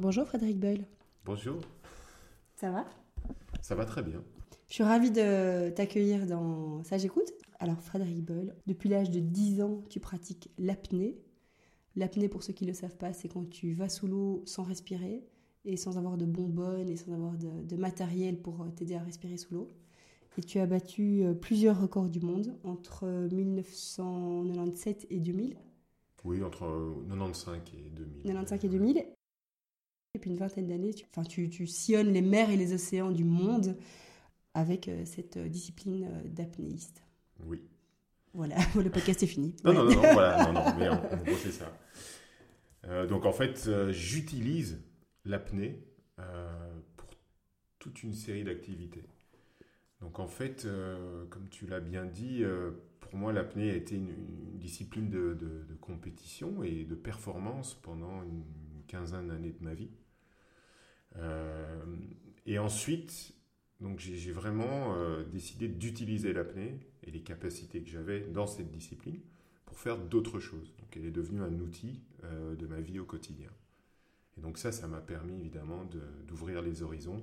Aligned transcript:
Bonjour 0.00 0.26
Frédéric 0.26 0.58
Boyle. 0.58 0.86
Bonjour. 1.26 1.60
Ça 2.56 2.70
va? 2.70 2.86
Ça 3.60 3.74
va 3.74 3.84
très 3.84 4.02
bien. 4.02 4.24
Je 4.68 4.72
suis 4.72 4.82
ravie 4.82 5.10
de 5.10 5.68
t'accueillir 5.68 6.24
dans 6.24 6.82
Ça 6.84 6.96
j'écoute. 6.96 7.30
Alors 7.58 7.78
Frédéric 7.82 8.24
Boyle, 8.24 8.56
depuis 8.66 8.88
l'âge 8.88 9.10
de 9.10 9.20
10 9.20 9.60
ans, 9.60 9.82
tu 9.90 10.00
pratiques 10.00 10.48
l'apnée. 10.56 11.20
L'apnée, 11.96 12.30
pour 12.30 12.42
ceux 12.42 12.54
qui 12.54 12.64
ne 12.64 12.70
le 12.70 12.74
savent 12.74 12.96
pas, 12.96 13.12
c'est 13.12 13.28
quand 13.28 13.46
tu 13.50 13.74
vas 13.74 13.90
sous 13.90 14.06
l'eau 14.06 14.42
sans 14.46 14.62
respirer 14.62 15.22
et 15.66 15.76
sans 15.76 15.98
avoir 15.98 16.16
de 16.16 16.24
bonbonnes 16.24 16.88
et 16.88 16.96
sans 16.96 17.12
avoir 17.12 17.36
de, 17.36 17.50
de 17.62 17.76
matériel 17.76 18.40
pour 18.40 18.66
t'aider 18.74 18.94
à 18.94 19.02
respirer 19.02 19.36
sous 19.36 19.52
l'eau. 19.52 19.68
Et 20.38 20.42
tu 20.42 20.60
as 20.60 20.66
battu 20.66 21.24
euh, 21.24 21.34
plusieurs 21.34 21.78
records 21.78 22.08
du 22.08 22.20
monde 22.20 22.56
entre 22.64 23.04
1997 23.30 25.08
et 25.10 25.20
2000. 25.20 25.58
Oui, 26.24 26.42
entre 26.42 26.94
95 27.10 27.58
et 27.74 27.90
2000. 27.90 28.22
95 28.22 28.64
et 28.64 28.68
2000. 28.70 29.04
Depuis 30.14 30.30
une 30.30 30.36
vingtaine 30.36 30.66
d'années, 30.66 30.92
tu, 30.92 31.06
enfin, 31.10 31.22
tu, 31.22 31.48
tu, 31.48 31.66
sillonnes 31.66 32.12
les 32.12 32.22
mers 32.22 32.50
et 32.50 32.56
les 32.56 32.72
océans 32.72 33.12
du 33.12 33.24
monde 33.24 33.76
avec 34.54 34.88
euh, 34.88 35.04
cette 35.04 35.36
euh, 35.36 35.48
discipline 35.48 36.08
d'apnéiste. 36.24 37.02
Oui. 37.46 37.62
Voilà, 38.34 38.56
le 38.76 38.90
podcast 38.90 39.22
est 39.22 39.26
fini. 39.26 39.54
Non, 39.64 39.70
ouais. 39.70 39.76
non, 39.76 39.84
non, 39.84 39.94
non, 39.94 40.12
voilà, 40.12 40.44
non, 40.46 40.52
non, 40.52 40.74
mais 40.78 40.88
en, 40.88 40.94
en 40.94 41.16
gros, 41.22 41.36
c'est 41.40 41.52
ça. 41.52 41.72
Euh, 42.86 43.06
donc, 43.06 43.26
en 43.26 43.32
fait, 43.32 43.64
euh, 43.66 43.92
j'utilise 43.92 44.82
l'apnée 45.24 45.84
euh, 46.18 46.80
pour 46.96 47.08
toute 47.78 48.02
une 48.02 48.14
série 48.14 48.44
d'activités. 48.44 49.04
Donc, 50.00 50.18
en 50.18 50.26
fait, 50.26 50.66
comme 51.28 51.50
tu 51.50 51.66
l'as 51.66 51.80
bien 51.80 52.06
dit, 52.06 52.42
pour 53.00 53.14
moi, 53.16 53.34
l'apnée 53.34 53.70
a 53.70 53.74
été 53.74 53.96
une, 53.96 54.08
une 54.08 54.58
discipline 54.58 55.10
de, 55.10 55.34
de, 55.34 55.62
de, 55.68 55.74
compétition 55.78 56.62
et 56.62 56.84
de 56.84 56.94
performance 56.94 57.74
pendant 57.74 58.22
une 58.22 58.42
quinzaine 58.86 59.28
d'années 59.28 59.52
de 59.52 59.62
ma 59.62 59.74
vie. 59.74 59.90
Euh, 61.16 61.84
et 62.46 62.58
ensuite, 62.58 63.34
donc 63.80 63.98
j'ai 63.98 64.32
vraiment 64.32 64.94
euh, 64.94 65.24
décidé 65.24 65.68
d'utiliser 65.68 66.32
l'apnée 66.32 66.78
et 67.04 67.10
les 67.10 67.20
capacités 67.20 67.82
que 67.82 67.88
j'avais 67.88 68.20
dans 68.20 68.46
cette 68.46 68.70
discipline 68.70 69.20
pour 69.66 69.78
faire 69.78 69.98
d'autres 69.98 70.40
choses. 70.40 70.74
Donc 70.78 70.96
elle 70.96 71.06
est 71.06 71.10
devenue 71.10 71.42
un 71.42 71.58
outil 71.60 72.00
euh, 72.24 72.54
de 72.54 72.66
ma 72.66 72.80
vie 72.80 72.98
au 72.98 73.04
quotidien. 73.04 73.50
Et 74.36 74.40
donc 74.40 74.58
ça, 74.58 74.72
ça 74.72 74.86
m'a 74.86 75.00
permis 75.00 75.36
évidemment 75.38 75.84
d'ouvrir 76.26 76.62
les 76.62 76.82
horizons 76.82 77.22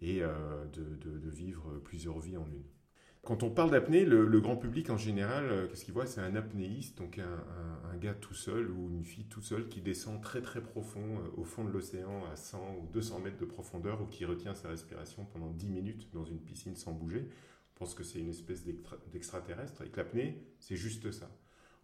et 0.00 0.20
de, 0.20 1.30
vivre 1.30 1.78
plusieurs 1.84 2.18
vies 2.18 2.36
en 2.36 2.46
une. 2.46 2.64
Quand 3.24 3.42
on 3.42 3.48
parle 3.48 3.70
d'apnée, 3.70 4.04
le, 4.04 4.40
grand 4.40 4.56
public 4.56 4.90
en 4.90 4.98
général, 4.98 5.46
euh, 5.46 5.66
qu'est-ce 5.66 5.86
qu'il 5.86 5.94
voit? 5.94 6.04
C'est 6.04 6.20
un 6.20 6.36
apnéiste, 6.36 6.98
donc 6.98 7.18
un, 7.18 7.96
gars 7.96 8.12
tout 8.12 8.34
seul 8.34 8.70
ou 8.70 8.90
une 8.90 9.04
fille 9.04 9.24
tout 9.24 9.40
seule 9.40 9.68
qui 9.68 9.80
descend 9.80 10.20
très 10.20 10.42
très 10.42 10.60
profond 10.60 11.00
euh, 11.00 11.40
au 11.40 11.44
fond 11.44 11.64
de 11.64 11.70
l'océan 11.70 12.24
à 12.30 12.36
100 12.36 12.58
ou 12.82 12.86
200 12.92 13.20
mètres 13.20 13.38
de 13.38 13.46
profondeur 13.46 14.02
ou 14.02 14.06
qui 14.06 14.26
retient 14.26 14.54
sa 14.54 14.68
respiration 14.68 15.24
pendant 15.32 15.50
10 15.50 15.68
minutes 15.68 16.08
dans 16.12 16.24
une 16.24 16.38
piscine 16.38 16.76
sans 16.76 16.92
bouger. 16.92 17.28
On 17.74 17.78
pense 17.78 17.94
que 17.94 18.04
c'est 18.04 18.18
une 18.18 18.28
espèce 18.28 18.64
d'extraterrestre 19.12 19.82
et 19.82 19.88
que 19.88 19.96
l'apnée, 19.96 20.44
c'est 20.58 20.76
juste 20.76 21.10
ça. 21.10 21.30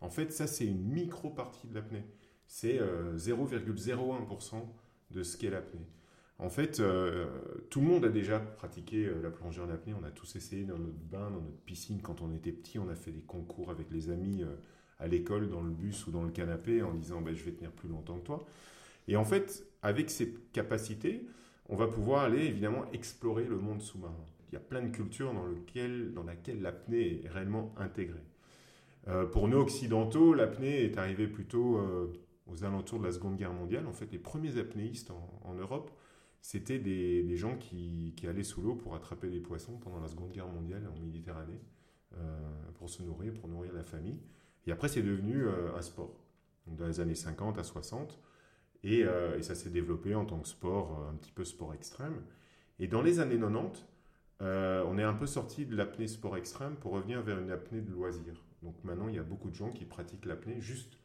En 0.03 0.11
fait, 0.11 0.33
ça 0.33 0.47
c'est 0.47 0.67
une 0.67 0.85
micro-partie 0.85 1.69
de 1.69 1.75
l'apnée. 1.75 2.05
C'est 2.47 2.79
euh, 2.81 3.17
0,01% 3.17 4.57
de 5.11 5.23
ce 5.23 5.37
qu'est 5.39 5.51
l'apnée. 5.51 5.87
En 6.41 6.49
fait, 6.49 6.81
euh, 6.81 7.27
tout 7.69 7.83
le 7.83 7.87
monde 7.87 8.07
a 8.07 8.09
déjà 8.09 8.41
pratiqué 8.41 9.05
euh, 9.05 9.21
la 9.23 9.31
plongée 9.31 9.61
en 9.61 9.69
apnée. 9.69 9.93
On 10.01 10.05
a 10.05 10.11
tous 10.11 10.37
essayé 10.37 10.65
dans 10.65 10.79
notre 10.79 10.99
bain, 11.11 11.31
dans 11.31 11.43
notre 11.43 11.61
piscine. 11.67 12.01
Quand 12.01 12.23
on 12.23 12.33
était 12.33 12.51
petit, 12.53 12.79
on 12.79 12.89
a 12.89 12.95
fait 12.95 13.11
des 13.11 13.21
concours 13.21 13.71
avec 13.71 13.91
les 13.91 14.09
amis 14.09 14.43
euh, 14.43 14.57
à 14.99 15.07
l'école, 15.07 15.51
dans 15.51 15.61
le 15.61 15.71
bus 15.71 16.07
ou 16.07 16.11
dans 16.11 16.23
le 16.23 16.31
canapé, 16.31 16.83
en 16.83 16.95
disant 16.95 17.21
bah, 17.21 17.33
je 17.35 17.45
vais 17.45 17.53
tenir 17.53 17.71
plus 17.73 17.91
longtemps 17.91 18.19
que 18.19 18.25
toi. 18.25 18.47
Et 19.07 19.17
en 19.17 19.25
fait, 19.25 19.67
avec 19.83 20.09
ces 20.09 20.33
capacités, 20.55 21.27
on 21.69 21.77
va 21.77 21.89
pouvoir 21.89 22.25
aller 22.25 22.47
évidemment 22.47 22.91
explorer 22.93 23.45
le 23.45 23.59
monde 23.59 23.83
sous-marin. 23.83 24.25
Il 24.51 24.55
y 24.55 24.57
a 24.57 24.61
plein 24.61 24.81
de 24.81 24.89
cultures 24.89 25.35
dans, 25.35 25.45
lequel, 25.45 26.15
dans 26.15 26.25
laquelle 26.25 26.63
l'apnée 26.63 27.23
est 27.23 27.29
réellement 27.29 27.75
intégrée. 27.77 28.25
Pour 29.33 29.49
nous 29.49 29.57
occidentaux, 29.57 30.35
l'apnée 30.35 30.85
est 30.85 30.99
arrivée 30.99 31.27
plutôt 31.27 31.81
aux 32.47 32.65
alentours 32.65 32.99
de 32.99 33.07
la 33.07 33.13
Seconde 33.13 33.37
Guerre 33.37 33.53
mondiale. 33.53 33.87
En 33.87 33.93
fait, 33.93 34.11
les 34.13 34.19
premiers 34.19 34.59
apnéistes 34.59 35.11
en 35.45 35.55
Europe, 35.55 35.91
c'était 36.41 36.79
des, 36.79 37.37
gens 37.37 37.57
qui, 37.57 38.15
qui 38.17 38.27
allaient 38.27 38.43
sous 38.43 38.63
l'eau 38.63 38.75
pour 38.75 38.95
attraper 38.95 39.29
des 39.29 39.41
poissons 39.41 39.77
pendant 39.79 40.01
la 40.01 40.09
Seconde 40.09 40.33
Guerre 40.33 40.49
mondiale 40.49 40.91
en 40.95 40.99
Méditerranée, 41.01 41.61
euh, 42.17 42.39
pour 42.75 42.91
se 42.91 43.03
nourrir, 43.03 43.33
pour 43.35 43.49
nourrir 43.49 43.73
la 43.73 43.85
famille. 43.85 44.19
Et 44.67 44.73
après, 44.73 44.89
c'est 44.89 45.03
devenu 45.03 45.45
euh, 45.47 45.75
un 45.77 45.83
sport, 45.83 46.15
dans 46.67 46.87
les 46.87 47.01
années 47.01 47.15
50 47.15 47.59
à 47.59 47.65
60. 47.65 48.19
Et, 48.83 49.05
euh, 49.05 49.39
et 49.39 49.43
ça 49.43 49.55
s'est 49.55 49.71
développé 49.71 50.15
en 50.15 50.25
tant 50.25 50.39
que 50.39 50.49
sport, 50.49 51.07
un 51.11 51.15
petit 51.15 51.33
peu 51.33 51.45
sport 51.45 51.75
extrême. 51.75 52.23
Et 52.79 52.87
dans 52.87 53.03
les 53.03 53.21
années 53.21 53.39
90, 53.39 53.85
euh, 54.43 54.85
on 54.87 54.97
est 54.97 55.03
un 55.03 55.13
peu 55.13 55.27
sorti 55.27 55.67
de 55.67 55.77
l'apnée 55.77 56.07
sport 56.07 56.37
extrême 56.37 56.77
pour 56.77 56.93
revenir 56.93 57.21
vers 57.21 57.39
une 57.39 57.51
apnée 57.51 57.83
de 57.83 57.91
loisir. 57.91 58.43
Donc 58.63 58.83
maintenant, 58.85 59.09
il 59.09 59.17
y 59.17 59.19
a 59.19 59.23
beaucoup 59.23 59.51
de 59.51 59.55
gens 59.55 59.71
qui 59.71 59.85
pratiquent 59.85 60.25
l'apnée 60.25 60.61
juste 60.61 60.99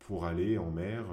pour 0.00 0.24
aller 0.24 0.58
en 0.58 0.70
mer, 0.70 1.04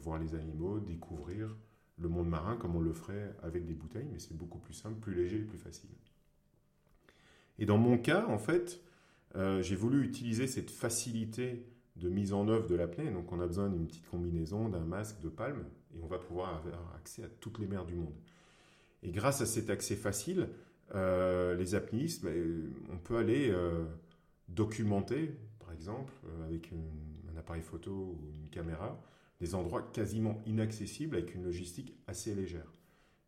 voir 0.00 0.18
les 0.18 0.34
animaux, 0.34 0.80
découvrir 0.80 1.56
le 1.98 2.08
monde 2.08 2.28
marin 2.28 2.56
comme 2.56 2.76
on 2.76 2.80
le 2.80 2.92
ferait 2.92 3.34
avec 3.42 3.66
des 3.66 3.74
bouteilles, 3.74 4.08
mais 4.12 4.18
c'est 4.18 4.36
beaucoup 4.36 4.58
plus 4.58 4.74
simple, 4.74 4.98
plus 5.00 5.14
léger 5.14 5.36
et 5.36 5.44
plus 5.44 5.58
facile. 5.58 5.90
Et 7.58 7.66
dans 7.66 7.78
mon 7.78 7.98
cas, 7.98 8.26
en 8.26 8.38
fait, 8.38 8.80
euh, 9.36 9.62
j'ai 9.62 9.76
voulu 9.76 10.04
utiliser 10.04 10.46
cette 10.46 10.70
facilité 10.70 11.66
de 11.96 12.08
mise 12.08 12.32
en 12.32 12.48
œuvre 12.48 12.66
de 12.66 12.74
l'apnée. 12.74 13.10
Donc 13.10 13.32
on 13.32 13.40
a 13.40 13.46
besoin 13.46 13.68
d'une 13.68 13.86
petite 13.86 14.08
combinaison, 14.08 14.68
d'un 14.68 14.84
masque, 14.84 15.20
de 15.20 15.28
palme, 15.28 15.64
et 15.94 16.02
on 16.02 16.06
va 16.06 16.18
pouvoir 16.18 16.56
avoir 16.56 16.94
accès 16.96 17.22
à 17.22 17.28
toutes 17.40 17.58
les 17.58 17.66
mers 17.66 17.84
du 17.84 17.94
monde. 17.94 18.14
Et 19.02 19.10
grâce 19.10 19.40
à 19.40 19.46
cet 19.46 19.70
accès 19.70 19.96
facile, 19.96 20.48
euh, 20.94 21.54
les 21.54 21.74
apnéistes, 21.74 22.24
ben, 22.24 22.72
on 22.92 22.98
peut 22.98 23.16
aller 23.16 23.50
euh, 23.50 23.84
documenter, 24.48 25.34
par 25.58 25.72
exemple, 25.72 26.12
euh, 26.26 26.46
avec 26.46 26.70
un 26.72 27.38
appareil 27.38 27.62
photo 27.62 27.90
ou 27.90 28.32
une 28.42 28.48
caméra, 28.48 29.00
des 29.40 29.54
endroits 29.54 29.82
quasiment 29.82 30.42
inaccessibles 30.46 31.16
avec 31.16 31.34
une 31.34 31.44
logistique 31.44 31.94
assez 32.06 32.34
légère. 32.34 32.72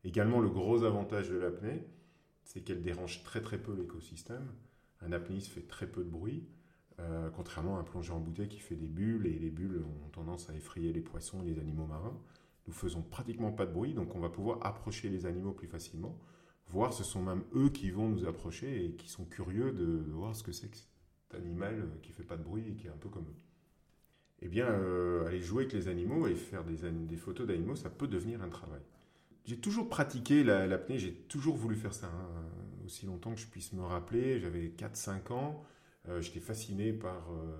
Également, 0.04 0.40
le 0.40 0.48
gros 0.48 0.84
avantage 0.84 1.30
de 1.30 1.36
l'apnée, 1.36 1.84
c'est 2.44 2.60
qu'elle 2.60 2.82
dérange 2.82 3.24
très 3.24 3.40
très 3.40 3.58
peu 3.58 3.74
l'écosystème. 3.74 4.46
Un 5.00 5.12
apnéiste 5.12 5.48
fait 5.48 5.66
très 5.66 5.86
peu 5.86 6.04
de 6.04 6.08
bruit, 6.08 6.46
euh, 7.00 7.28
contrairement 7.30 7.76
à 7.76 7.80
un 7.80 7.84
plongeur 7.84 8.16
en 8.16 8.20
bouteille 8.20 8.48
qui 8.48 8.60
fait 8.60 8.76
des 8.76 8.88
bulles, 8.88 9.26
et 9.26 9.38
les 9.38 9.50
bulles 9.50 9.82
ont 9.82 10.08
tendance 10.10 10.48
à 10.48 10.54
effrayer 10.54 10.92
les 10.92 11.00
poissons 11.00 11.42
et 11.42 11.46
les 11.46 11.58
animaux 11.58 11.86
marins. 11.86 12.18
Nous 12.66 12.72
faisons 12.72 13.02
pratiquement 13.02 13.52
pas 13.52 13.66
de 13.66 13.72
bruit, 13.72 13.94
donc 13.94 14.14
on 14.14 14.20
va 14.20 14.28
pouvoir 14.28 14.64
approcher 14.64 15.08
les 15.08 15.26
animaux 15.26 15.52
plus 15.52 15.68
facilement, 15.68 16.18
voire 16.68 16.92
ce 16.92 17.04
sont 17.04 17.22
même 17.22 17.42
eux 17.54 17.68
qui 17.68 17.90
vont 17.90 18.08
nous 18.08 18.26
approcher 18.26 18.84
et 18.84 18.92
qui 18.92 19.08
sont 19.08 19.24
curieux 19.24 19.72
de, 19.72 20.02
de 20.02 20.12
voir 20.12 20.34
ce 20.34 20.42
que 20.42 20.52
c'est 20.52 20.68
que 20.68 20.76
cet 20.76 20.88
animal 21.34 21.88
qui 22.02 22.12
fait 22.12 22.24
pas 22.24 22.36
de 22.36 22.42
bruit 22.42 22.68
et 22.68 22.74
qui 22.74 22.86
est 22.86 22.90
un 22.90 22.96
peu 22.96 23.08
comme 23.08 23.24
eux 23.24 23.36
eh 24.42 24.48
bien, 24.48 24.66
euh, 24.66 25.26
aller 25.26 25.40
jouer 25.40 25.64
avec 25.64 25.72
les 25.72 25.88
animaux 25.88 26.26
et 26.26 26.34
faire 26.34 26.62
des, 26.64 27.16
photos 27.16 27.46
d'animaux, 27.46 27.76
ça 27.76 27.90
peut 27.90 28.06
devenir 28.06 28.42
un 28.42 28.48
travail. 28.48 28.80
J'ai 29.44 29.56
toujours 29.56 29.88
pratiqué 29.88 30.44
l'apnée, 30.44 30.94
la, 30.94 31.00
j'ai 31.00 31.12
toujours 31.12 31.56
voulu 31.56 31.76
faire 31.76 31.94
ça, 31.94 32.06
hein, 32.06 32.44
aussi 32.84 33.06
longtemps 33.06 33.32
que 33.32 33.40
je 33.40 33.46
puisse 33.46 33.72
me 33.72 33.82
rappeler. 33.82 34.40
J'avais 34.40 34.72
4-5 34.76 35.32
ans, 35.32 35.64
euh, 36.08 36.20
j'étais 36.20 36.40
fasciné 36.40 36.92
par, 36.92 37.30
euh, 37.32 37.56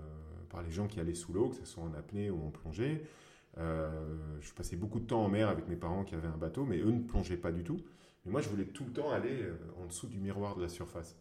par 0.50 0.62
les 0.62 0.70
gens 0.70 0.86
qui 0.86 1.00
allaient 1.00 1.14
sous 1.14 1.32
l'eau, 1.32 1.48
que 1.48 1.56
ce 1.56 1.64
soit 1.64 1.82
en 1.82 1.94
apnée 1.94 2.30
ou 2.30 2.44
en 2.44 2.50
plongée. 2.50 3.02
Je 3.56 4.52
passais 4.52 4.76
beaucoup 4.76 5.00
de 5.00 5.06
temps 5.06 5.24
en 5.24 5.30
mer 5.30 5.48
avec 5.48 5.66
mes 5.66 5.76
parents 5.76 6.04
qui 6.04 6.14
avaient 6.14 6.28
un 6.28 6.36
bateau, 6.36 6.66
mais 6.66 6.78
eux 6.78 6.90
ne 6.90 7.00
plongeaient 7.00 7.38
pas 7.38 7.52
du 7.52 7.64
tout. 7.64 7.80
Mais 8.24 8.32
moi, 8.32 8.42
je 8.42 8.50
voulais 8.50 8.66
tout 8.66 8.84
le 8.84 8.92
temps 8.92 9.10
aller 9.10 9.48
en 9.80 9.86
dessous 9.86 10.08
du 10.08 10.18
miroir 10.18 10.56
de 10.56 10.62
la 10.62 10.68
surface. 10.68 11.16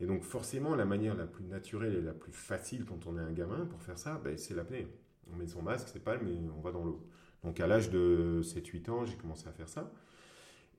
Et 0.00 0.06
donc 0.06 0.22
forcément, 0.22 0.74
la 0.74 0.86
manière 0.86 1.14
la 1.14 1.26
plus 1.26 1.44
naturelle 1.44 1.94
et 1.94 2.00
la 2.00 2.14
plus 2.14 2.32
facile 2.32 2.84
quand 2.84 3.06
on 3.06 3.16
est 3.18 3.20
un 3.20 3.32
gamin 3.32 3.66
pour 3.66 3.82
faire 3.82 3.98
ça, 3.98 4.20
ben, 4.24 4.36
c'est 4.38 4.54
l'apnée. 4.54 4.86
On 5.32 5.36
met 5.36 5.46
son 5.46 5.62
masque, 5.62 5.88
c'est 5.92 6.02
pas, 6.02 6.16
mais 6.18 6.32
on 6.56 6.60
va 6.60 6.72
dans 6.72 6.84
l'eau. 6.84 7.06
Donc 7.44 7.60
à 7.60 7.66
l'âge 7.66 7.90
de 7.90 8.40
7-8 8.42 8.90
ans, 8.90 9.04
j'ai 9.04 9.16
commencé 9.16 9.46
à 9.46 9.52
faire 9.52 9.68
ça. 9.68 9.92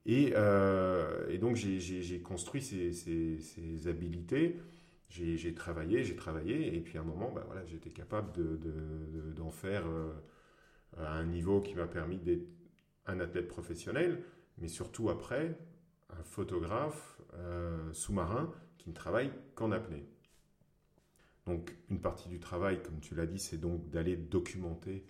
Et, 0.04 0.32
euh, 0.34 1.28
et 1.28 1.38
donc 1.38 1.54
j'ai 1.56 2.20
construit 2.20 2.62
ces, 2.62 2.92
ces, 2.92 3.88
habilités. 3.88 4.58
J'ai 5.08 5.54
travaillé, 5.54 6.02
j'ai 6.04 6.16
travaillé, 6.16 6.74
et 6.74 6.80
puis 6.80 6.98
à 6.98 7.02
un 7.02 7.04
moment, 7.04 7.30
ben, 7.30 7.42
voilà, 7.46 7.64
j'étais 7.66 7.90
capable 7.90 8.32
d'en 8.32 8.42
de, 8.42 8.56
de, 8.56 9.32
de, 9.32 9.50
faire 9.50 9.86
euh, 9.86 10.12
un 10.98 11.24
niveau 11.24 11.60
qui 11.60 11.74
m'a 11.74 11.86
permis 11.86 12.18
d'être 12.18 12.46
un 13.06 13.20
athlète 13.20 13.48
professionnel, 13.48 14.22
mais 14.58 14.68
surtout 14.68 15.10
après, 15.10 15.56
un 16.10 16.22
photographe 16.24 17.20
euh, 17.34 17.92
sous-marin 17.92 18.52
qui 18.82 18.90
ne 18.90 18.94
travaille 18.94 19.30
qu'en 19.54 19.70
apnée. 19.70 20.04
Donc 21.46 21.72
une 21.88 22.00
partie 22.00 22.28
du 22.28 22.40
travail, 22.40 22.82
comme 22.82 23.00
tu 23.00 23.14
l'as 23.14 23.26
dit, 23.26 23.38
c'est 23.38 23.58
donc 23.58 23.88
d'aller 23.90 24.16
documenter, 24.16 25.04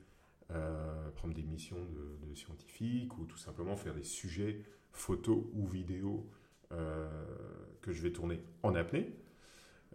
euh, 0.50 1.10
prendre 1.12 1.34
des 1.34 1.42
missions 1.42 1.78
de, 1.84 2.34
scientifiques 2.34 3.18
ou 3.18 3.26
tout 3.26 3.36
simplement 3.36 3.76
faire 3.76 3.94
des 3.94 4.04
sujets 4.04 4.62
photos 4.92 5.44
ou 5.52 5.66
vidéos 5.66 6.26
euh, 6.72 7.06
que 7.82 7.92
je 7.92 8.02
vais 8.02 8.12
tourner 8.12 8.40
en 8.62 8.74
apnée. 8.74 9.14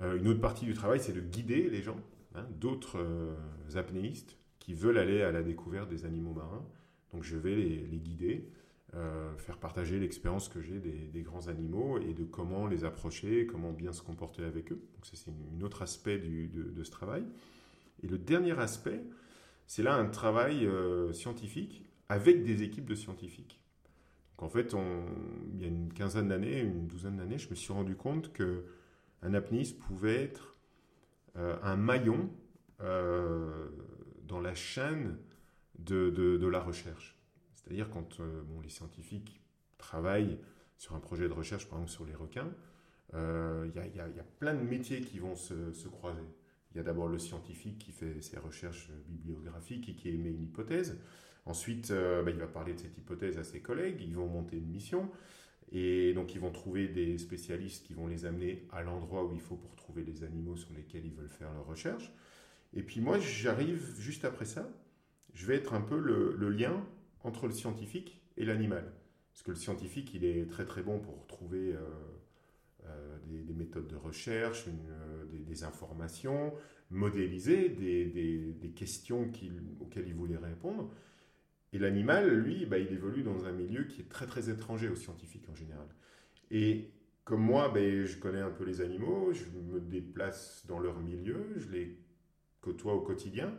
Euh, 0.02 0.18
une 0.18 0.28
autre 0.28 0.42
partie 0.42 0.66
du 0.66 0.76
travail, 0.76 1.00
c'est 1.00 1.14
de 1.14 1.22
guider 1.22 1.70
les 1.70 1.82
gens, 1.82 2.00
hein, 2.36 2.46
d'autres 2.60 3.36
apnéistes 3.76 4.38
qui 4.60 4.76
veulent 4.76 5.00
aller 5.00 5.24
à 5.24 5.32
la 5.32 5.42
découverte 5.42 5.90
des 5.90 6.06
animaux 6.06 6.34
marins, 6.34 6.66
Donc 7.12 7.24
je 7.24 7.38
vais 7.38 7.56
les, 7.56 7.98
guider, 7.98 8.48
faire 9.38 9.58
partager 9.58 10.00
l'expérience 10.00 10.50
que 10.50 10.62
j'ai 10.62 10.80
des, 10.80 11.22
grands 11.22 11.50
animaux 11.50 12.00
et 12.00 12.14
de 12.14 12.24
comment 12.24 12.68
les 12.68 12.84
approcher, 12.84 13.46
comment 13.46 13.72
bien 13.72 13.94
se 13.94 14.02
comporter 14.02 14.44
avec 14.44 14.72
eux. 14.72 14.82
Donc 14.94 15.06
c'est 15.06 15.30
un 15.30 15.62
autre 15.62 15.82
aspect 15.82 16.18
de, 16.18 16.84
ce 16.84 16.90
travail. 16.90 17.24
Et 18.02 18.08
le 18.08 18.18
dernier 18.18 18.58
aspect, 18.58 19.04
c'est 19.68 19.84
là 19.84 19.96
un 19.96 20.08
travail 20.08 20.68
scientifique 21.14 21.86
avec 22.10 22.44
des 22.44 22.64
équipes 22.64 22.88
de 22.88 22.96
scientifiques. 22.96 23.62
Donc 24.38 24.48
en 24.48 24.50
fait, 24.50 24.74
il 25.54 25.62
y 25.62 25.66
a 25.66 25.68
une 25.68 25.94
quinzaine 25.94 26.30
d'années, 26.30 26.62
une 26.62 26.88
douzaine 26.88 27.18
d'années, 27.18 27.38
je 27.38 27.50
me 27.50 27.56
suis 27.56 27.74
rendu 27.74 27.96
compte 27.96 28.34
que 28.34 28.64
un 29.22 29.34
apnéiste 29.34 29.80
pouvait 29.80 30.24
être 30.24 30.58
euh, 31.38 31.56
un 31.64 31.76
maillon 31.76 32.30
euh, 32.82 33.70
dans 34.24 34.40
la 34.40 34.56
chaîne 34.56 35.18
de, 35.80 36.48
la 36.48 36.60
recherche. 36.60 37.17
C'est-à-dire 37.68 37.90
quand 37.90 38.20
euh, 38.20 38.44
les 38.64 38.70
scientifiques 38.70 39.42
travaillent 39.78 40.40
sur 40.78 40.96
un 40.96 41.00
projet 41.00 41.28
de 41.28 41.34
recherche, 41.34 41.68
par 41.68 41.80
exemple 41.80 41.92
sur 41.92 42.06
les 42.06 42.16
requins, 42.16 42.50
il 43.14 43.72
y, 43.76 44.00
a 44.00 44.26
plein 44.40 44.54
de 44.54 44.62
métiers 44.62 45.02
qui 45.02 45.20
vont 45.20 45.36
se, 45.36 45.72
se 45.72 45.88
croiser. 45.88 46.22
Il 46.72 46.78
y 46.78 46.80
a 46.80 46.84
d'abord 46.84 47.08
le 47.08 47.18
scientifique 47.18 47.80
qui 47.80 47.92
fait 47.92 48.22
ses 48.22 48.38
recherches 48.38 48.90
bibliographiques 49.08 49.88
et 49.88 49.96
qui 49.96 50.10
émet 50.10 50.30
une 50.30 50.44
hypothèse. 50.44 51.00
Ensuite, 51.46 51.92
bah, 51.92 52.30
il 52.30 52.36
va 52.36 52.48
parler 52.48 52.74
de 52.74 52.80
cette 52.80 52.98
hypothèse 52.98 53.38
à 53.38 53.46
ses 53.46 53.62
collègues, 53.62 54.02
ils 54.02 54.14
vont 54.14 54.28
monter 54.28 54.58
une 54.58 54.68
mission. 54.68 55.10
Et 55.72 56.14
donc, 56.14 56.34
ils 56.36 56.42
vont 56.42 56.52
trouver 56.52 56.88
des 56.88 57.18
spécialistes 57.18 57.86
qui 57.86 57.94
vont 57.94 58.08
les 58.08 58.26
amener 58.26 58.68
à 58.72 58.82
l'endroit 58.82 59.26
où 59.26 59.34
il 59.34 59.42
faut 59.42 59.56
pour 59.56 59.76
trouver 59.76 60.04
les 60.04 60.24
animaux 60.24 60.56
sur 60.56 60.74
lesquels 60.74 61.06
ils 61.06 61.14
veulent 61.14 61.30
faire 61.30 61.52
leur 61.54 61.66
recherche. 61.66 62.12
Et 62.74 62.84
puis 62.84 63.02
moi, 63.02 63.20
j'arrive 63.20 64.00
juste 64.00 64.26
après 64.26 64.46
ça. 64.46 64.70
Je 65.34 65.46
vais 65.46 65.56
être 65.56 65.74
un 65.74 65.82
peu 65.82 66.00
le, 66.00 66.50
lien 66.50 66.86
entre 67.24 67.48
le 67.48 67.54
scientifique 67.54 68.22
et 68.38 68.46
l'animal. 68.46 68.92
Parce 69.32 69.44
que 69.44 69.52
le 69.52 69.58
scientifique, 69.58 70.14
il 70.14 70.26
est 70.26 70.50
très 70.50 70.66
très 70.66 70.82
bon 70.82 71.00
pour 71.00 71.28
trouver 71.28 71.74
euh, 71.74 71.80
euh, 72.86 73.18
des, 73.28 73.54
méthodes 73.54 73.88
de 73.88 73.96
recherche, 73.96 74.66
euh, 74.68 75.26
des, 75.46 75.64
informations, 75.64 76.54
modéliser 76.90 77.70
des, 77.70 78.72
questions 78.76 79.30
auxquelles 79.80 80.08
il 80.08 80.16
voulait 80.16 80.38
répondre. 80.38 80.90
Et 81.74 81.80
l'animal, 81.80 82.34
lui, 82.34 82.66
bah, 82.66 82.78
il 82.78 82.92
évolue 82.92 83.24
dans 83.24 83.46
un 83.46 83.52
milieu 83.52 83.84
qui 83.84 84.02
est 84.02 84.10
très 84.10 84.26
très 84.26 84.50
étranger 84.50 84.90
aux 84.90 84.96
scientifiques 84.96 85.50
en 85.50 85.56
général. 85.56 85.88
Et 86.50 86.90
comme 87.24 87.42
moi, 87.42 87.70
ben, 87.70 88.06
je 88.06 88.18
connais 88.18 88.40
un 88.40 88.50
peu 88.50 88.64
les 88.64 88.82
animaux, 88.82 89.34
je 89.34 89.46
me 89.50 89.82
déplace 89.82 90.66
dans 90.68 90.80
leur 90.80 91.00
milieu, 91.00 91.54
je 91.58 91.70
les 91.70 91.98
côtoie 92.62 92.94
au 92.94 93.02
quotidien. 93.02 93.54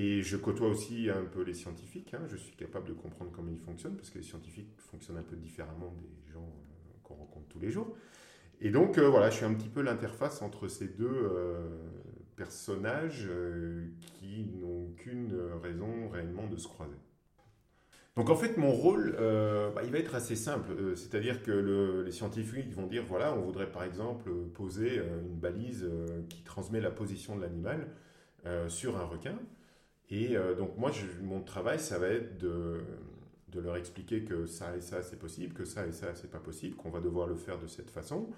Et 0.00 0.22
je 0.22 0.36
côtoie 0.36 0.68
aussi 0.68 1.10
un 1.10 1.24
peu 1.24 1.42
les 1.42 1.54
scientifiques. 1.54 2.14
Hein. 2.14 2.20
Je 2.30 2.36
suis 2.36 2.54
capable 2.54 2.86
de 2.86 2.92
comprendre 2.92 3.32
comment 3.34 3.50
ils 3.50 3.58
fonctionnent, 3.58 3.96
parce 3.96 4.10
que 4.10 4.18
les 4.18 4.24
scientifiques 4.24 4.70
fonctionnent 4.78 5.16
un 5.16 5.24
peu 5.24 5.34
différemment 5.34 5.92
des 5.98 6.32
gens 6.32 6.38
euh, 6.38 6.98
qu'on 7.02 7.14
rencontre 7.14 7.48
tous 7.48 7.58
les 7.58 7.72
jours. 7.72 7.96
Et 8.60 8.70
donc, 8.70 8.96
euh, 8.96 9.08
voilà, 9.08 9.28
je 9.28 9.38
suis 9.38 9.44
un 9.44 9.54
petit 9.54 9.68
peu 9.68 9.82
l'interface 9.82 10.40
entre 10.40 10.68
ces 10.68 10.86
deux 10.86 11.10
euh, 11.10 11.66
personnages 12.36 13.28
qui 14.20 14.46
n'ont 14.60 14.92
qu'une 14.98 15.36
raison 15.64 16.08
réellement 16.10 16.46
de 16.46 16.56
se 16.56 16.68
croiser. 16.68 16.94
Donc 18.14 18.30
en 18.30 18.36
fait, 18.36 18.56
mon 18.56 18.70
rôle, 18.70 19.16
bah, 19.74 19.82
il 19.84 19.90
va 19.90 19.98
être 19.98 20.14
assez 20.14 20.36
simple. 20.36 20.70
C'est-à-dire 20.96 21.42
que 21.42 22.04
les 22.04 22.12
scientifiques 22.12 22.72
vont 22.72 22.86
dire, 22.86 23.04
voilà, 23.08 23.32
on 23.34 23.42
voudrait 23.42 23.70
par 23.70 23.82
exemple 23.82 24.30
poser 24.54 24.96
une 24.96 25.38
balise 25.38 25.88
qui 26.28 26.42
transmet 26.42 26.80
la 26.80 26.90
position 26.90 27.36
de 27.36 27.42
l'animal 27.42 27.88
sur 28.68 28.96
un 28.96 29.04
requin. 29.04 29.38
Et 30.10 30.36
donc 30.56 30.78
moi, 30.78 30.90
mon 31.22 31.42
travail, 31.42 31.78
ça 31.78 31.98
va 31.98 32.08
être 32.08 32.38
de, 32.38 32.80
de, 33.48 33.60
leur 33.60 33.76
expliquer 33.76 34.24
que 34.24 34.46
ça 34.46 34.74
et 34.74 34.80
ça, 34.80 35.02
c'est 35.02 35.18
possible, 35.18 35.52
que 35.52 35.66
ça 35.66 35.86
et 35.86 35.92
ça, 35.92 36.14
c'est 36.14 36.30
pas 36.30 36.38
possible, 36.38 36.76
qu'on 36.76 36.88
va 36.88 37.00
devoir 37.00 37.26
le 37.26 37.34
faire 37.34 37.58
de 37.58 37.66
cette 37.66 37.90
façon. 37.90 38.30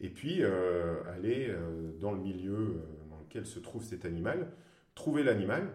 Et 0.00 0.10
puis 0.10 0.44
aller 0.44 1.52
dans 2.00 2.12
le 2.12 2.20
milieu 2.20 2.82
dans 3.10 3.18
lequel 3.18 3.46
se 3.46 3.58
trouve 3.58 3.82
cet 3.82 4.04
animal, 4.04 4.52
trouver 4.94 5.24
l'animal 5.24 5.72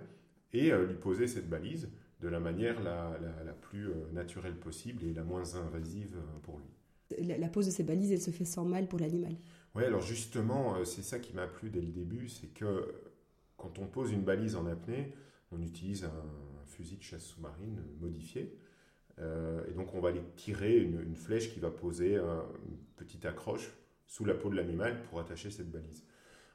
et 0.54 0.72
lui 0.72 0.96
poser 0.96 1.28
cette 1.28 1.50
balise 1.50 1.90
de 2.24 2.30
la 2.30 2.40
manière 2.40 2.82
la, 2.82 3.54
plus 3.62 3.90
euh, 3.90 3.94
naturelle 4.14 4.56
possible 4.56 5.04
et 5.04 5.14
la 5.14 5.24
moins 5.24 5.56
invasive 5.56 6.16
euh, 6.16 6.40
pour 6.42 6.58
lui. 6.58 7.28
La, 7.38 7.50
pose 7.50 7.68
de 7.68 7.72
ces 7.72 7.84
balises, 7.84 8.12
elle 8.12 8.22
se 8.22 8.32
fait 8.32 8.46
sans 8.46 8.66
mal 8.66 8.88
pour 8.88 8.98
l'animal. 8.98 9.36
Oui, 9.76 9.84
alors 9.84 10.02
justement, 10.02 10.76
euh, 10.76 10.86
c'est 10.86 11.04
ça 11.04 11.20
qui 11.20 11.34
m'a 11.34 11.48
plu 11.48 11.70
dès 11.70 11.82
le 11.82 11.92
début, 11.92 12.30
c'est 12.30 12.48
que 12.48 12.88
quand 13.58 13.78
on 13.78 13.86
pose 13.86 14.12
une 14.12 14.24
balise 14.24 14.56
en 14.56 14.66
apnée, 14.66 15.14
on 15.54 15.62
utilise 15.62 16.06
un, 16.06 16.66
fusil 16.66 16.98
de 16.98 17.04
chasse 17.04 17.26
sous-marine 17.26 17.84
modifié. 18.00 18.58
et 19.20 19.74
donc 19.76 19.94
on 19.94 20.00
va 20.00 20.10
aller 20.10 20.24
tirer 20.36 20.80
une, 20.80 21.16
flèche 21.16 21.54
qui 21.54 21.60
va 21.60 21.70
poser 21.70 22.16
une 22.16 22.78
petite 22.96 23.26
accroche 23.26 23.70
sous 24.08 24.26
la 24.26 24.34
peau 24.34 24.50
de 24.50 24.56
l'animal 24.56 25.04
pour 25.04 25.20
attacher 25.20 25.52
cette 25.52 25.70
balise. 25.70 26.04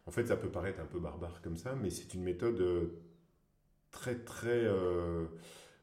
En 0.06 0.10
fait, 0.10 0.26
ça 0.26 0.36
peut 0.36 0.50
paraître 0.50 0.80
un 0.80 0.86
peu 0.86 0.98
barbare 0.98 1.40
comme 1.40 1.56
ça, 1.56 1.76
mais 1.76 1.90
c'est 1.90 2.14
une 2.14 2.24
méthode 2.24 2.90
très 3.90 4.16
très, 4.16 4.64
euh, 4.64 5.26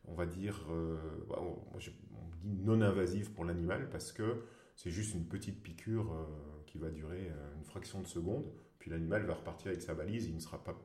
on 0.05 0.13
va 0.13 0.25
dire, 0.25 0.65
euh, 0.71 0.97
bah, 1.27 1.41
on, 1.41 1.77
dit 1.77 2.61
non 2.63 2.81
invasive 2.81 3.31
pour 3.31 3.45
l'animal 3.45 3.89
parce 3.89 4.11
que 4.11 4.43
c'est 4.75 4.91
juste 4.91 5.15
une 5.15 5.27
petite 5.27 5.63
piqûre 5.63 6.13
euh, 6.13 6.25
qui 6.67 6.77
va 6.77 6.89
durer 6.89 7.31
une 7.57 7.63
fraction 7.63 8.01
de 8.01 8.07
seconde, 8.07 8.45
puis 8.77 8.91
l'animal 8.91 9.25
va 9.25 9.33
repartir 9.33 9.67
avec 9.67 9.81
sa 9.81 9.93
balise, 9.93 10.27
il 10.27 10.35
ne 10.35 10.39
sera 10.39 10.63
pas 10.63 10.79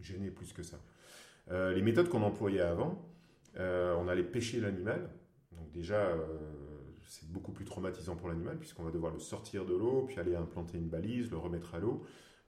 gêné 0.00 0.30
plus 0.30 0.52
que 0.52 0.62
ça. 0.62 0.78
Les 1.50 1.82
méthodes 1.82 2.08
qu'on 2.08 2.22
employait 2.22 2.60
avant, 2.60 3.02
on 3.56 4.08
allait 4.08 4.24
pêcher 4.24 4.60
l'animal, 4.60 5.08
donc 5.52 5.70
déjà 5.72 6.12
c'est 7.06 7.30
beaucoup 7.30 7.52
plus 7.52 7.64
traumatisant 7.64 8.16
pour 8.16 8.28
l'animal 8.28 8.58
puisqu'on 8.58 8.82
va 8.82 8.90
devoir 8.90 9.12
le 9.12 9.20
sortir 9.20 9.64
de 9.64 9.74
l'eau, 9.74 10.04
puis 10.06 10.18
aller 10.18 10.34
implanter 10.34 10.78
une 10.78 10.88
balise, 10.88 11.30
le 11.30 11.38
remettre 11.38 11.74
à 11.74 11.78
l'eau. 11.78 12.04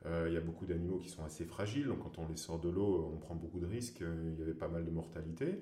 Euh, 0.06 0.27
il 0.29 0.35
y 0.35 0.37
a 0.37 0.41
beaucoup 0.41 0.67
d'animaux 0.67 0.99
qui 0.99 1.09
sont 1.09 1.25
assez 1.25 1.45
fragiles, 1.45 1.87
donc 1.87 2.00
quand 2.00 2.19
on 2.19 2.29
les 2.29 2.37
sort 2.37 2.61
de 2.61 2.69
l'eau, 2.69 3.11
on 3.12 3.19
prend 3.19 3.35
beaucoup 3.35 3.61
de 3.61 3.67
risques. 3.67 4.03
Euh, 4.03 4.33
il 4.33 4.39
y 4.39 4.43
avait 4.43 4.55
pas 4.55 4.69
mal 4.69 4.85
de 4.85 4.91
mortalité. 4.91 5.61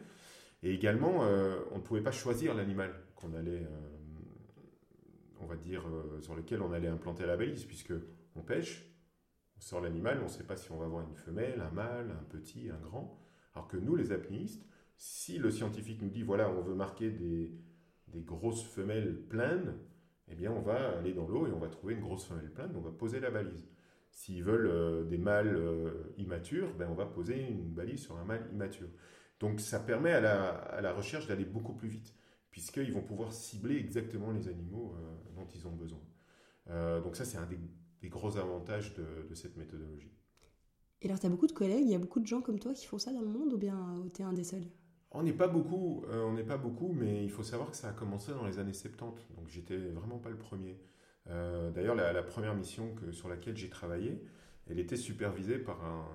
Et 0.62 0.73
également, 0.75 1.25
euh, 1.25 1.59
on 1.73 1.77
ne 1.77 1.82
pouvait 1.82 2.03
pas 2.03 2.12
choisir 2.12 2.55
l'animal 2.55 2.93
qu'on 3.15 3.32
allait, 3.35 3.67
on 5.41 5.47
va 5.47 5.56
dire, 5.56 5.85
sur 6.21 6.35
lequel 6.35 6.61
on 6.62 6.73
allait 6.73 6.89
implanter 6.89 7.25
la 7.27 7.37
balise, 7.37 7.65
puisque 7.65 7.93
on 8.35 8.41
pêche, 8.41 8.91
on 9.56 9.61
sort 9.61 9.81
l'animal, 9.81 10.19
on 10.21 10.25
ne 10.25 10.29
sait 10.29 10.44
pas 10.44 10.56
si 10.56 10.71
on 10.73 10.77
va 10.77 10.87
avoir 10.87 11.06
une 11.06 11.15
femelle, 11.15 11.61
un 11.61 11.71
mâle, 11.71 12.11
un 12.11 12.25
petit, 12.25 12.69
un 12.71 12.79
grand. 12.79 13.19
Alors 13.56 13.67
que 13.67 13.76
nous, 13.76 13.97
les 13.97 14.12
apnéistes, 14.12 14.64
si 14.97 15.38
le 15.38 15.50
scientifique 15.50 16.00
nous 16.00 16.11
dit, 16.11 16.23
voilà, 16.23 16.49
on 16.50 16.62
veut 16.62 16.76
marquer 16.76 17.11
des, 17.11 17.53
des 18.08 18.20
grosses 18.20 18.62
femelles 18.62 19.17
pleines, 19.29 19.75
eh 20.29 20.34
bien, 20.34 20.53
on 20.53 20.60
va 20.60 20.98
aller 20.98 21.13
dans 21.13 21.27
l'eau 21.27 21.46
et 21.46 21.53
on 21.53 21.58
va 21.58 21.69
trouver 21.69 21.94
une 21.94 22.01
grosse 22.01 22.25
femelle 22.25 22.51
pleine, 22.51 22.70
on 22.77 22.81
va 22.81 22.91
poser 22.91 23.19
la 23.19 23.31
balise. 23.31 23.69
S'ils 24.10 24.43
veulent 24.43 24.67
euh, 24.67 25.05
des 25.05 25.19
mâles 25.19 25.55
euh, 25.55 26.15
immatures, 26.17 26.72
ben 26.75 26.89
on 26.91 26.94
va 26.94 27.06
poser 27.06 27.48
une 27.48 27.75
balise 27.75 28.03
sur 28.03 28.17
un 28.17 28.25
mâle 28.25 28.48
immature. 28.53 28.89
Donc 29.41 29.60
ça 29.60 29.79
permet 29.79 30.13
à 30.13 30.20
la, 30.81 30.93
recherche 30.93 31.27
d'aller 31.27 31.44
beaucoup 31.44 31.75
plus 31.75 31.89
vite, 31.89 32.15
puisqu'ils 32.51 32.93
vont 32.93 33.03
pouvoir 33.03 33.32
cibler 33.32 33.77
exactement 33.77 34.32
les 34.32 34.48
animaux 34.48 34.94
euh, 34.96 35.34
dont 35.34 35.46
ils 35.55 35.67
ont 35.67 35.72
besoin. 35.72 36.01
donc 37.03 37.15
ça, 37.17 37.25
c'est 37.25 37.39
un 37.39 37.46
des, 37.46 38.08
gros 38.08 38.36
avantages 38.39 38.94
de, 38.94 39.34
cette 39.34 39.56
méthodologie. 39.56 40.16
Alors, 41.06 41.20
tu 41.20 41.27
as 41.27 41.31
beaucoup 41.31 41.46
de 41.46 41.53
collègues, 41.53 41.84
il 41.84 41.91
y 41.91 41.94
a 41.94 41.98
beaucoup 41.98 42.20
de 42.20 42.27
gens 42.27 42.41
comme 42.41 42.58
toi 42.58 42.72
qui 42.75 42.86
font 42.86 42.98
ça 42.98 43.13
dans 43.13 43.22
le 43.22 43.29
monde, 43.29 43.53
ou 43.53 43.58
bien 43.58 43.94
tu 44.15 44.22
es 44.22 44.25
un 44.25 44.32
des 44.32 44.44
seuls? 44.44 44.67
On 45.13 45.22
n'est 45.22 45.32
pas 45.32 45.48
beaucoup, 45.48 46.05
on 46.10 46.32
n'est 46.32 46.44
pas 46.44 46.58
beaucoup, 46.58 46.93
mais 46.93 47.25
il 47.25 47.31
faut 47.31 47.43
savoir 47.44 47.70
que 47.70 47.77
ça 47.77 47.89
a 47.89 47.93
commencé 47.93 48.32
dans 48.32 48.44
les 48.44 48.58
années 48.58 48.72
70, 48.72 49.34
donc 49.36 49.48
j'étais 49.48 49.77
vraiment 49.77 50.19
pas 50.19 50.31
le 50.31 50.36
premier. 50.36 50.77
Euh, 51.31 51.70
d'ailleurs, 51.70 51.94
la, 51.94 52.22
première 52.22 52.55
mission 52.55 52.94
sur 53.13 53.29
laquelle 53.29 53.56
j'ai 53.56 53.69
travaillé, 53.69 54.22
elle 54.69 54.79
était 54.79 54.96
supervisée 54.96 55.58
par 55.58 55.84
un, 55.84 56.06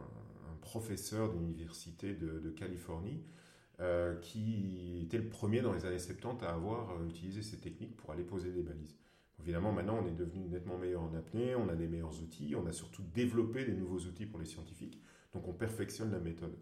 professeur 0.62 1.34
d'université 1.34 2.14
de, 2.14 2.50
Californie 2.52 3.24
euh, 3.80 4.16
qui 4.20 5.02
était 5.04 5.18
le 5.18 5.28
premier 5.28 5.62
dans 5.62 5.74
les 5.74 5.86
années 5.86 5.98
70 5.98 6.46
à 6.46 6.54
avoir 6.54 6.92
euh, 6.92 7.08
utilisé 7.10 7.42
ces 7.42 7.58
techniques 7.58 7.98
pour 7.98 8.12
aller 8.12 8.24
poser 8.24 8.52
des 8.52 8.62
balises. 8.62 8.96
Évidemment, 9.42 9.72
maintenant, 9.72 10.00
on 10.04 10.08
est 10.08 10.16
devenu 10.16 10.48
nettement 10.48 10.78
meilleur 10.78 11.02
en 11.02 11.14
apnée, 11.16 11.56
on 11.56 11.70
a 11.70 11.76
des 11.76 11.88
meilleurs 11.88 12.22
outils, 12.22 12.56
on 12.56 12.66
a 12.68 12.72
surtout 12.72 13.04
développé 13.14 13.66
des 13.66 13.74
nouveaux 13.74 14.00
outils 14.00 14.26
pour 14.26 14.40
les 14.40 14.46
scientifiques, 14.46 15.02
donc 15.34 15.48
on 15.48 15.54
perfectionne 15.54 16.12
la 16.12 16.20
méthode. 16.20 16.56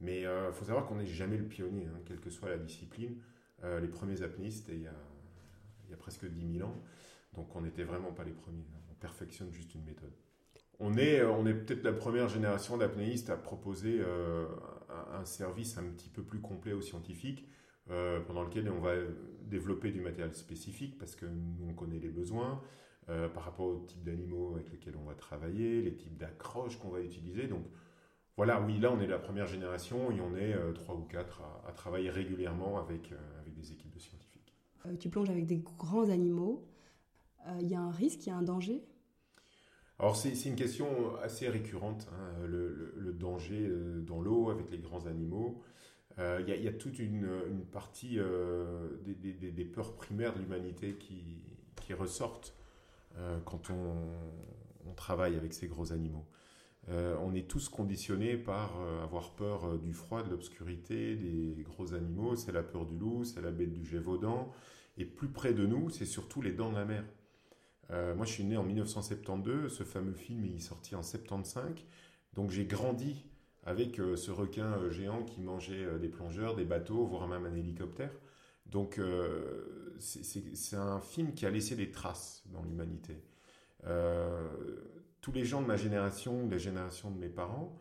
Mais 0.00 0.22
il 0.22 0.52
faut 0.52 0.64
savoir 0.64 0.86
qu'on 0.86 0.96
n'est 0.96 1.06
jamais 1.06 1.36
le 1.36 1.44
pionnier, 1.44 1.86
hein, 1.86 2.00
quelle 2.06 2.20
que 2.20 2.30
soit 2.30 2.48
la 2.48 2.58
discipline. 2.58 3.16
les 3.62 3.88
premiers 3.88 4.22
apnéistes, 4.22 4.70
il 4.72 4.82
y, 4.82 4.86
a, 4.86 5.96
presque 5.98 6.26
10 6.26 6.58
000 6.58 6.68
ans, 6.68 6.74
donc 7.34 7.54
on 7.54 7.60
n'était 7.60 7.84
vraiment 7.84 8.12
pas 8.12 8.24
les 8.24 8.32
premiers. 8.32 8.66
Hein. 8.74 8.80
On 8.90 8.94
perfectionne 8.94 9.52
juste 9.52 9.74
une 9.74 9.84
méthode. 9.84 10.12
On 10.84 10.96
est, 10.96 11.20
euh, 11.20 11.30
on 11.30 11.46
est 11.46 11.54
peut-être 11.54 11.84
la 11.84 11.92
première 11.92 12.28
génération 12.28 12.76
d'apnéistes 12.76 13.30
à 13.30 13.36
proposer 13.36 14.00
euh, 14.00 14.46
un 15.14 15.24
service 15.24 15.78
un 15.78 15.84
petit 15.84 16.08
peu 16.08 16.22
plus 16.22 16.40
complet 16.40 16.72
aux 16.72 16.80
scientifiques, 16.80 17.46
euh, 17.90 18.20
pendant 18.20 18.44
lequel 18.44 18.70
on 18.70 18.80
va 18.80 18.94
développer 19.42 19.90
du 19.90 20.00
matériel 20.00 20.34
spécifique 20.34 20.98
parce 20.98 21.14
que 21.16 21.26
nous 21.26 21.68
on 21.68 21.74
connaît 21.74 21.98
les 21.98 22.08
besoins 22.08 22.60
par 23.34 23.42
rapport 23.42 23.66
au 23.66 23.84
type 23.84 24.04
d'animaux 24.04 24.54
avec 24.54 24.70
lesquels 24.70 24.94
on 24.96 25.04
va 25.04 25.14
travailler, 25.14 25.82
les 25.82 25.96
types 25.96 26.16
d'accroches 26.16 26.78
qu'on 26.78 26.88
va 26.88 27.00
utiliser. 27.00 27.48
Donc 27.48 27.64
Voilà, 28.36 28.60
oui, 28.62 28.78
là 28.78 28.90
on 28.92 29.00
est 29.00 29.06
la 29.06 29.18
première 29.18 29.46
génération 29.46 30.10
et 30.10 30.20
on 30.20 30.34
est 30.36 30.54
euh, 30.54 30.72
trois 30.72 30.94
ou 30.94 31.02
quatre 31.02 31.42
à, 31.66 31.72
travailler 31.72 32.10
régulièrement 32.10 32.78
avec, 32.78 33.12
euh, 33.12 33.40
avec 33.40 33.54
des 33.54 33.72
équipes 33.72 33.92
de 33.92 33.98
scientifiques. 33.98 34.54
Euh, 34.86 34.96
tu 34.96 35.10
plonges 35.10 35.30
avec 35.30 35.46
des 35.46 35.58
grands 35.58 36.08
animaux. 36.08 36.66
Il 37.60 37.66
y 37.66 37.74
a 37.74 37.80
un 37.80 37.90
risque, 37.90 38.24
il 38.24 38.28
y 38.28 38.32
a 38.32 38.36
un 38.36 38.42
danger? 38.42 38.84
Alors 39.98 40.14
c'est 40.14 40.48
une 40.48 40.54
question 40.54 41.16
assez 41.16 41.48
récurrente, 41.48 42.08
hein, 42.12 42.46
le, 42.46 43.12
danger 43.18 43.68
dans 44.06 44.20
l'eau 44.20 44.50
avec 44.50 44.70
les 44.70 44.78
grands 44.78 45.06
animaux. 45.06 45.60
Il 46.18 46.48
y, 46.48 46.68
a 46.68 46.72
toute 46.72 46.98
une, 46.98 47.26
partie 47.72 48.18
des, 49.04 49.32
des, 49.32 49.64
peurs 49.64 49.94
primaires 49.94 50.34
de 50.34 50.40
l'humanité 50.40 50.94
qui, 50.94 51.94
ressortent 51.94 52.54
quand 53.44 53.70
on, 53.70 54.92
travaille 54.94 55.36
avec 55.36 55.52
ces 55.54 55.68
gros 55.68 55.92
animaux. 55.92 56.26
Euh, 56.88 57.16
on 57.22 57.34
est 57.34 57.48
tous 57.48 57.68
conditionnés 57.68 58.36
par 58.36 58.80
euh, 58.80 59.04
avoir 59.04 59.30
peur 59.34 59.64
euh, 59.64 59.78
du 59.78 59.92
froid, 59.92 60.22
de 60.22 60.30
l'obscurité, 60.30 61.14
des 61.14 61.62
gros 61.62 61.94
animaux. 61.94 62.34
C'est 62.34 62.52
la 62.52 62.62
peur 62.62 62.86
du 62.86 62.98
loup, 62.98 63.24
c'est 63.24 63.40
la 63.40 63.52
bête 63.52 63.72
du 63.72 63.84
Gévaudan. 63.84 64.52
Et 64.98 65.04
plus 65.04 65.28
près 65.28 65.54
de 65.54 65.64
nous, 65.64 65.90
c'est 65.90 66.06
surtout 66.06 66.42
les 66.42 66.52
dents 66.52 66.70
de 66.70 66.76
la 66.76 66.84
mer. 66.84 67.04
moi, 68.16 68.26
je 68.26 68.32
suis 68.32 68.44
né 68.44 68.56
en 68.56 68.64
1972. 68.64 69.72
Ce 69.72 69.84
fameux 69.84 70.12
film 70.12 70.44
est 70.44 70.58
sorti 70.58 70.94
en 70.94 71.02
75. 71.02 71.72
Donc, 72.34 72.50
j'ai 72.50 72.66
grandi 72.66 73.24
avec 73.64 73.96
ce 73.96 74.30
requin 74.30 74.90
géant 74.90 75.22
qui 75.22 75.40
mangeait 75.40 75.98
des 75.98 76.08
plongeurs, 76.08 76.56
des 76.56 76.64
bateaux, 76.64 77.06
voire 77.06 77.28
même 77.28 77.46
un 77.46 77.54
hélicoptère. 77.54 78.10
Donc, 78.66 79.00
c'est 79.98 80.76
un 80.76 81.00
film 81.00 81.32
qui 81.32 81.46
a 81.46 81.50
laissé 81.50 81.76
des 81.76 81.90
traces 81.90 82.42
dans 82.46 82.62
l'humanité 82.62 83.22
tous 85.22 85.32
les 85.32 85.44
gens 85.44 85.62
de 85.62 85.66
ma 85.66 85.76
génération, 85.76 86.48
la 86.50 86.58
génération 86.58 87.10
de 87.10 87.18
mes 87.18 87.28
parents, 87.28 87.74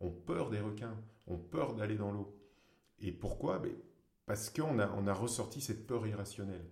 ont 0.00 0.10
peur 0.10 0.50
des 0.50 0.60
requins, 0.60 0.94
ont 1.26 1.38
peur 1.38 1.74
d'aller 1.74 1.96
dans 1.96 2.12
l'eau. 2.12 2.38
Et 3.00 3.10
pourquoi? 3.10 3.58
Ben, 3.58 3.72
Parce 4.26 4.50
qu'on 4.50 4.78
a, 4.78 4.88
on 4.96 5.06
a 5.08 5.14
ressorti 5.14 5.60
cette 5.60 5.86
peur 5.86 6.06
irrationnelle. 6.06 6.68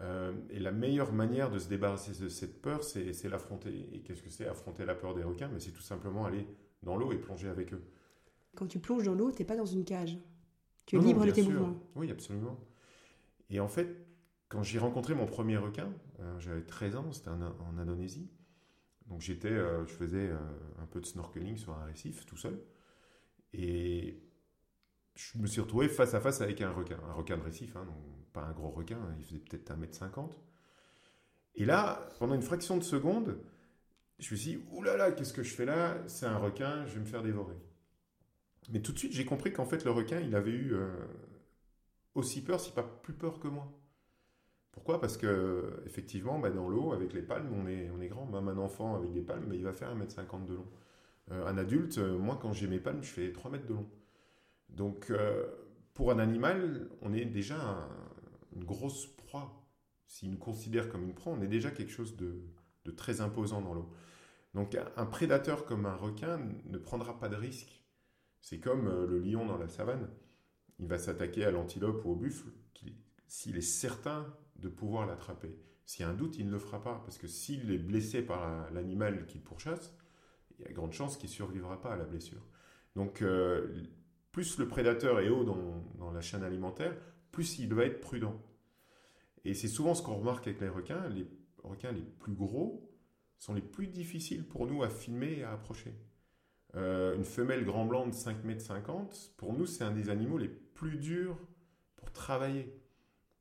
Euh, 0.00 0.34
et 0.50 0.58
la 0.58 0.72
meilleure 0.72 1.12
manière 1.12 1.50
de 1.50 1.58
se 1.58 1.68
débarrasser 1.68 2.20
de 2.22 2.28
cette 2.28 2.60
peur, 2.60 2.84
c'est, 2.84 3.28
l'affronter. 3.28 3.88
Et 3.92 4.00
qu'est-ce 4.02 4.22
que 4.22 4.30
c'est? 4.30 4.46
Affronter 4.46 4.84
la 4.84 4.94
peur 4.94 5.14
des 5.14 5.24
requins 5.24 5.48
Mais 5.48 5.60
c'est 5.60 5.70
tout 5.70 5.80
simplement 5.80 6.26
aller 6.26 6.46
dans 6.84 6.96
l'eau 6.96 7.12
et 7.12 7.18
plonger 7.18 7.48
avec 7.48 7.72
eux. 7.72 7.82
Quand 8.54 8.66
tu 8.66 8.78
plonges 8.78 9.04
dans 9.04 9.14
l'eau, 9.14 9.32
tu 9.32 9.42
n'es 9.42 9.46
pas 9.46 9.56
dans 9.56 9.66
une 9.66 9.84
cage. 9.84 10.16
Tu 10.86 10.96
es 10.96 11.00
libre 11.00 11.24
de 11.24 11.30
tes 11.30 11.42
mouvements. 11.42 11.76
Oui, 11.96 12.10
absolument. 12.10 12.58
Et 13.50 13.58
en 13.58 13.68
fait, 13.68 14.06
quand 14.48 14.62
j'ai 14.62 14.78
rencontré 14.78 15.14
mon 15.14 15.26
premier 15.26 15.56
requin, 15.56 15.92
euh, 16.20 16.38
j'avais 16.38 16.62
13 16.62 16.96
ans, 16.96 17.12
c'était 17.12 17.30
en 17.30 17.78
Indonésie, 17.78 18.30
donc 19.06 19.20
j'étais, 19.20 19.48
euh, 19.48 19.86
je 19.86 19.92
faisais 19.92 20.28
euh, 20.28 20.38
un 20.80 20.86
peu 20.86 21.00
de 21.00 21.06
snorkeling 21.06 21.56
sur 21.56 21.72
un 21.74 21.84
récif 21.84 22.24
tout 22.26 22.36
seul. 22.36 22.58
Et 23.52 24.22
je 25.14 25.38
me 25.38 25.46
suis 25.46 25.60
retrouvé 25.60 25.88
face 25.88 26.14
à 26.14 26.20
face 26.20 26.40
avec 26.40 26.60
un 26.60 26.70
requin, 26.72 26.98
un 27.08 27.12
requin 27.12 27.36
de 27.36 27.42
récif, 27.42 27.76
hein, 27.76 27.84
donc 27.84 27.96
pas 28.32 28.42
un 28.42 28.52
gros 28.52 28.70
requin, 28.70 28.98
hein, 28.98 29.14
il 29.18 29.24
faisait 29.24 29.38
peut-être 29.38 29.70
1m50. 29.70 30.30
Et 31.56 31.64
là, 31.64 32.08
pendant 32.18 32.34
une 32.34 32.42
fraction 32.42 32.76
de 32.76 32.82
seconde, 32.82 33.38
je 34.18 34.32
me 34.32 34.38
suis 34.38 34.56
dit, 34.56 34.64
oulala, 34.72 35.12
qu'est-ce 35.12 35.32
que 35.32 35.42
je 35.42 35.54
fais 35.54 35.64
là? 35.64 35.98
C'est 36.06 36.26
un 36.26 36.38
requin, 36.38 36.86
je 36.86 36.94
vais 36.94 37.00
me 37.00 37.06
faire 37.06 37.22
dévorer. 37.22 37.56
Mais 38.70 38.80
tout 38.80 38.92
de 38.92 38.98
suite, 38.98 39.12
j'ai 39.12 39.24
compris 39.24 39.52
qu'en 39.52 39.66
fait, 39.66 39.84
le 39.84 39.90
requin, 39.90 40.20
il 40.20 40.34
avait 40.34 40.50
eu 40.50 40.74
euh, 40.74 40.88
aussi 42.14 42.42
peur, 42.42 42.60
si 42.60 42.72
pas 42.72 42.82
plus 42.82 43.12
peur 43.12 43.40
que 43.40 43.48
moi. 43.48 43.70
Pourquoi? 44.72 45.00
Parce 45.00 45.16
que 45.16 45.82
effectivement, 45.86 46.38
bah, 46.38 46.50
dans 46.50 46.68
l'eau, 46.68 46.92
avec 46.92 47.12
les 47.12 47.22
palmes, 47.22 47.52
on 47.52 47.66
est, 47.66 47.90
on 47.90 48.00
est 48.00 48.08
grand. 48.08 48.26
Même 48.26 48.48
un 48.48 48.58
enfant 48.58 48.96
avec 48.96 49.12
des 49.12 49.22
palmes, 49.22 49.46
bah, 49.46 49.54
il 49.54 49.64
va 49.64 49.72
faire 49.72 49.94
1m50 49.94 50.46
de 50.46 50.54
long. 50.54 50.66
Euh, 51.30 51.46
un 51.46 51.58
adulte, 51.58 51.98
euh, 51.98 52.16
moi, 52.18 52.38
quand 52.40 52.52
j'ai 52.52 52.66
mes 52.66 52.80
palmes, 52.80 53.02
je 53.02 53.10
fais 53.10 53.32
3 53.32 53.50
mètres 53.50 53.66
de 53.66 53.74
long. 53.74 53.88
Donc, 54.70 55.12
pour 55.92 56.10
un 56.10 56.18
animal, 56.18 56.88
on 57.02 57.12
est 57.12 57.26
déjà 57.26 57.88
une 58.56 58.64
grosse 58.64 59.06
proie. 59.06 59.64
S'il 60.08 60.30
nous 60.32 60.38
considère 60.38 60.88
comme 60.88 61.04
une 61.04 61.14
proie, 61.14 61.32
on 61.32 61.40
est 61.42 61.48
déjà 61.48 61.70
quelque 61.70 61.92
chose 61.92 62.16
de, 62.16 62.42
de 62.84 62.90
très 62.90 63.20
imposant 63.20 63.60
dans 63.60 63.74
l'eau. 63.74 63.90
Donc, 64.54 64.76
un 64.96 65.06
prédateur 65.06 65.64
comme 65.64 65.84
un 65.86 65.96
requin 65.96 66.40
ne 66.66 66.78
prendra 66.78 67.18
pas 67.18 67.28
de 67.28 67.36
risque. 67.36 67.82
C'est 68.40 68.60
comme 68.60 68.88
le 69.06 69.18
lion 69.18 69.46
dans 69.46 69.58
la 69.58 69.68
savane. 69.68 70.08
Il 70.78 70.86
va 70.86 70.98
s'attaquer 70.98 71.44
à 71.44 71.50
l'antilope 71.50 72.04
ou 72.04 72.10
au 72.10 72.14
buffle. 72.14 72.50
S'il 73.26 73.56
est 73.56 73.62
certain 73.62 74.32
de 74.56 74.68
pouvoir 74.68 75.06
l'attraper. 75.06 75.58
S'il 75.86 76.04
y 76.04 76.08
a 76.08 76.10
un 76.10 76.14
doute, 76.14 76.38
il 76.38 76.46
ne 76.46 76.52
le 76.52 76.58
fera 76.58 76.82
pas, 76.82 77.02
parce 77.04 77.18
que 77.18 77.26
s'il 77.26 77.70
est 77.70 77.78
blessé 77.78 78.22
par 78.22 78.70
l'animal 78.72 79.26
qu'il 79.26 79.42
pourchasse, 79.42 79.92
il 80.58 80.64
y 80.64 80.68
a 80.68 80.72
grande 80.72 80.92
chance 80.92 81.16
qu'il 81.16 81.28
ne 81.28 81.34
survivra 81.34 81.80
pas 81.80 81.92
à 81.92 81.96
la 81.96 82.04
blessure. 82.04 82.42
Donc, 82.96 83.22
euh, 83.22 83.82
plus 84.32 84.58
le 84.58 84.68
prédateur 84.68 85.20
est 85.20 85.28
haut 85.28 85.44
dans, 85.44 86.10
la 86.12 86.20
chaîne 86.20 86.42
alimentaire, 86.42 86.96
plus 87.32 87.58
il 87.58 87.68
doit 87.68 87.84
être 87.84 88.00
prudent. 88.00 88.40
Et 89.44 89.52
c'est 89.52 89.68
souvent 89.68 89.94
ce 89.94 90.02
qu'on 90.02 90.16
remarque 90.16 90.46
avec 90.46 90.60
les 90.60 90.68
requins. 90.68 91.08
Les 91.08 91.26
requins 91.64 91.92
les 91.92 92.02
plus 92.02 92.34
gros 92.34 92.90
sont 93.38 93.54
les 93.54 93.62
plus 93.62 93.88
difficiles 93.88 94.44
pour 94.44 94.66
nous 94.66 94.82
à 94.82 94.88
filmer 94.88 95.38
et 95.38 95.44
à 95.44 95.52
approcher. 95.52 95.94
Euh, 96.76 97.14
une 97.14 97.24
femelle 97.24 97.64
grand 97.64 97.84
blanc 97.84 98.06
de 98.06 98.12
5 98.12 98.44
mètres 98.44 98.64
50, 98.64 99.34
pour 99.36 99.52
nous, 99.52 99.66
c'est 99.66 99.84
un 99.84 99.92
des 99.92 100.08
animaux 100.08 100.38
les 100.38 100.48
plus 100.48 100.96
durs 100.96 101.38
pour 101.96 102.10
travailler 102.12 102.72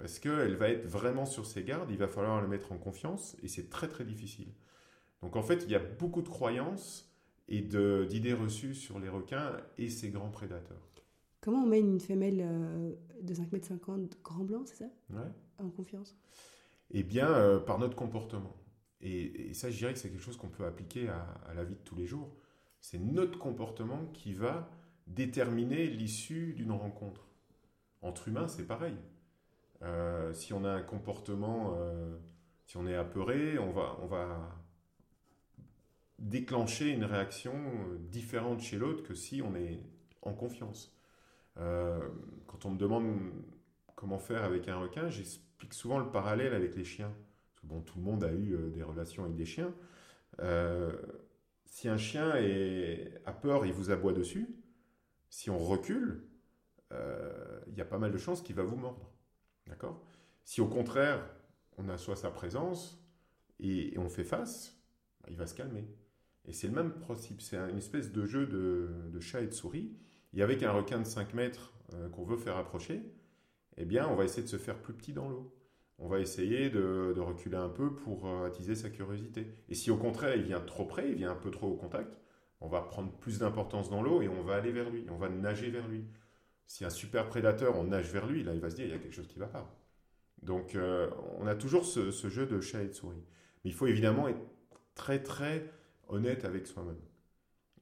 parce 0.04 0.20
qu'elle 0.20 0.56
va 0.56 0.68
être 0.68 0.86
vraiment 0.86 1.26
sur 1.26 1.46
ses 1.46 1.64
gardes, 1.64 1.90
il 1.90 1.98
va 1.98 2.10
falloir 2.10 2.42
la 2.42 2.48
mettre 2.48 2.74
en 2.74 2.78
confiance, 2.78 3.38
et 3.42 3.48
c'est 3.48 3.70
très 3.70 3.88
très 3.88 4.04
difficile. 4.04 4.50
Donc 5.22 5.38
en 5.38 5.44
fait, 5.44 5.64
il 5.64 5.72
y 5.72 5.76
a 5.76 5.80
beaucoup 5.80 6.22
de 6.22 6.28
croyances 6.28 7.10
et 7.48 7.62
d'idées 7.62 8.34
reçues 8.34 8.76
sur 8.76 9.00
les 9.00 9.08
requins 9.08 9.56
et 9.78 9.90
ces 9.90 10.10
grands 10.10 10.30
prédateurs. 10.30 10.90
Comment 11.40 11.64
on 11.64 11.68
met 11.68 11.80
une 11.80 12.02
femelle 12.02 12.42
euh, 12.42 12.94
de 13.22 13.34
5,50 13.34 13.96
m 13.96 14.10
grand 14.24 14.44
blanc, 14.44 14.64
c'est 14.66 14.76
ça? 14.76 14.90
Ouais. 15.10 15.32
En 15.60 15.70
confiance? 15.70 16.18
Eh 16.92 17.04
bien, 17.04 17.28
euh, 17.28 17.60
par 17.60 17.80
notre 17.80 17.96
comportement. 17.96 18.56
Et, 19.02 19.54
ça, 19.54 19.70
je 19.70 19.78
dirais 19.78 19.94
que 19.94 20.00
c'est 20.00 20.10
quelque 20.10 20.22
chose 20.22 20.38
qu'on 20.38 20.50
peut 20.50 20.66
appliquer 20.66 21.10
à, 21.10 21.54
la 21.56 21.64
vie 21.64 21.76
de 21.76 21.82
tous 21.82 21.96
les 21.96 22.06
jours. 22.06 22.34
C'est 22.80 23.00
notre 23.00 23.38
comportement 23.38 24.06
qui 24.14 24.34
va 24.34 24.70
déterminer 25.08 25.88
l'issue 25.88 26.54
d'une 26.54 26.72
rencontre. 26.72 27.28
Entre 28.02 28.28
humains, 28.30 28.48
c'est 28.48 28.66
pareil. 28.66 28.96
Euh, 29.82 30.32
si 30.34 30.54
on 30.54 30.64
a 30.64 30.70
un 30.70 30.82
comportement, 30.82 31.76
euh, 31.78 32.18
si 32.66 32.78
on 32.78 32.88
est 32.88 32.96
apeuré, 32.96 33.58
on 33.60 33.72
va, 33.72 33.98
on 34.02 34.08
va 34.08 34.58
déclencher 36.20 36.90
une 36.90 37.04
réaction 37.04 37.54
différente 38.10 38.62
chez 38.62 38.78
l'autre 38.78 39.04
que 39.04 39.14
si 39.14 39.42
on 39.42 39.56
est 39.56 39.82
en 40.22 40.34
confiance. 40.34 40.96
quand 41.56 42.66
on 42.66 42.72
me 42.72 42.78
demande 42.78 43.20
comment 43.96 44.20
faire 44.20 44.44
avec 44.44 44.70
un 44.70 44.78
requin, 44.78 45.10
j'explique 45.10 45.53
souvent 45.72 46.00
le 46.00 46.10
parallèle 46.12 46.54
avec 46.54 46.76
les 46.76 46.84
chiens. 46.84 47.12
Parce 47.46 47.62
que 47.62 47.68
bon, 47.68 47.82
tout 47.82 47.98
le 47.98 48.04
monde 48.04 48.24
a 48.24 48.32
eu 48.34 48.58
des 48.74 48.84
relations 48.84 49.24
avec 49.24 49.36
des 49.36 49.46
chiens. 49.46 49.74
si 51.66 51.88
un 51.88 51.98
chien 51.98 52.36
est, 52.36 53.22
a 53.26 53.32
peur, 53.32 53.66
il 53.66 53.74
vous 53.74 53.92
aboie 53.92 54.14
dessus. 54.14 54.48
Si 55.30 55.50
on 55.50 55.58
recule, 55.58 56.24
il 56.92 57.78
y 57.78 57.82
a 57.82 57.86
pas 57.86 57.98
mal 57.98 58.12
de 58.12 58.18
chances 58.18 58.42
qu'il 58.42 58.56
va 58.56 58.64
vous 58.64 58.76
mordre. 58.76 59.12
D'accord? 59.68 60.04
Si 60.44 60.62
au 60.62 60.68
contraire, 60.68 61.24
on 61.78 61.90
assoit 61.90 62.16
sa 62.16 62.30
présence 62.30 63.02
et, 63.60 63.94
on 63.98 64.10
fait 64.10 64.24
face, 64.24 64.78
bah, 65.22 65.30
il 65.32 65.38
va 65.38 65.48
se 65.48 65.56
calmer. 65.56 65.88
Et 66.46 66.54
c'est 66.54 66.68
le 66.68 66.74
même 66.74 66.92
principe, 66.92 67.42
c'est 67.42 67.58
une 67.58 67.78
espèce 67.78 68.12
de 68.12 68.26
jeu 68.26 68.46
de, 68.46 69.20
chat 69.20 69.42
et 69.42 69.48
de 69.48 69.54
souris. 69.54 69.96
Et 70.34 70.42
avec 70.42 70.64
un 70.64 70.72
requin 70.72 71.00
de 71.00 71.06
5 71.06 71.34
mètres 71.34 71.74
euh, 71.94 72.10
qu'on 72.10 72.24
veut 72.24 72.38
faire 72.38 72.58
approcher, 72.58 73.04
eh 73.78 73.86
bien, 73.86 74.08
on 74.08 74.16
va 74.16 74.26
essayer 74.26 74.44
de 74.44 74.48
se 74.48 74.58
faire 74.58 74.80
plus 74.82 74.94
petit 74.94 75.14
dans 75.14 75.30
l'eau. 75.30 75.54
On 76.00 76.08
va 76.08 76.20
essayer 76.20 76.70
de, 76.70 77.20
reculer 77.20 77.58
un 77.58 77.70
peu 77.70 77.94
pour 77.94 78.28
euh, 78.28 78.48
attiser 78.48 78.76
sa 78.76 78.90
curiosité. 78.90 79.48
Et 79.70 79.76
si 79.76 79.92
au 79.92 79.98
contraire, 79.98 80.36
il 80.36 80.44
vient 80.44 80.60
trop 80.60 80.86
près, 80.86 81.10
il 81.10 81.16
vient 81.16 81.32
un 81.32 81.36
peu 81.36 81.52
trop 81.52 81.68
au 81.68 81.76
contact, 81.76 82.20
on 82.62 82.68
va 82.68 82.82
prendre 82.82 83.12
plus 83.12 83.40
d'importance 83.40 83.90
dans 83.90 84.02
l'eau 84.02 84.22
et 84.22 84.28
on 84.28 84.42
va 84.44 84.56
aller 84.56 84.72
vers 84.72 84.90
lui, 84.90 85.06
on 85.10 85.18
va 85.18 85.30
nager 85.30 85.70
vers 85.70 85.88
lui. 85.88 86.06
Si 86.66 86.86
un 86.86 86.90
super 86.90 87.28
prédateur, 87.28 87.78
on 87.78 87.84
nage 87.84 88.12
vers 88.12 88.26
lui, 88.26 88.44
là, 88.44 88.54
il 88.54 88.62
va 88.62 88.70
se 88.70 88.76
dire, 88.76 88.86
il 88.86 88.92
y 88.92 88.96
a 88.96 88.98
quelque 88.98 89.14
chose 89.14 89.28
qui 89.28 89.38
ne 89.38 89.44
va 89.44 89.50
pas. 89.50 89.80
Donc, 90.42 90.76
euh, 90.76 91.10
on 91.40 91.48
a 91.48 91.56
toujours 91.56 91.86
ce, 91.86 92.10
jeu 92.30 92.46
de 92.46 92.60
chat 92.62 92.82
et 92.82 92.88
de 92.88 92.94
souris. 92.94 93.24
Mais 93.64 93.72
il 93.72 93.74
faut 93.74 93.88
évidemment 93.88 94.28
être 94.28 94.40
très, 94.96 95.22
très 95.22 95.70
honnête 96.08 96.46
avec 96.46 96.68
soi-même. 96.68 97.00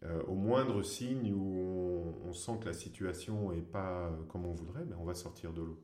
Euh, 0.04 0.24
au 0.24 0.34
moindre 0.34 0.82
signe 0.82 1.32
où 1.34 2.16
on, 2.26 2.34
sent 2.34 2.58
que 2.60 2.66
la 2.66 2.74
situation 2.74 3.52
n'est 3.52 3.62
pas 3.62 4.12
comme 4.30 4.46
on 4.46 4.54
voudrait, 4.54 4.84
ben 4.84 4.98
on 5.00 5.04
va 5.04 5.14
sortir 5.14 5.54
de 5.54 5.62
l'eau. 5.62 5.80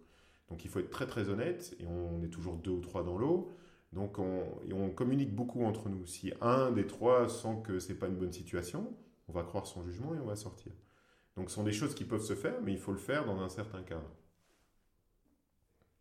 Donc, 0.50 0.66
il 0.66 0.72
faut 0.72 0.80
être 0.80 0.90
très, 0.90 1.06
très 1.06 1.30
honnête, 1.30 1.76
et 1.80 1.86
on 1.86 2.24
est 2.24 2.30
toujours 2.30 2.56
deux 2.56 2.72
ou 2.72 2.80
trois 2.80 3.04
dans 3.04 3.18
l'eau. 3.18 3.52
Donc, 3.94 4.18
on, 4.18 4.44
on 4.72 4.90
communique 4.90 5.36
beaucoup 5.36 5.64
entre 5.64 5.90
nous. 5.90 6.06
Si 6.06 6.34
un 6.42 6.72
des 6.72 6.88
trois 6.88 7.28
sent 7.28 7.62
que 7.64 7.80
ce 7.80 7.90
n'est 7.90 8.00
pas 8.00 8.08
une 8.08 8.16
bonne 8.16 8.32
situation, 8.32 8.92
on 9.28 9.34
va 9.34 9.44
croire 9.44 9.68
son 9.68 9.84
jugement 9.84 10.16
et 10.16 10.20
on 10.20 10.26
va 10.26 10.36
sortir. 10.36 10.72
Donc 11.36 11.50
ce 11.50 11.56
sont 11.56 11.64
des 11.64 11.72
choses 11.72 11.94
qui 11.94 12.04
peuvent 12.04 12.24
se 12.24 12.36
faire, 12.36 12.60
mais 12.64 12.74
il 12.74 12.80
faut 12.80 12.92
le 12.92 12.98
faire 12.98 13.26
dans 13.26 13.40
un 13.40 13.50
certain 13.50 13.84
cadre. 13.84 14.10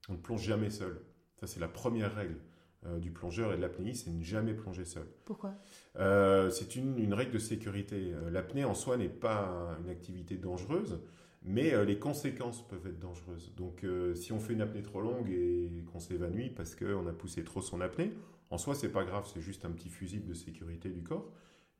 On 0.08 0.14
ne 0.14 0.18
plonge 0.18 0.42
jamais 0.42 0.70
seul. 0.70 1.00
Ça, 1.40 1.46
c'est 1.46 1.61
la 1.61 1.68
première 1.68 2.14
règle. 2.14 2.38
Euh, 2.85 2.99
du 2.99 3.11
plongeur 3.11 3.52
et 3.52 3.56
de 3.56 3.62
l'apnéiste, 3.62 4.04
c'est 4.04 4.11
ne 4.11 4.23
jamais 4.23 4.52
plonger 4.52 4.85
seul. 4.85 5.06
Pourquoi? 5.25 5.54
Euh, 5.99 6.50
C'est 6.50 6.76
une, 6.76 6.99
une, 6.99 7.14
règle 7.14 7.33
de 7.33 7.38
sécurité. 7.38 8.12
Euh, 8.12 8.30
l'apnée 8.30 8.64
en 8.64 8.75
soi 8.75 8.97
n'est 8.97 9.09
pas 9.09 9.76
une 9.83 9.88
activité 9.88 10.37
dangereuse, 10.37 11.00
mais 11.42 11.85
les 11.85 11.99
conséquences 11.99 12.66
peuvent 12.68 12.87
être 12.87 12.99
dangereuses. 12.99 13.54
Donc 13.56 13.87
si 14.14 14.33
on 14.33 14.40
fait 14.40 14.52
une 14.52 14.62
apnée 14.62 14.83
trop 14.83 15.00
longue 15.00 15.30
et 15.30 15.85
qu'on 15.92 16.00
s'évanouit 16.00 16.50
parce 16.50 16.75
qu'on 16.75 17.06
a 17.06 17.12
poussé 17.12 17.45
trop 17.45 17.61
son 17.61 17.80
apnée, 17.80 18.12
en 18.50 18.59
soi 18.59 18.75
c'est 18.75 18.90
pas 18.90 19.04
grave, 19.04 19.30
c'est 19.33 19.40
juste 19.40 19.64
un 19.64 19.71
petit 19.71 19.88
fusible 19.88 20.26
de 20.26 20.35
sécurité 20.35 20.88
du 20.88 21.04
corps. 21.04 21.30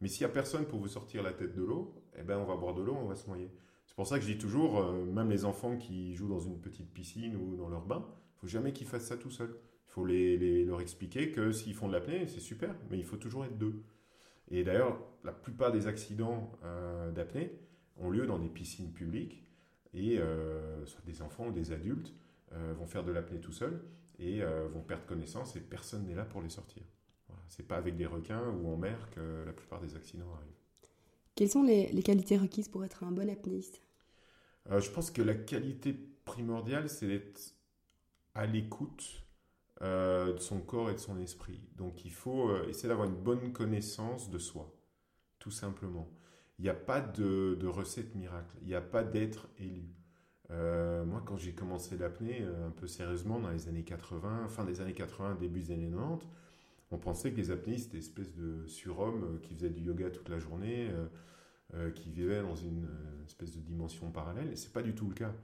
Mais 0.01 0.07
s'il 0.07 0.25
n'y 0.25 0.31
a 0.31 0.35
personne 0.35 0.67
pour 0.67 0.79
vous 0.79 0.89
sortir 0.89 1.23
la 1.25 1.33
tête 1.33 1.55
de 1.55 1.63
l'eau, 1.63 1.95
eh 2.17 2.23
ben 2.23 2.39
on 2.39 2.45
va 2.45 2.55
boire 2.55 2.75
de 2.75 2.83
l'eau, 2.83 2.97
on 2.97 3.07
va 3.07 3.17
se 3.17 3.27
noyer. 3.27 3.51
C'est 3.87 3.97
pour 3.97 4.07
ça 4.07 4.19
que 4.19 4.25
je 4.25 4.31
dis 4.31 4.39
toujours, 4.39 4.93
même 4.93 5.31
les 5.31 5.45
enfants 5.45 5.77
qui 5.77 6.15
jouent 6.15 6.29
dans 6.29 6.41
une 6.41 6.61
petite 6.61 6.93
piscine 6.93 7.35
ou 7.35 7.57
dans 7.57 7.69
leur 7.69 7.85
bain, 7.85 8.07
il 8.37 8.41
faut 8.41 8.47
jamais 8.47 8.73
qu'ils 8.73 8.87
fassent 8.87 9.07
ça 9.07 9.17
tout 9.17 9.31
seuls 9.31 9.57
faut 9.97 10.05
les, 10.05 10.67
leur 10.67 10.83
expliquer 10.83 11.33
que 11.33 11.53
s'ils 11.53 11.73
font 11.73 11.89
de 11.89 11.95
l'apnée, 11.95 12.29
c'est 12.29 12.41
super, 12.41 12.75
mais 12.91 12.99
il 12.99 13.05
faut 13.05 13.17
toujours 13.17 13.47
être 13.47 13.57
deux. 13.57 13.83
Et 14.51 14.63
d'ailleurs, 14.63 15.01
la 15.25 15.33
plupart 15.33 15.73
des 15.73 15.87
accidents 15.87 16.53
euh, 16.65 17.11
d'apnée 17.13 17.51
ont 17.97 18.11
lieu 18.11 18.27
dans 18.27 18.39
des 18.39 18.51
piscines 18.51 18.93
publiques, 18.93 19.43
et 19.95 20.19
euh, 20.19 20.85
soit 20.85 21.01
des 21.07 21.23
enfants 21.23 21.47
ou 21.47 21.53
des 21.53 21.73
adultes 21.73 22.13
euh, 22.53 22.75
vont 22.75 22.85
faire 22.85 23.05
de 23.05 23.11
l'apnée 23.11 23.41
tout 23.41 23.53
seuls 23.53 23.83
et 24.19 24.41
vont 24.73 24.81
perdre 24.81 25.05
connaissance, 25.05 25.57
et 25.57 25.61
personne 25.61 26.07
n'est 26.07 26.15
là 26.15 26.25
pour 26.25 26.41
les 26.41 26.49
sortir. 26.49 26.83
Voilà. 27.29 27.43
C'est 27.49 27.69
pas 27.69 27.77
avec 27.77 27.97
des 27.97 28.07
requins 28.07 28.49
ou 28.49 28.73
en 28.73 28.79
mer 28.79 29.11
que 29.11 29.45
la 29.45 29.53
plupart 29.53 29.79
des 29.79 29.95
accidents 29.95 30.33
arrivent. 30.35 30.91
Quelles 31.35 31.51
sont 31.51 31.63
les, 31.63 31.89
les 31.93 32.03
qualités 32.03 32.39
requises 32.39 32.69
pour 32.69 32.83
être 32.83 33.05
un 33.05 33.13
bon 33.13 33.29
apnéiste? 33.29 33.83
Je 34.71 34.91
pense 34.91 35.11
que 35.11 35.21
la 35.21 35.35
qualité 35.35 35.93
primordiale, 36.25 36.89
c'est 36.89 37.07
d'être 37.07 37.55
à 38.35 38.47
l'écoute 38.47 39.26
euh, 39.83 40.33
de 40.33 40.39
son 40.39 40.61
corps 40.61 40.89
et 40.89 40.95
de 40.95 40.99
son 40.99 41.21
esprit. 41.21 41.61
Donc 41.77 42.07
il 42.07 42.13
faut 42.13 42.49
euh, 42.49 42.67
essayer 42.67 42.89
d'avoir 42.89 43.07
une 43.07 43.15
bonne 43.15 43.53
connaissance 43.53 44.31
de 44.31 44.39
soi, 44.39 44.75
tout 45.39 45.51
simplement. 45.51 46.09
Il 46.59 46.63
n'y 46.63 46.71
a 46.71 46.75
pas 46.75 47.03
de, 47.03 47.67
recette 47.67 48.15
miracle, 48.15 48.57
il 48.63 48.69
n'y 48.69 48.75
a 48.75 48.81
pas 48.81 49.05
d'être 49.05 49.49
élu. 49.59 49.95
Euh, 50.51 51.05
moi, 51.05 51.23
quand 51.27 51.37
j'ai 51.37 51.53
commencé 51.53 51.99
l'apnée, 51.99 52.43
un 52.67 52.71
peu 52.71 52.87
sérieusement, 52.87 53.39
dans 53.39 53.51
les 53.51 53.69
années 53.69 53.83
80, 53.83 54.49
fin 54.49 54.65
des 54.65 54.81
années 54.81 54.95
80, 54.95 55.35
début 55.35 55.61
des 55.61 55.73
années 55.73 55.91
90, 55.91 56.27
on 56.91 56.97
pensait 56.97 57.33
que 57.33 57.37
les 57.37 57.51
apnéistes 57.51 57.89
étaient 57.89 57.99
espèces 57.99 58.35
de 58.35 58.67
surhommes 58.67 59.41
qui 59.43 59.55
faisaient 59.55 59.69
du 59.69 59.83
yoga 59.83 60.09
toute 60.09 60.31
la 60.31 60.39
journée, 60.39 60.89
qui 61.97 62.11
vivaient 62.11 62.41
dans 62.41 62.57
une 62.57 62.89
espèce 63.27 63.55
de 63.55 63.61
dimension 63.61 64.11
parallèle, 64.11 64.51
et 64.51 64.57
c'est 64.57 64.73
pas 64.73 64.83
du 64.83 64.95
tout 64.95 65.09
le 65.09 65.15
cas. 65.15 65.35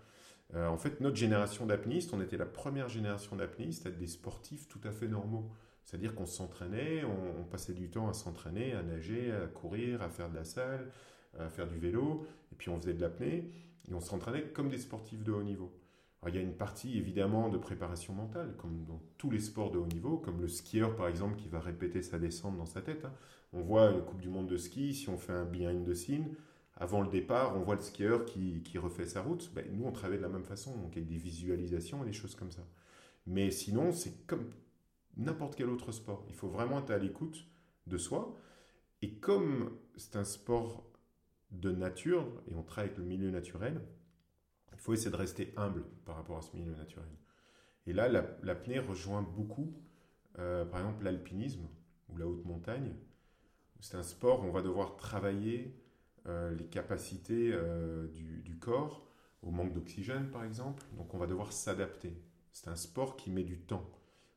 Euh, 0.54 0.68
en 0.68 0.76
fait, 0.76 1.00
notre 1.00 1.16
génération 1.16 1.66
d'apnéistes, 1.66 2.12
on 2.12 2.20
était 2.20 2.36
la 2.36 2.46
première 2.46 2.88
génération 2.88 3.36
d'apnéistes 3.36 3.86
à 3.86 3.88
être 3.88 3.98
des 3.98 4.06
sportifs 4.06 4.68
tout 4.68 4.80
à 4.84 4.90
fait 4.90 5.08
normaux. 5.08 5.50
C'est-à-dire 5.84 6.14
qu'on 6.14 6.26
s'entraînait, 6.26 7.04
on, 7.04 7.44
passait 7.44 7.72
du 7.72 7.90
temps 7.90 8.08
à 8.08 8.12
s'entraîner, 8.12 8.72
à 8.72 8.82
nager, 8.82 9.32
à 9.32 9.46
courir, 9.46 10.02
à 10.02 10.08
faire 10.08 10.30
de 10.30 10.36
la 10.36 10.44
salle, 10.44 10.90
à 11.38 11.48
faire 11.48 11.66
du 11.66 11.78
vélo, 11.78 12.24
et 12.52 12.54
puis 12.54 12.70
on 12.70 12.78
faisait 12.78 12.94
de 12.94 13.00
l'apnée, 13.00 13.50
et 13.88 13.94
on 13.94 14.00
s'entraînait 14.00 14.42
comme 14.42 14.68
des 14.68 14.78
sportifs 14.78 15.24
de 15.24 15.32
haut 15.32 15.42
niveau. 15.42 15.72
il 16.28 16.34
y 16.34 16.38
a 16.38 16.40
une 16.40 16.54
partie 16.54 16.96
évidemment 16.98 17.48
de 17.48 17.58
préparation 17.58 18.14
mentale, 18.14 18.54
comme 18.58 18.84
dans 18.84 19.02
tous 19.18 19.30
les 19.30 19.40
sports 19.40 19.70
de 19.70 19.78
haut 19.78 19.86
niveau, 19.86 20.18
comme 20.18 20.40
le 20.40 20.48
skieur 20.48 20.94
par 20.94 21.08
exemple 21.08 21.36
qui 21.36 21.48
va 21.48 21.58
répéter 21.58 22.00
sa 22.00 22.18
descente 22.18 22.56
dans 22.56 22.66
sa 22.66 22.80
tête. 22.80 23.04
Hein. 23.04 23.12
On 23.52 23.60
voit 23.60 23.90
une 23.90 24.02
Coupe 24.02 24.20
du 24.20 24.28
Monde 24.28 24.46
de 24.46 24.56
ski, 24.56 24.94
si 24.94 25.08
on 25.08 25.18
fait 25.18 25.32
un 25.32 25.44
behind 25.44 25.84
the 25.84 25.94
scene, 25.94 26.34
avant 26.82 27.00
le 27.00 27.08
départ, 27.08 27.56
on 27.56 27.60
voit 27.60 27.76
le 27.76 27.80
skieur 27.80 28.24
qui, 28.24 28.76
refait 28.76 29.06
sa 29.06 29.22
route. 29.22 29.52
Ben, 29.54 29.64
nous, 29.70 29.84
on 29.84 29.92
travaille 29.92 30.18
de 30.18 30.22
la 30.22 30.28
même 30.28 30.42
façon, 30.42 30.76
donc 30.78 30.96
avec 30.96 31.06
des 31.06 31.16
visualisations 31.16 32.02
et 32.02 32.06
des 32.06 32.12
choses 32.12 32.34
comme 32.34 32.50
ça. 32.50 32.66
Mais 33.24 33.52
sinon, 33.52 33.92
c'est 33.92 34.26
comme 34.26 34.50
n'importe 35.16 35.54
quel 35.54 35.68
autre 35.68 35.92
sport. 35.92 36.26
Il 36.28 36.34
faut 36.34 36.48
vraiment 36.48 36.80
être 36.80 36.90
à 36.90 36.98
l'écoute 36.98 37.46
de 37.86 37.96
soi. 37.98 38.36
Et 39.00 39.14
comme 39.14 39.78
c'est 39.96 40.16
un 40.16 40.24
sport 40.24 40.84
de 41.52 41.70
nature, 41.70 42.26
et 42.50 42.54
on 42.56 42.64
travaille 42.64 42.90
avec 42.90 42.98
le 42.98 43.04
milieu 43.04 43.30
naturel, 43.30 43.80
il 44.72 44.78
faut 44.78 44.92
essayer 44.92 45.12
de 45.12 45.16
rester 45.16 45.54
humble 45.56 45.84
par 46.04 46.16
rapport 46.16 46.38
à 46.38 46.42
ce 46.42 46.56
milieu 46.56 46.74
naturel. 46.74 47.06
Et 47.86 47.92
là, 47.92 48.08
l'apnée 48.42 48.80
rejoint 48.80 49.22
beaucoup, 49.22 49.72
euh, 50.40 50.64
par 50.64 50.80
exemple, 50.80 51.04
l'alpinisme 51.04 51.68
ou 52.08 52.16
la 52.16 52.26
haute 52.26 52.44
montagne. 52.44 52.92
C'est 53.78 53.96
un 53.96 54.02
sport 54.02 54.42
où 54.42 54.48
on 54.48 54.50
va 54.50 54.62
devoir 54.62 54.96
travailler 54.96 55.76
les 56.26 56.66
capacités 56.66 57.50
euh, 57.52 58.06
du, 58.08 58.56
corps, 58.58 59.08
au 59.42 59.50
manque 59.50 59.72
d'oxygène 59.72 60.30
par 60.30 60.44
exemple. 60.44 60.82
Donc 60.96 61.14
on 61.14 61.18
va 61.18 61.26
devoir 61.26 61.52
s'adapter. 61.52 62.16
C'est 62.52 62.68
un 62.68 62.76
sport 62.76 63.16
qui 63.16 63.30
met 63.30 63.44
du 63.44 63.58
temps. 63.58 63.90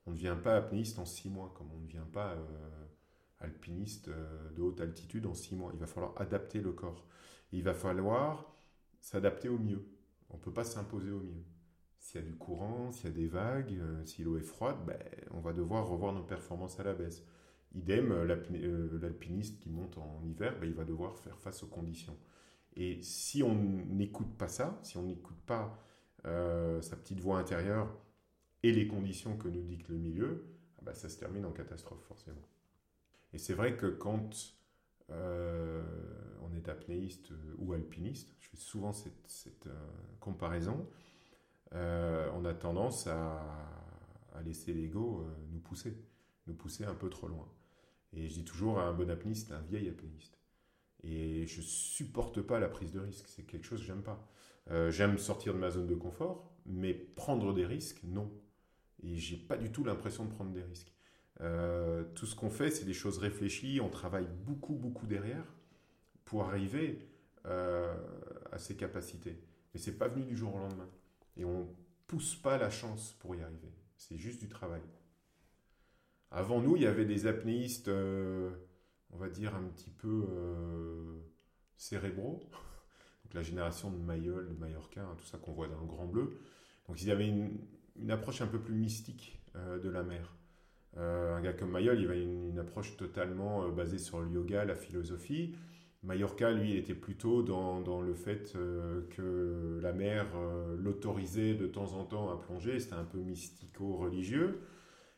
On 0.05 0.11
ne 0.11 0.15
devient 0.15 0.37
pas 0.41 0.55
apnéiste 0.55 0.99
en 0.99 1.05
six 1.05 1.29
mois, 1.29 1.53
comme 1.55 1.71
on 1.71 1.77
ne 1.77 1.85
devient 1.85 2.07
pas 2.11 2.33
euh, 2.33 2.85
alpiniste 3.39 4.09
de 4.09 4.61
haute 4.61 4.81
altitude 4.81 5.25
en 5.25 5.33
six 5.33 5.55
mois. 5.55 5.71
Il 5.73 5.79
va 5.79 5.87
falloir 5.87 6.13
adapter 6.19 6.61
le 6.61 6.71
corps. 6.71 7.05
il 7.51 7.63
va 7.63 7.73
falloir 7.73 8.55
s'adapter 9.01 9.49
au 9.49 9.57
mieux. 9.57 9.85
On 10.29 10.37
ne 10.37 10.41
peut 10.41 10.53
pas 10.53 10.63
s'imposer 10.63 11.11
au 11.11 11.19
mieux. 11.19 11.43
S'il 11.99 12.21
y 12.21 12.23
a 12.23 12.27
du 12.27 12.35
courant, 12.35 12.91
s'il 12.91 13.09
y 13.09 13.13
a 13.13 13.15
des 13.15 13.27
vagues, 13.27 13.79
si 14.03 14.23
l'eau 14.23 14.37
est 14.37 14.41
froide, 14.41 14.77
ben, 14.85 14.99
on 15.31 15.39
va 15.39 15.53
devoir 15.53 15.87
revoir 15.87 16.13
nos 16.13 16.23
performances 16.23 16.79
à 16.79 16.83
la 16.83 16.93
baisse. 16.93 17.23
Idem, 17.75 18.11
euh, 18.11 18.25
euh, 18.53 18.99
l'alpiniste 19.01 19.59
qui 19.59 19.69
monte 19.69 19.97
en 19.97 20.23
hiver, 20.25 20.57
ben, 20.59 20.67
il 20.67 20.73
va 20.73 20.85
devoir 20.85 21.17
faire 21.17 21.37
face 21.37 21.61
aux 21.61 21.67
conditions. 21.67 22.17
Et 22.77 23.01
si 23.01 23.43
on 23.43 23.53
n'écoute 23.53 24.37
pas 24.37 24.47
ça, 24.47 24.79
si 24.81 24.97
on 24.97 25.03
n'écoute 25.03 25.39
pas 25.45 25.77
euh, 26.25 26.81
sa 26.81 26.95
petite 26.95 27.19
voix 27.19 27.37
intérieure 27.37 27.93
et 28.63 28.71
les 28.71 28.87
conditions 28.87 29.37
que 29.37 29.49
nous 29.49 29.61
dicte 29.61 29.89
le 29.89 29.97
milieu, 29.97 30.45
ah 30.77 30.81
ben, 30.83 30.93
ça 30.93 31.09
se 31.09 31.19
termine 31.19 31.45
en 31.45 31.51
catastrophe 31.51 32.01
forcément. 32.03 32.47
Et 33.33 33.37
c'est 33.37 33.53
vrai 33.53 33.75
que 33.75 33.87
quand 33.87 34.29
on 35.09 36.55
est 36.55 36.67
apnéiste 36.67 37.31
ou 37.59 37.73
alpiniste, 37.73 38.33
je 38.39 38.49
fais 38.49 38.57
souvent 38.57 38.91
cette, 38.91 39.69
comparaison, 40.19 40.87
on 41.71 42.45
a 42.45 42.53
tendance 42.55 43.05
à, 43.05 43.39
à 44.33 44.41
laisser 44.41 44.73
l'ego 44.73 45.27
nous 45.51 45.59
pousser, 45.59 45.95
nous 46.47 46.55
pousser 46.55 46.85
un 46.85 46.95
peu 46.95 47.09
trop 47.09 47.27
loin. 47.27 47.47
Et 48.15 48.27
je 48.27 48.35
dis 48.35 48.45
toujours 48.45 48.79
à 48.79 48.83
un 48.85 48.93
bon 48.93 49.09
apnéiste, 49.09 49.51
un 49.51 49.61
vieil 49.61 49.89
apnéiste. 49.89 50.39
Et 51.03 51.45
je 51.45 51.61
supporte 51.61 52.41
pas 52.41 52.59
la 52.59 52.69
prise 52.69 52.91
de 52.91 52.99
risque. 52.99 53.25
C'est 53.27 53.43
quelque 53.43 53.65
chose 53.65 53.81
que 53.81 53.85
j'aime 53.85 54.03
pas. 54.03 54.27
Euh, 54.71 54.89
j'aime 54.89 55.17
sortir 55.17 55.53
de 55.53 55.59
ma 55.59 55.69
zone 55.69 55.87
de 55.87 55.95
confort, 55.95 56.51
mais 56.65 56.93
prendre 56.93 57.53
des 57.53 57.65
risques, 57.65 58.01
non. 58.03 58.31
Et 59.03 59.17
j'ai 59.17 59.37
pas 59.37 59.57
du 59.57 59.71
tout 59.71 59.83
l'impression 59.83 60.25
de 60.25 60.31
prendre 60.31 60.51
des 60.51 60.63
risques. 60.63 60.91
Euh, 61.41 62.03
tout 62.15 62.25
ce 62.25 62.35
qu'on 62.35 62.49
fait, 62.49 62.71
c'est 62.71 62.85
des 62.85 62.93
choses 62.93 63.17
réfléchies. 63.17 63.79
On 63.81 63.89
travaille 63.89 64.27
beaucoup, 64.45 64.73
beaucoup 64.73 65.05
derrière 65.05 65.45
pour 66.23 66.43
arriver 66.43 67.07
euh, 67.45 67.93
à 68.51 68.57
ces 68.57 68.75
capacités. 68.75 69.37
Mais 69.73 69.79
c'est 69.79 69.97
pas 69.97 70.07
venu 70.07 70.25
du 70.25 70.35
jour 70.35 70.55
au 70.55 70.59
lendemain. 70.59 70.89
Et 71.37 71.45
on 71.45 71.67
pousse 72.07 72.35
pas 72.35 72.57
la 72.57 72.69
chance 72.69 73.15
pour 73.19 73.35
y 73.35 73.41
arriver. 73.41 73.73
C'est 73.97 74.17
juste 74.17 74.39
du 74.39 74.47
travail. 74.47 74.81
Avant 76.31 76.61
nous, 76.61 76.75
il 76.75 76.83
y 76.83 76.87
avait 76.87 77.05
des 77.05 77.27
apnéistes, 77.27 77.87
euh, 77.87 78.49
on 79.11 79.17
va 79.17 79.29
dire, 79.29 79.55
un 79.55 79.63
petit 79.63 79.89
peu 79.89 80.25
euh, 80.29 81.19
cérébraux. 81.77 82.39
Donc 83.23 83.33
la 83.33 83.43
génération 83.43 83.91
de 83.91 83.97
Mayol, 83.97 84.49
de 84.49 84.59
Mallorca, 84.59 85.01
hein, 85.01 85.15
tout 85.17 85.25
ça 85.25 85.37
qu'on 85.37 85.53
voit 85.53 85.67
dans 85.67 85.79
le 85.79 85.87
Grand 85.87 86.05
Bleu. 86.05 86.37
Donc 86.87 87.01
ils 87.01 87.11
avaient 87.11 87.27
une, 87.27 88.11
approche 88.11 88.41
un 88.41 88.47
peu 88.47 88.59
plus 88.59 88.75
mystique 88.75 89.41
euh, 89.55 89.79
de 89.79 89.89
la 89.89 90.03
mer. 90.03 90.35
un 90.97 91.41
gars 91.41 91.53
comme 91.53 91.71
Mayol, 91.71 91.99
il 91.99 92.05
avait 92.05 92.23
une, 92.23 92.59
approche 92.59 92.97
totalement 92.97 93.67
basée 93.69 93.97
sur 93.97 94.19
le 94.21 94.29
yoga, 94.29 94.65
la 94.65 94.75
philosophie. 94.75 95.55
Mallorca, 96.03 96.51
lui, 96.51 96.77
était 96.77 96.93
plutôt 96.93 97.41
dans, 97.41 97.81
dans 97.81 98.01
le 98.01 98.13
fait 98.13 98.53
que 99.09 99.79
la 99.81 99.91
mer 99.91 100.27
l'autorisait 100.77 101.55
de 101.55 101.65
temps 101.65 101.93
en 101.93 102.05
temps 102.05 102.29
à 102.29 102.39
plonger. 102.39 102.79
C'était 102.79 102.93
un 102.93 103.05
peu 103.05 103.17
mystico-religieux. 103.17 104.59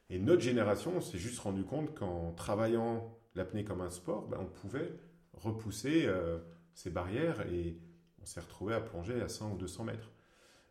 Et 0.10 0.20
notre 0.20 0.42
génération, 0.42 0.94
on 0.98 1.02
s'est 1.02 1.18
juste 1.18 1.40
rendu 1.40 1.64
compte 1.64 1.94
qu'en 1.94 2.32
travaillant 2.32 3.18
l'apnée 3.36 3.64
comme 3.64 3.82
un 3.82 3.90
sport, 3.90 4.28
ben, 4.28 4.38
on 4.40 4.46
pouvait 4.46 4.94
repousser 5.34 6.06
euh, 6.06 6.40
ces 6.74 6.90
barrières 6.90 7.42
et 7.52 7.78
on 8.22 8.26
s'est 8.26 8.40
retrouvé 8.40 8.74
à 8.74 8.82
plonger 8.82 9.22
à 9.22 9.28
100 9.28 9.54
ou 9.54 9.58
200 9.58 9.84
mètres. 9.86 10.12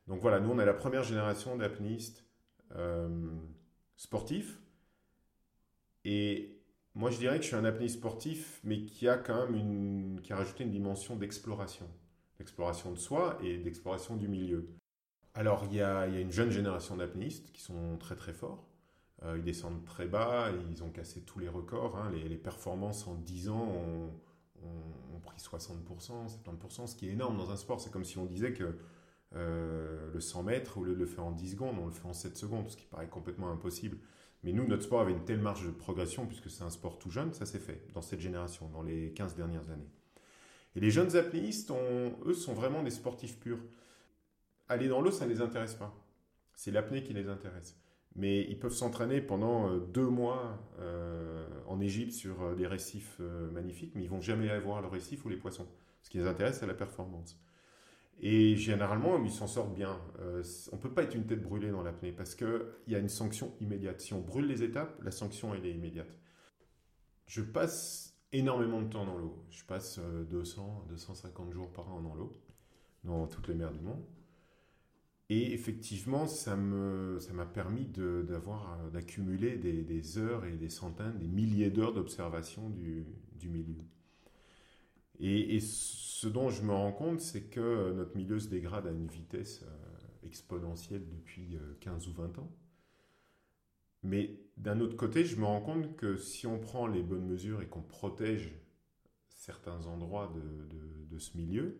Donc 0.06 0.20
voilà, 0.20 0.40
nous 0.40 0.50
on 0.50 0.58
est 0.58 0.64
la 0.64 0.74
première 0.74 1.02
génération 1.02 1.56
d'apnéistes 1.56 2.24
euh, 2.76 3.30
sportifs. 3.96 4.58
Et 6.04 6.62
moi 6.94 7.10
je 7.10 7.18
dirais 7.18 7.36
que 7.36 7.42
je 7.42 7.48
suis 7.48 7.56
un 7.56 7.64
apnéiste 7.64 7.96
sportif, 7.96 8.60
mais 8.64 8.84
qui 8.84 9.08
a 9.08 9.18
quand 9.18 9.46
même 9.46 9.54
une, 9.54 10.20
qui 10.22 10.32
a 10.32 10.36
rajouté 10.36 10.64
une 10.64 10.70
dimension 10.70 11.16
d'exploration, 11.16 11.88
d'exploration 12.38 12.92
de 12.92 12.98
soi 12.98 13.38
et 13.42 13.58
d'exploration 13.58 14.16
du 14.16 14.28
milieu. 14.28 14.68
Alors 15.34 15.66
il 15.70 15.76
y 15.76 15.82
a, 15.82 16.06
y 16.06 16.16
a 16.16 16.20
une 16.20 16.32
jeune 16.32 16.50
génération 16.50 16.96
d'apnéistes 16.96 17.52
qui 17.52 17.60
sont 17.60 17.98
très 17.98 18.16
très 18.16 18.32
forts. 18.32 18.66
Euh, 19.26 19.38
ils 19.38 19.44
descendent 19.44 19.84
très 19.84 20.06
bas, 20.06 20.50
ils 20.70 20.82
ont 20.82 20.90
cassé 20.90 21.22
tous 21.22 21.38
les 21.38 21.48
records. 21.48 21.96
Hein. 21.96 22.10
Les, 22.10 22.36
performances 22.36 23.06
en 23.06 23.14
10 23.14 23.48
ans 23.48 23.72
ont, 23.72 24.10
pris 25.24 25.38
60%, 25.38 26.38
70%, 26.44 26.86
ce 26.86 26.94
qui 26.94 27.08
est 27.08 27.12
énorme 27.12 27.36
dans 27.36 27.50
un 27.50 27.56
sport. 27.56 27.80
C'est 27.80 27.90
comme 27.90 28.04
si 28.04 28.18
on 28.18 28.26
disait 28.26 28.52
que 28.52 28.76
euh, 29.34 30.10
le 30.12 30.20
100 30.20 30.44
mètres, 30.44 30.78
au 30.78 30.84
lieu 30.84 30.94
de 30.94 31.00
le 31.00 31.06
faire 31.06 31.24
en 31.24 31.32
10 31.32 31.52
secondes, 31.52 31.76
on 31.80 31.86
le 31.86 31.92
fait 31.92 32.06
en 32.06 32.12
7 32.12 32.36
secondes, 32.36 32.68
ce 32.68 32.76
qui 32.76 32.86
paraît 32.86 33.08
complètement 33.08 33.50
impossible. 33.50 33.98
Mais 34.44 34.52
nous, 34.52 34.66
notre 34.66 34.84
sport 34.84 35.00
avait 35.00 35.12
une 35.12 35.24
telle 35.24 35.40
marge 35.40 35.66
de 35.66 35.72
progression, 35.72 36.26
puisque 36.26 36.50
c'est 36.50 36.62
un 36.62 36.70
sport 36.70 36.98
tout 36.98 37.10
jeune, 37.10 37.32
ça 37.32 37.46
s'est 37.46 37.58
fait 37.58 37.82
dans 37.94 38.02
cette 38.02 38.20
génération, 38.20 38.68
dans 38.68 38.82
les 38.82 39.12
15 39.12 39.34
dernières 39.34 39.68
années. 39.70 39.90
Et 40.76 40.80
les 40.80 40.90
jeunes 40.90 41.16
apnéistes, 41.16 41.72
eux, 42.24 42.34
sont 42.34 42.52
vraiment 42.52 42.82
des 42.82 42.90
sportifs 42.90 43.40
purs. 43.40 43.58
Aller 44.68 44.88
dans 44.88 45.00
l'eau, 45.00 45.10
ça 45.10 45.26
ne 45.26 45.32
les 45.32 45.40
intéresse 45.40 45.74
pas. 45.74 45.92
C'est 46.54 46.70
l'apnée 46.70 47.02
qui 47.02 47.14
les 47.14 47.28
intéresse. 47.28 47.76
Mais 48.16 48.42
ils 48.48 48.58
peuvent 48.58 48.72
s'entraîner 48.72 49.20
pendant 49.20 49.68
euh, 49.68 49.78
deux 49.78 50.08
mois 50.08 50.58
euh, 50.80 51.46
en 51.66 51.80
Égypte 51.80 52.12
sur 52.12 52.42
euh, 52.42 52.54
des 52.54 52.66
récifs 52.66 53.20
magnifiques, 53.52 53.92
mais 53.94 54.02
ils 54.02 54.08
vont 54.08 54.22
jamais 54.22 54.48
aller 54.48 54.60
voir 54.60 54.80
le 54.80 54.88
récif 54.88 55.24
ou 55.24 55.28
les 55.28 55.36
poissons. 55.36 55.68
Ce 56.02 56.08
qui 56.08 56.18
les 56.18 56.26
intéresse, 56.26 56.58
c'est 56.60 56.66
la 56.66 56.74
performance. 56.74 57.38
Et 58.18 58.56
généralement, 58.56 59.22
ils 59.22 59.30
s'en 59.30 59.46
sortent 59.46 59.74
bien. 59.74 60.00
on 60.18 60.76
ne 60.76 60.80
peut 60.80 60.92
pas 60.92 61.02
être 61.02 61.14
une 61.14 61.26
tête 61.26 61.42
brûlée 61.42 61.70
dans 61.70 61.82
l'apnée 61.82 62.12
parce 62.12 62.34
qu'il 62.34 62.64
y 62.88 62.94
a 62.94 62.98
une 62.98 63.10
sanction 63.10 63.52
immédiate. 63.60 64.00
Si 64.00 64.14
on 64.14 64.20
brûle 64.20 64.46
les 64.46 64.62
étapes, 64.62 64.98
la 65.02 65.10
sanction, 65.10 65.54
elle 65.54 65.66
est 65.66 65.72
immédiate. 65.72 66.08
Je 67.26 67.42
passe 67.42 68.16
énormément 68.32 68.80
de 68.80 68.88
temps 68.88 69.04
dans 69.04 69.18
l'eau. 69.18 69.44
Je 69.50 69.64
passe 69.64 69.98
200, 70.30 70.86
250 70.88 71.52
jours 71.52 71.70
par 71.70 71.92
an 71.92 72.00
dans 72.00 72.14
l'eau, 72.14 72.32
dans 73.04 73.26
toutes 73.26 73.48
les 73.48 73.54
mers 73.54 73.72
du 73.72 73.80
monde. 73.80 74.02
Et 75.28 75.52
effectivement, 75.52 76.28
ça 76.28 76.54
m'a 76.54 77.18
ça 77.18 77.32
permis 77.46 77.84
d'avoir, 77.86 78.78
d'accumuler 78.90 79.56
des, 79.56 80.18
heures 80.18 80.44
et 80.44 80.56
des 80.56 80.68
centaines, 80.68 81.18
des 81.18 81.26
milliers 81.26 81.70
d'heures 81.70 81.92
d'observation 81.92 82.70
du, 82.70 83.04
du, 83.34 83.48
milieu. 83.48 83.82
Et, 85.18 85.58
ce 85.60 86.28
dont 86.28 86.48
je 86.48 86.62
me 86.62 86.72
rends 86.72 86.92
compte, 86.92 87.20
c'est 87.20 87.42
que 87.42 87.92
notre 87.92 88.16
milieu 88.16 88.38
se 88.38 88.48
dégrade 88.48 88.86
à 88.86 88.90
une 88.90 89.08
vitesse 89.08 89.64
euh, 89.64 90.26
exponentielle 90.26 91.06
depuis 91.08 91.58
15 91.80 92.06
euh, 92.06 92.10
ou 92.10 92.14
20 92.14 92.38
ans. 92.38 92.52
Mais 94.04 94.38
d'un 94.56 94.78
autre 94.80 94.96
côté, 94.96 95.24
je 95.24 95.36
me 95.36 95.44
rends 95.44 95.60
compte 95.60 95.96
que 95.96 96.16
si 96.16 96.46
on 96.46 96.60
prend 96.60 96.86
les 96.86 97.02
bonnes 97.02 97.26
mesures 97.26 97.62
et 97.62 97.66
qu'on 97.66 97.82
protège 97.82 98.54
certains 99.28 99.86
endroits 99.86 100.32
de, 100.34 101.10
de, 101.10 101.18
ce 101.18 101.36
milieu, 101.36 101.78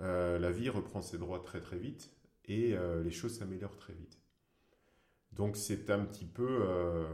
euh, 0.00 0.38
la 0.38 0.50
vie 0.50 0.68
reprend 0.68 1.02
ses 1.02 1.18
droits 1.18 1.42
très 1.42 1.60
très 1.60 1.78
vite 1.78 2.12
et 2.48 2.74
euh, 2.74 3.02
les 3.02 3.10
choses 3.10 3.38
s'améliorent 3.38 3.76
très 3.76 3.92
vite. 3.92 4.18
Donc 5.32 5.56
c'est 5.56 5.90
un 5.90 6.04
petit 6.04 6.24
peu 6.24 6.48
euh, 6.62 7.06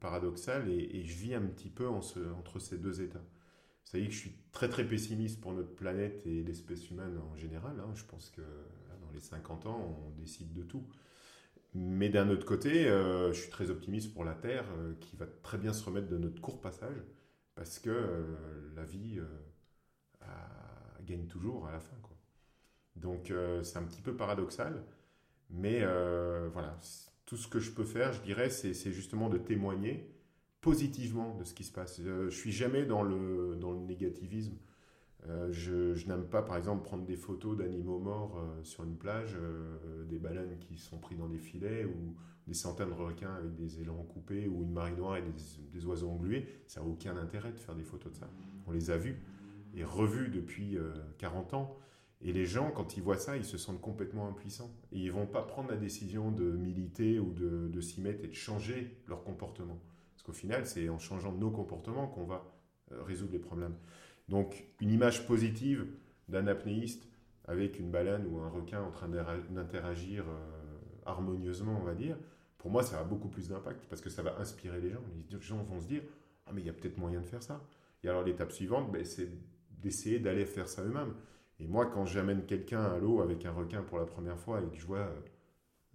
paradoxal 0.00 0.68
et, 0.68 1.04
je 1.04 1.16
vis 1.16 1.34
un 1.34 1.46
petit 1.46 1.70
peu 1.70 1.88
entre 1.88 2.58
ces 2.58 2.76
deux 2.76 3.00
états. 3.00 3.18
Vous 3.18 3.96
savez 3.96 4.06
que 4.06 4.12
je 4.12 4.18
suis 4.18 4.36
très 4.52 4.68
très 4.68 4.86
pessimiste 4.86 5.40
pour 5.40 5.52
notre 5.52 5.74
planète 5.74 6.26
et 6.26 6.42
l'espèce 6.42 6.90
humaine 6.90 7.18
en 7.18 7.36
général. 7.36 7.80
Hein. 7.80 7.92
Je 7.94 8.04
pense 8.04 8.30
que 8.30 8.42
dans 8.42 9.10
les 9.12 9.20
50 9.20 9.66
ans, 9.66 9.98
on 10.06 10.10
décide 10.10 10.52
de 10.52 10.62
tout. 10.62 10.84
Mais 11.72 12.08
d'un 12.08 12.28
autre 12.28 12.44
côté, 12.44 12.88
euh, 12.88 13.32
je 13.32 13.40
suis 13.40 13.50
très 13.50 13.70
optimiste 13.70 14.12
pour 14.12 14.24
la 14.24 14.34
Terre 14.34 14.66
qui 15.00 15.16
va 15.16 15.26
très 15.26 15.56
bien 15.56 15.72
se 15.72 15.84
remettre 15.84 16.08
de 16.08 16.18
notre 16.18 16.40
court 16.40 16.60
passage 16.60 16.96
parce 17.54 17.78
que 17.78 18.24
la 18.74 18.84
vie 18.84 19.20
gagne 21.06 21.26
toujours 21.26 21.66
à 21.66 21.72
la 21.72 21.80
fin. 21.80 21.99
Donc 22.96 23.30
euh, 23.30 23.62
c'est 23.62 23.78
un 23.78 23.82
petit 23.84 24.02
peu 24.02 24.14
paradoxal, 24.14 24.84
mais 25.50 25.80
euh, 25.82 26.48
voilà, 26.52 26.78
tout 27.26 27.36
ce 27.36 27.48
que 27.48 27.58
je 27.58 27.70
peux 27.70 27.84
faire, 27.84 28.12
je 28.12 28.20
dirais, 28.20 28.50
c'est 28.50 28.92
justement 28.92 29.28
de 29.28 29.38
témoigner 29.38 30.10
positivement 30.60 31.34
de 31.36 31.44
ce 31.44 31.54
qui 31.54 31.64
se 31.64 31.72
passe. 31.72 32.00
Euh, 32.00 32.28
je 32.28 32.36
suis 32.36 32.52
jamais 32.52 32.84
dans 32.84 33.02
le, 33.02 33.56
dans 33.58 33.72
le 33.72 33.80
négativisme. 33.80 34.56
je, 35.50 35.94
je 35.94 36.06
n'aime 36.06 36.24
pas, 36.24 36.42
par 36.42 36.56
exemple, 36.56 36.82
prendre 36.84 37.04
des 37.04 37.16
photos 37.16 37.56
d'animaux 37.56 37.98
morts 37.98 38.42
sur 38.62 38.84
une 38.84 38.96
plage, 38.96 39.36
des 40.08 40.18
baleines 40.18 40.58
qui 40.58 40.76
sont 40.76 40.98
pris 40.98 41.14
dans 41.14 41.28
des 41.28 41.38
filets, 41.38 41.84
ou 41.84 42.14
des 42.46 42.54
centaines 42.54 42.88
de 42.88 42.94
requins 42.94 43.34
avec 43.34 43.54
des 43.54 43.80
élans 43.80 44.02
coupés, 44.02 44.48
ou 44.48 44.62
une 44.62 44.72
marée 44.72 44.92
noire 44.92 45.16
et 45.16 45.22
des, 45.22 45.32
des 45.72 45.86
oiseaux 45.86 46.10
englués. 46.10 46.46
Ça 46.66 46.80
n'a 46.80 46.86
aucun 46.86 47.16
intérêt 47.16 47.52
de 47.52 47.58
faire 47.58 47.74
des 47.74 47.84
photos 47.84 48.12
de 48.12 48.18
ça. 48.18 48.30
On 48.66 48.72
les 48.72 48.90
a 48.90 48.96
vus 48.96 49.16
et 49.74 49.84
revus 49.84 50.28
depuis 50.28 50.78
40 51.18 51.54
ans. 51.54 51.78
Et 52.22 52.32
les 52.32 52.44
gens, 52.44 52.70
quand 52.70 52.96
ils 52.96 53.02
voient 53.02 53.16
ça, 53.16 53.36
ils 53.36 53.44
se 53.44 53.56
sentent 53.56 53.80
complètement 53.80 54.28
impuissants. 54.28 54.70
Et 54.92 54.98
ils 54.98 55.12
vont 55.12 55.26
pas 55.26 55.42
prendre 55.42 55.70
la 55.70 55.76
décision 55.76 56.30
de 56.30 56.50
militer 56.50 57.18
ou 57.18 57.32
de, 57.32 57.80
s'y 57.80 58.00
mettre 58.00 58.24
et 58.24 58.28
de 58.28 58.34
changer 58.34 58.98
leur 59.08 59.24
comportement. 59.24 59.78
Parce 60.12 60.22
qu'au 60.22 60.32
final, 60.32 60.66
c'est 60.66 60.88
en 60.90 60.98
changeant 60.98 61.32
nos 61.32 61.50
comportements 61.50 62.06
qu'on 62.08 62.24
va 62.24 62.44
euh, 62.92 63.02
résoudre 63.02 63.32
les 63.32 63.38
problèmes. 63.38 63.74
Donc, 64.28 64.64
une 64.80 64.90
image 64.90 65.26
positive 65.26 65.86
d'un 66.28 66.46
apnéiste 66.46 67.08
avec 67.46 67.78
une 67.78 67.90
baleine 67.90 68.26
ou 68.26 68.38
un 68.38 68.50
requin 68.50 68.82
en 68.82 68.90
train 68.90 69.08
d'interagir 69.08 70.24
euh, 70.28 70.78
harmonieusement, 71.06 71.78
on 71.80 71.84
va 71.84 71.94
dire, 71.94 72.16
pour 72.58 72.70
moi, 72.70 72.82
ça 72.82 73.00
a 73.00 73.04
beaucoup 73.04 73.28
plus 73.28 73.48
d'impact 73.48 73.86
parce 73.88 74.02
que 74.02 74.10
ça 74.10 74.22
va 74.22 74.38
inspirer 74.38 74.80
les 74.80 74.90
gens. 74.90 75.02
Les 75.30 75.40
gens 75.40 75.62
vont 75.62 75.80
se 75.80 75.86
dire 75.86 76.02
Ah, 76.46 76.50
mais 76.52 76.60
il 76.60 76.66
y 76.66 76.70
a 76.70 76.74
peut-être 76.74 76.98
moyen 76.98 77.22
de 77.22 77.26
faire 77.26 77.42
ça. 77.42 77.64
Et 78.04 78.08
alors, 78.08 78.22
l'étape 78.22 78.52
suivante, 78.52 78.92
ben, 78.92 79.04
c'est 79.04 79.30
d'essayer 79.80 80.18
d'aller 80.18 80.44
faire 80.44 80.68
ça 80.68 80.82
eux-mêmes. 80.82 81.14
Et 81.60 81.66
moi, 81.66 81.86
quand 81.86 82.06
j'amène 82.06 82.46
quelqu'un 82.46 82.82
à 82.82 82.98
l'eau 82.98 83.20
avec 83.20 83.44
un 83.44 83.52
requin 83.52 83.82
pour 83.82 83.98
la 83.98 84.06
première 84.06 84.38
fois 84.38 84.62
et 84.62 84.66
que 84.70 84.76
je 84.76 84.86
vois 84.86 84.98
euh, 84.98 85.20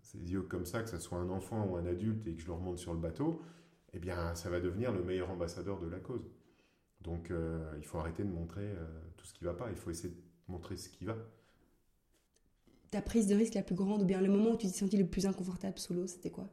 ses 0.01 0.19
yeux 0.19 0.43
comme 0.43 0.65
ça, 0.65 0.83
que 0.83 0.89
ce 0.89 0.99
soit 0.99 1.17
un 1.17 1.29
enfant 1.29 1.65
ou 1.65 1.75
un 1.75 1.87
adulte, 1.87 2.27
et 2.27 2.35
que 2.35 2.41
je 2.41 2.45
le 2.45 2.53
remonte 2.53 2.77
sur 2.77 2.93
le 2.93 2.99
bateau, 2.99 3.41
eh 3.93 3.99
bien, 3.99 4.35
ça 4.35 4.49
va 4.49 4.59
devenir 4.59 4.91
le 4.91 5.03
meilleur 5.03 5.31
ambassadeur 5.31 5.79
de 5.79 5.87
la 5.87 5.99
cause. 5.99 6.29
Donc, 7.01 7.31
euh, 7.31 7.73
il 7.77 7.83
faut 7.83 7.97
arrêter 7.97 8.23
de 8.23 8.29
montrer 8.29 8.63
euh, 8.65 8.85
tout 9.17 9.25
ce 9.25 9.33
qui 9.33 9.43
ne 9.43 9.49
va 9.49 9.55
pas. 9.55 9.69
Il 9.71 9.75
faut 9.75 9.89
essayer 9.89 10.09
de 10.09 10.21
montrer 10.47 10.77
ce 10.77 10.89
qui 10.89 11.03
va. 11.03 11.15
Ta 12.91 13.01
prise 13.01 13.25
de 13.25 13.35
risque 13.35 13.55
la 13.55 13.63
plus 13.63 13.75
grande, 13.75 14.03
ou 14.03 14.05
bien 14.05 14.21
le 14.21 14.29
moment 14.29 14.51
où 14.51 14.57
tu 14.57 14.67
t'es 14.67 14.73
senti 14.73 14.97
le 14.97 15.07
plus 15.07 15.25
inconfortable 15.25 15.79
sous 15.79 15.95
l'eau, 15.95 16.05
c'était 16.05 16.29
quoi? 16.29 16.47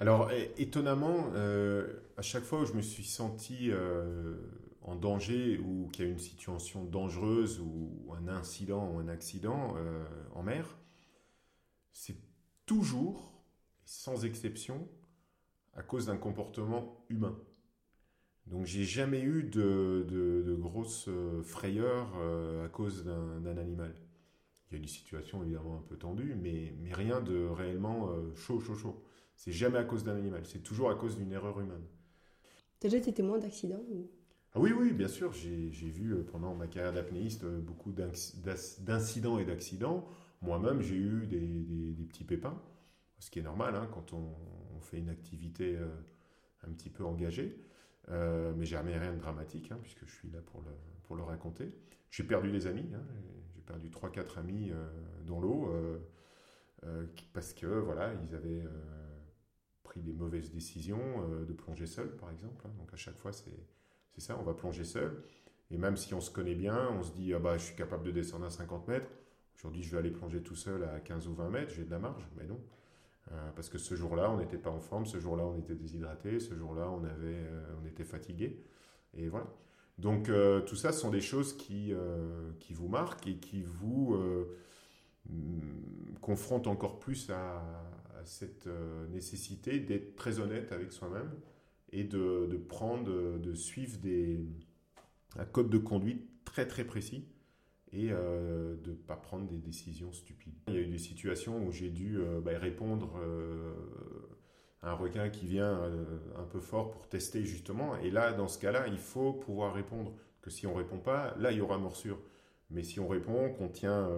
Alors, 0.00 0.32
étonnamment, 0.58 1.30
à 2.16 2.22
chaque 2.22 2.42
fois 2.42 2.62
où 2.62 2.66
je 2.66 2.72
me 2.72 2.82
suis 2.82 3.04
senti 3.04 3.70
en 4.84 4.96
danger 4.96 5.58
ou 5.58 5.88
qu'il 5.92 6.04
y 6.04 6.08
a 6.08 6.10
une 6.10 6.18
situation 6.18 6.84
dangereuse 6.84 7.60
ou 7.60 8.12
un 8.14 8.28
incident 8.28 8.92
ou 8.92 8.98
un 8.98 9.08
accident 9.08 9.74
euh, 9.76 10.04
en 10.34 10.42
mer, 10.42 10.78
c'est 11.92 12.16
toujours, 12.66 13.44
sans 13.84 14.24
exception, 14.24 14.88
à 15.74 15.82
cause 15.82 16.06
d'un 16.06 16.16
comportement 16.16 17.04
humain. 17.08 17.38
Donc 18.46 18.66
j'ai 18.66 18.84
jamais 18.84 19.20
eu 19.20 19.44
de, 19.44 20.04
de, 20.08 20.54
grosses 20.54 21.06
euh, 21.08 21.42
frayeurs 21.42 22.12
euh, 22.16 22.66
à 22.66 22.68
cause 22.68 23.04
d'un 23.04 23.56
animal. 23.56 23.94
Il 24.70 24.74
y 24.74 24.76
a 24.78 24.80
des 24.80 24.88
situations 24.88 25.42
évidemment 25.42 25.76
un 25.76 25.82
peu 25.82 25.96
tendues, 25.96 26.34
mais, 26.34 26.74
mais 26.80 26.92
rien 26.92 27.20
de 27.20 27.44
réellement 27.44 28.10
chaud, 28.34 28.58
chaud, 28.58 28.74
chaud. 28.74 29.04
C'est 29.36 29.52
jamais 29.52 29.78
à 29.78 29.84
cause 29.84 30.02
d'un 30.02 30.16
animal, 30.16 30.46
c'est 30.46 30.62
toujours 30.62 30.90
à 30.90 30.94
cause 30.94 31.18
d'une 31.18 31.30
erreur 31.30 31.60
humaine. 31.60 31.84
Tu 32.80 32.86
as 32.86 32.90
déjà 32.90 32.96
été 32.96 33.12
témoin 33.12 33.38
d'accidents 33.38 33.84
ah 34.54 34.60
oui, 34.60 34.72
oui, 34.72 34.92
bien 34.92 35.08
sûr. 35.08 35.32
J'ai 35.32 35.70
vu 35.70 36.12
euh, 36.12 36.24
pendant 36.24 36.54
ma 36.54 36.66
carrière 36.66 36.92
d'apnéiste 36.92 37.44
euh, 37.44 37.58
beaucoup 37.60 37.90
d'incidents 37.92 39.38
et 39.38 39.46
d'accidents. 39.46 40.06
Moi-même, 40.42 40.82
j'ai 40.82 40.96
eu 40.96 41.26
des, 41.26 42.04
petits 42.04 42.24
pépins, 42.24 42.60
ce 43.18 43.30
qui 43.30 43.38
est 43.38 43.42
normal 43.42 43.76
hein, 43.76 43.88
quand 43.92 44.12
on, 44.12 44.34
fait 44.80 44.98
une 44.98 45.10
activité 45.10 45.76
euh, 45.76 45.86
un 46.66 46.72
petit 46.72 46.90
peu 46.90 47.04
engagée. 47.04 47.56
mais 48.08 48.66
jamais 48.66 48.98
rien 48.98 49.12
de 49.12 49.18
dramatique, 49.18 49.70
hein, 49.70 49.78
puisque 49.80 50.04
je 50.04 50.12
suis 50.12 50.30
là 50.30 50.40
pour 50.40 50.60
le, 50.62 50.72
pour 51.04 51.14
le 51.14 51.22
raconter. 51.22 51.72
J'ai 52.10 52.24
perdu 52.24 52.50
des 52.50 52.66
amis, 52.66 52.90
hein, 52.92 53.04
j'ai 53.54 53.60
perdu 53.62 53.88
3-4 53.90 54.40
amis 54.40 54.72
dans 55.24 55.40
l'eau, 55.40 55.72
parce 57.32 57.54
que 57.54 57.66
voilà, 57.66 58.12
ils 58.12 58.34
avaient 58.34 58.64
pris 59.84 60.02
des 60.02 60.12
mauvaises 60.12 60.50
décisions 60.50 61.44
de 61.46 61.52
plonger 61.52 61.86
seul, 61.86 62.16
par 62.16 62.32
exemple. 62.32 62.66
donc 62.76 62.92
à 62.92 62.96
chaque 62.96 63.18
fois, 63.18 63.32
c'est 63.32 63.56
c'est 64.14 64.20
ça, 64.20 64.36
on 64.38 64.42
va 64.42 64.54
plonger 64.54 64.84
seul. 64.84 65.22
Et 65.70 65.78
même 65.78 65.96
si 65.96 66.12
on 66.14 66.20
se 66.20 66.30
connaît 66.30 66.54
bien, 66.54 66.90
on 66.90 67.02
se 67.02 67.12
dit, 67.12 67.32
ah 67.32 67.38
bah, 67.38 67.56
je 67.56 67.64
suis 67.64 67.76
capable 67.76 68.04
de 68.04 68.10
descendre 68.10 68.44
à 68.44 68.50
50 68.50 68.88
mètres. 68.88 69.08
Aujourd'hui, 69.56 69.82
je 69.82 69.90
vais 69.90 69.98
aller 69.98 70.10
plonger 70.10 70.42
tout 70.42 70.56
seul 70.56 70.84
à 70.84 71.00
15 71.00 71.28
ou 71.28 71.34
20 71.34 71.50
mètres, 71.50 71.72
j'ai 71.74 71.84
de 71.84 71.90
la 71.90 71.98
marge. 71.98 72.26
Mais 72.36 72.44
non. 72.44 72.60
Euh, 73.30 73.50
parce 73.54 73.68
que 73.68 73.78
ce 73.78 73.94
jour-là, 73.94 74.30
on 74.30 74.36
n'était 74.36 74.58
pas 74.58 74.70
en 74.70 74.80
forme, 74.80 75.06
ce 75.06 75.18
jour-là, 75.18 75.44
on 75.44 75.56
était 75.56 75.74
déshydraté, 75.74 76.40
ce 76.40 76.54
jour-là, 76.54 76.90
on, 76.90 77.04
avait, 77.04 77.44
euh, 77.46 77.74
on 77.82 77.86
était 77.86 78.04
fatigué. 78.04 78.62
Et 79.14 79.28
voilà. 79.28 79.46
Donc, 79.98 80.28
euh, 80.28 80.60
tout 80.60 80.76
ça 80.76 80.92
sont 80.92 81.10
des 81.10 81.20
choses 81.20 81.56
qui, 81.56 81.94
qui 82.60 82.74
vous 82.74 82.88
marquent 82.88 83.26
et 83.26 83.36
qui 83.36 83.62
vous 83.62 84.18
confrontent 86.20 86.66
encore 86.66 86.98
plus 86.98 87.30
à 87.30 87.62
cette 88.24 88.68
nécessité 89.10 89.78
d'être 89.80 90.16
très 90.16 90.40
honnête 90.40 90.72
avec 90.72 90.92
soi-même 90.92 91.30
et 91.92 92.04
de, 92.04 92.46
de, 92.50 92.56
prendre, 92.56 93.38
de 93.38 93.54
suivre 93.54 93.98
des, 93.98 94.40
un 95.36 95.44
code 95.44 95.70
de 95.70 95.78
conduite 95.78 96.26
très 96.44 96.66
très 96.66 96.84
précis 96.84 97.28
et 97.92 98.08
euh, 98.10 98.74
de 98.82 98.90
ne 98.90 98.96
pas 98.96 99.16
prendre 99.16 99.46
des 99.46 99.58
décisions 99.58 100.12
stupides. 100.12 100.54
Il 100.68 100.74
y 100.74 100.78
a 100.78 100.80
eu 100.80 100.86
des 100.86 100.98
situations 100.98 101.64
où 101.66 101.72
j'ai 101.72 101.90
dû 101.90 102.18
euh, 102.18 102.40
bah, 102.40 102.52
répondre 102.58 103.12
euh, 103.20 103.74
à 104.80 104.90
un 104.90 104.94
requin 104.94 105.28
qui 105.28 105.46
vient 105.46 105.82
un 106.36 106.44
peu 106.44 106.58
fort 106.58 106.90
pour 106.90 107.08
tester 107.08 107.44
justement. 107.44 107.96
Et 107.98 108.10
là, 108.10 108.32
dans 108.32 108.48
ce 108.48 108.58
cas-là, 108.58 108.88
il 108.88 108.98
faut 108.98 109.32
pouvoir 109.32 109.74
répondre. 109.74 110.12
Que 110.40 110.50
si 110.50 110.66
on 110.66 110.74
répond 110.74 110.98
pas, 110.98 111.36
là, 111.38 111.52
il 111.52 111.58
y 111.58 111.60
aura 111.60 111.78
morsure. 111.78 112.18
Mais 112.70 112.82
si 112.82 112.98
on 112.98 113.06
répond, 113.06 113.52
qu'on 113.52 113.68
tient... 113.68 114.10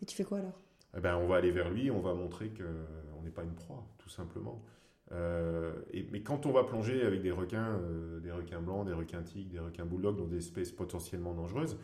Et 0.00 0.06
tu 0.06 0.16
fais 0.16 0.24
quoi 0.24 0.38
alors? 0.38 0.58
eh 0.96 1.00
ben, 1.00 1.16
On 1.16 1.26
va 1.26 1.36
aller 1.36 1.50
vers 1.50 1.68
lui, 1.68 1.90
on 1.90 2.00
va 2.00 2.14
montrer 2.14 2.48
qu'on 2.48 3.22
n'est 3.22 3.30
pas 3.30 3.42
une 3.42 3.54
proie, 3.54 3.86
tout 3.98 4.08
simplement. 4.08 4.64
Mais 5.10 6.22
quand 6.22 6.46
on 6.46 6.52
va 6.52 6.64
plonger 6.64 7.02
avec 7.02 7.22
des 7.22 7.30
requins, 7.30 7.80
des 8.22 8.32
requins 8.32 8.60
blancs, 8.60 8.86
des 8.86 8.92
requins 8.92 9.22
tigres, 9.22 9.50
des 9.50 9.58
requins 9.58 9.86
bulldogs, 9.86 10.16
dans 10.16 10.26
des 10.26 10.38
espèces 10.38 10.72
potentiellement 10.72 11.34
dangereuses, 11.34 11.78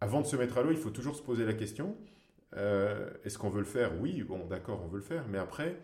avant 0.00 0.20
de 0.20 0.26
se 0.26 0.36
mettre 0.36 0.58
à 0.58 0.62
l'eau, 0.62 0.70
il 0.70 0.76
faut 0.76 0.90
toujours 0.90 1.16
se 1.16 1.22
poser 1.22 1.44
la 1.44 1.54
question 1.54 1.96
est-ce 3.24 3.38
qu'on 3.38 3.50
veut 3.50 3.60
le 3.60 3.66
faire? 3.66 3.92
Oui, 4.00 4.22
bon, 4.22 4.46
d'accord, 4.46 4.80
on 4.82 4.88
veut 4.88 4.98
le 4.98 5.04
faire, 5.04 5.26
mais 5.28 5.38
après, 5.38 5.78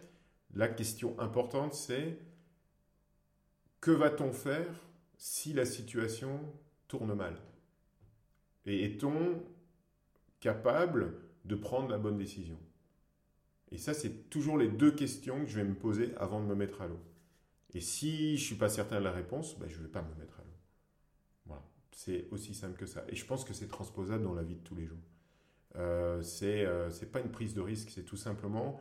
la 0.55 0.69
question 0.69 1.19
importante, 1.19 1.75
c'est 1.75 2.19
que 3.81 3.91
va-t-on 3.91 4.33
faire 4.33 4.73
si 5.17 5.53
la 5.53 5.65
situation 5.65 6.41
tourne 6.89 7.15
mal? 7.15 7.37
Et 8.65 8.85
est-on 8.85 9.43
capable 10.41 11.15
de 11.45 11.57
prendre 11.57 11.89
la 11.89 11.99
bonne 11.99 12.17
décision? 12.17 12.59
Et 13.73 13.79
ça, 13.79 13.95
c'est 13.95 14.29
toujours 14.29 14.59
les 14.59 14.69
deux 14.69 14.93
questions 14.93 15.45
que 15.45 15.51
je 15.51 15.57
vais 15.57 15.65
me 15.65 15.75
poser 15.75 16.15
avant 16.17 16.41
de 16.41 16.47
me 16.47 16.55
mettre 16.55 16.83
à 16.83 16.87
l'eau. 16.87 17.01
Et 17.75 17.81
si 17.81 18.37
je 18.37 18.43
ne 18.43 18.47
suis 18.47 18.55
pas 18.55 18.69
certain 18.69 18.99
de 18.99 19.05
la 19.05 19.13
réponse, 19.13 19.59
ben, 19.59 19.69
je 19.69 19.79
ne 19.79 19.85
vais 19.85 19.89
pas 19.89 20.03
me 20.03 20.15
mettre 20.21 20.39
à 20.41 20.43
l'eau. 20.43 20.57
Voilà. 21.47 21.63
C'est 21.91 22.29
aussi 22.31 22.55
simple 22.55 22.79
que 22.79 22.85
ça. 22.85 23.05
Et 23.09 23.17
je 23.17 23.25
pense 23.25 23.45
que 23.45 23.55
c'est 23.55 23.69
transposable 23.69 24.23
dans 24.23 24.35
la 24.35 24.43
vie 24.43 24.57
de 24.57 24.61
tous 24.63 24.75
les 24.75 24.85
jours. 24.85 25.01
Euh, 25.77 26.21
c'est 26.21 26.67
euh, 26.67 26.91
pas 27.11 27.21
une 27.21 27.31
prise 27.31 27.55
de 27.55 27.63
risque, 27.63 27.89
c'est 27.91 28.05
tout 28.05 28.19
simplement 28.19 28.79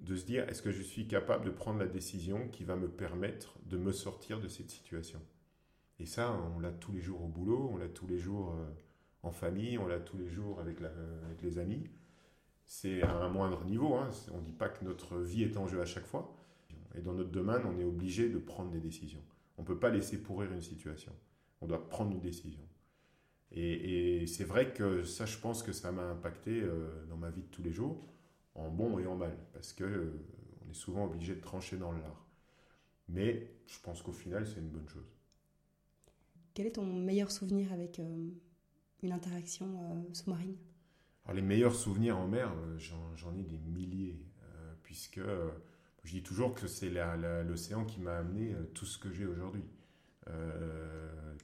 de 0.00 0.16
se 0.16 0.24
dire 0.24 0.48
est-ce 0.48 0.62
que 0.62 0.70
je 0.70 0.80
suis 0.80 1.06
capable 1.06 1.44
de 1.44 1.50
prendre 1.50 1.78
la 1.78 1.86
décision 1.86 2.48
qui 2.48 2.64
va 2.64 2.76
me 2.76 2.88
permettre 2.88 3.58
de 3.66 3.76
me 3.76 3.92
sortir 3.92 4.40
de 4.40 4.48
cette 4.48 4.70
situation? 4.70 5.20
Et 5.98 6.06
ça, 6.06 6.34
on 6.56 6.60
l'a 6.60 6.72
tous 6.72 6.92
les 6.92 7.02
jours 7.02 7.22
au 7.22 7.28
boulot, 7.28 7.68
on 7.74 7.76
l'a 7.76 7.88
tous 7.88 8.06
les 8.06 8.18
jours 8.18 8.54
euh, 8.54 8.70
en 9.22 9.32
famille, 9.32 9.76
on 9.76 9.86
l'a 9.86 10.00
tous 10.00 10.16
les 10.16 10.30
jours 10.30 10.60
avec 10.60 10.78
les 11.42 11.58
amis. 11.58 11.84
C'est 12.72 13.02
à 13.02 13.12
un 13.12 13.28
moindre 13.28 13.64
niveau, 13.64 13.96
hein. 13.96 14.10
on 14.32 14.38
ne 14.38 14.44
dit 14.44 14.52
pas 14.52 14.68
que 14.68 14.84
notre 14.84 15.18
vie 15.18 15.42
est 15.42 15.56
en 15.56 15.66
jeu 15.66 15.80
à 15.80 15.84
chaque 15.84 16.06
fois. 16.06 16.32
Et 16.94 17.00
dans 17.00 17.12
notre 17.12 17.32
domaine, 17.32 17.62
on 17.64 17.76
est 17.80 17.84
obligé 17.84 18.28
de 18.28 18.38
prendre 18.38 18.70
des 18.70 18.78
décisions. 18.78 19.22
On 19.58 19.62
ne 19.62 19.66
peut 19.66 19.80
pas 19.80 19.90
laisser 19.90 20.22
pourrir 20.22 20.52
une 20.52 20.62
situation. 20.62 21.12
On 21.60 21.66
doit 21.66 21.88
prendre 21.88 22.12
une 22.12 22.20
décision. 22.20 22.62
Et, 23.50 24.24
c'est 24.28 24.44
vrai 24.44 24.72
que 24.72 25.02
ça, 25.02 25.26
je 25.26 25.36
pense 25.38 25.64
que 25.64 25.72
ça 25.72 25.90
m'a 25.90 26.04
impacté 26.04 26.60
euh, 26.62 27.04
dans 27.08 27.16
ma 27.16 27.30
vie 27.30 27.42
de 27.42 27.48
tous 27.48 27.64
les 27.64 27.72
jours 27.72 28.06
en 28.54 28.70
bon 28.70 29.00
et 29.00 29.06
en 29.08 29.16
mal, 29.16 29.36
parce 29.52 29.72
que 29.72 29.82
euh, 29.82 30.24
on 30.64 30.70
est 30.70 30.74
souvent 30.74 31.06
obligé 31.06 31.34
de 31.34 31.40
trancher 31.40 31.76
dans 31.76 31.90
l'art. 31.90 32.24
Mais 33.08 33.50
je 33.66 33.80
pense 33.80 34.00
qu'au 34.00 34.12
final, 34.12 34.46
c'est 34.46 34.60
une 34.60 34.68
bonne 34.68 34.88
chose. 34.88 35.10
Quel 36.54 36.66
est 36.66 36.76
ton 36.76 36.86
meilleur 36.86 37.32
souvenir 37.32 37.72
avec 37.72 37.98
euh, 37.98 38.30
une 39.02 39.10
interaction 39.10 39.66
euh, 39.66 40.14
sous-marine? 40.14 40.54
Alors, 41.24 41.36
les 41.36 41.42
meilleurs 41.42 41.74
souvenirs 41.74 42.18
en 42.18 42.26
mer, 42.26 42.52
j'en 43.16 43.34
ai 43.36 43.42
des 43.42 43.58
milliers, 43.58 44.18
puisque 44.82 45.20
je 46.04 46.10
dis 46.10 46.22
toujours 46.22 46.54
que 46.54 46.66
c'est 46.66 46.90
l'océan 47.46 47.84
qui 47.84 48.00
m'a 48.00 48.18
amené 48.18 48.54
tout 48.74 48.86
ce 48.86 48.98
que 48.98 49.12
j'ai 49.12 49.26
aujourd'hui. 49.26 49.64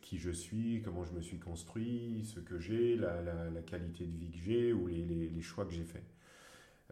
qui 0.00 0.18
je 0.18 0.30
suis, 0.30 0.82
comment 0.82 1.04
je 1.04 1.12
me 1.12 1.20
suis 1.20 1.38
construit, 1.38 2.24
ce 2.24 2.40
que 2.40 2.58
j'ai, 2.58 2.96
la, 2.96 3.62
qualité 3.66 4.06
de 4.06 4.16
vie 4.16 4.30
que 4.30 4.38
j'ai 4.38 4.72
ou 4.72 4.86
les, 4.86 5.42
choix 5.42 5.64
que 5.64 5.72
j'ai 5.72 5.84
faits. 5.84 6.04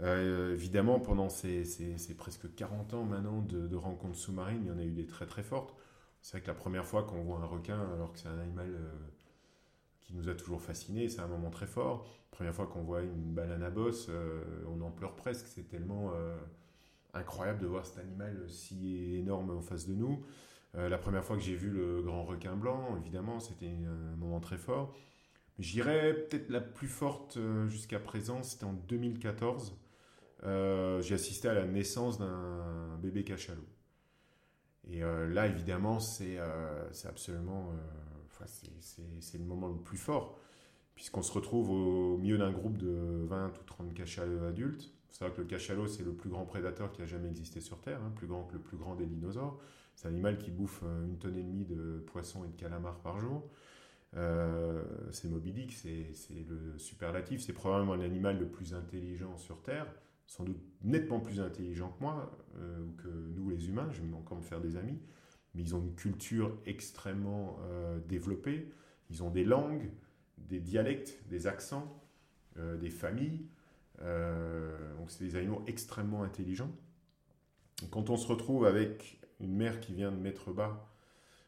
Euh, 0.00 0.52
évidemment, 0.52 0.98
pendant 0.98 1.28
ces, 1.28 1.64
presque 2.16 2.52
40 2.54 2.94
ans 2.94 3.04
maintenant 3.04 3.42
de, 3.42 3.76
rencontres 3.76 4.16
sous-marines, 4.16 4.62
il 4.64 4.68
y 4.68 4.70
en 4.70 4.78
a 4.78 4.84
eu 4.84 4.90
des 4.90 5.06
très 5.06 5.26
très 5.26 5.42
fortes. 5.42 5.74
C'est 6.20 6.38
vrai 6.38 6.42
que 6.42 6.46
la 6.48 6.54
première 6.54 6.86
fois 6.86 7.04
qu'on 7.04 7.22
voit 7.22 7.38
un 7.38 7.44
requin, 7.44 7.78
alors 7.92 8.12
que 8.12 8.18
c'est 8.18 8.28
un 8.28 8.38
animal 8.38 8.70
euh, 8.74 8.92
qui 10.04 10.14
nous 10.14 10.28
a 10.28 10.34
toujours 10.34 10.62
fascinés, 10.62 11.08
c'est 11.08 11.20
un 11.20 11.26
moment 11.26 11.50
très 11.50 11.66
fort. 11.66 12.06
Première 12.30 12.54
fois 12.54 12.66
qu'on 12.66 12.82
voit 12.82 13.02
une 13.02 13.34
baleine 13.34 13.62
à 13.62 13.70
bosse, 13.70 14.06
euh, 14.10 14.42
on 14.68 14.80
en 14.82 14.90
pleure 14.90 15.16
presque. 15.16 15.46
C'est 15.46 15.68
tellement 15.68 16.12
incroyable 17.12 17.60
de 17.60 17.66
voir 17.66 17.86
cet 17.86 17.98
animal 17.98 18.44
si 18.48 19.16
énorme 19.16 19.50
en 19.50 19.60
face 19.60 19.86
de 19.86 19.94
nous. 19.94 20.24
la 20.74 20.98
première 20.98 21.24
fois 21.24 21.36
que 21.36 21.42
j'ai 21.42 21.54
vu 21.54 21.70
le 21.70 22.02
grand 22.02 22.24
requin 22.24 22.56
blanc, 22.56 22.96
évidemment, 23.00 23.38
c'était 23.40 23.68
un 23.68 24.16
moment 24.16 24.40
très 24.40 24.58
fort. 24.58 24.96
J'irais 25.58 26.14
peut-être 26.14 26.50
la 26.50 26.60
plus 26.60 26.88
forte 26.88 27.38
jusqu'à 27.68 28.00
présent, 28.00 28.42
c'était 28.42 28.64
en 28.64 28.72
2014 28.72 29.78
euh, 30.46 31.00
j'ai 31.00 31.14
assisté 31.14 31.48
à 31.48 31.54
la 31.54 31.64
naissance 31.64 32.18
d'un 32.18 32.98
bébé 33.00 33.24
cachalot. 33.24 33.66
Et 34.90 35.02
euh, 35.02 35.26
là, 35.32 35.46
évidemment, 35.46 36.00
c'est 36.00 36.36
euh, 36.38 36.92
c'est 38.46 39.38
le 39.38 39.44
moment 39.44 39.68
le 39.68 39.76
plus 39.76 39.96
fort, 39.96 40.38
puisqu'on 40.94 41.22
se 41.22 41.32
retrouve 41.32 41.70
au 41.70 42.16
milieu 42.18 42.38
d'un 42.38 42.52
groupe 42.52 42.76
de 42.76 43.24
20 43.26 43.48
ou 43.48 43.64
30 43.66 43.94
cachalots 43.94 44.44
adultes. 44.44 44.92
Faut 45.08 45.18
savoir 45.18 45.36
que 45.36 45.42
le 45.42 45.46
cachalot, 45.46 45.86
c'est 45.86 46.02
le 46.02 46.12
plus 46.12 46.30
grand 46.30 46.44
prédateur 46.44 46.92
qui 46.92 47.02
a 47.02 47.06
jamais 47.06 47.28
existé 47.28 47.60
sur 47.60 47.80
Terre, 47.80 48.00
hein, 48.02 48.12
plus 48.16 48.26
grand 48.26 48.44
que 48.44 48.54
le 48.54 48.60
plus 48.60 48.76
grand 48.76 48.96
des 48.96 49.06
dinosaures. 49.06 49.60
C'est 49.94 50.08
un 50.08 50.10
animal 50.10 50.38
qui 50.38 50.50
bouffe 50.50 50.82
une 50.82 51.18
tonne 51.18 51.36
et 51.36 51.42
demie 51.42 51.64
de 51.64 52.02
poissons 52.06 52.44
et 52.44 52.48
de 52.48 52.56
calamars 52.56 52.98
par 53.00 53.20
jour. 53.20 53.48
c'est 55.12 55.28
Moby 55.28 55.52
Dick, 55.52 55.72
c'est 55.72 56.12
le 56.48 56.78
superlatif, 56.78 57.42
c'est 57.42 57.52
probablement 57.52 57.94
l'animal 57.94 58.38
le 58.38 58.48
plus 58.48 58.74
intelligent 58.74 59.36
sur 59.36 59.62
Terre 59.62 59.86
sans 60.26 60.44
doute 60.44 60.60
nettement 60.82 61.20
plus 61.20 61.40
intelligents 61.40 61.94
que 61.98 62.02
moi, 62.02 62.30
euh, 62.56 62.84
ou 62.84 62.92
que 63.02 63.08
nous 63.08 63.50
les 63.50 63.68
humains, 63.68 63.88
je 63.90 64.02
vais 64.02 64.14
encore 64.14 64.38
me 64.38 64.42
faire 64.42 64.60
des 64.60 64.76
amis, 64.76 64.98
mais 65.54 65.62
ils 65.62 65.74
ont 65.74 65.80
une 65.80 65.94
culture 65.94 66.56
extrêmement 66.66 67.58
euh, 67.62 67.98
développée, 68.08 68.70
ils 69.10 69.22
ont 69.22 69.30
des 69.30 69.44
langues, 69.44 69.90
des 70.38 70.60
dialectes, 70.60 71.18
des 71.28 71.46
accents, 71.46 72.02
euh, 72.58 72.76
des 72.76 72.90
familles, 72.90 73.46
donc 74.98 75.10
c'est 75.10 75.24
des 75.24 75.36
animaux 75.36 75.62
extrêmement 75.68 76.24
intelligents. 76.24 76.72
quand 77.90 78.10
on 78.10 78.16
se 78.16 78.26
retrouve 78.26 78.66
avec 78.66 79.20
une 79.38 79.54
mère 79.54 79.80
qui 79.80 79.94
vient 79.94 80.10
de 80.10 80.16
mettre 80.16 80.52
bas, 80.52 80.90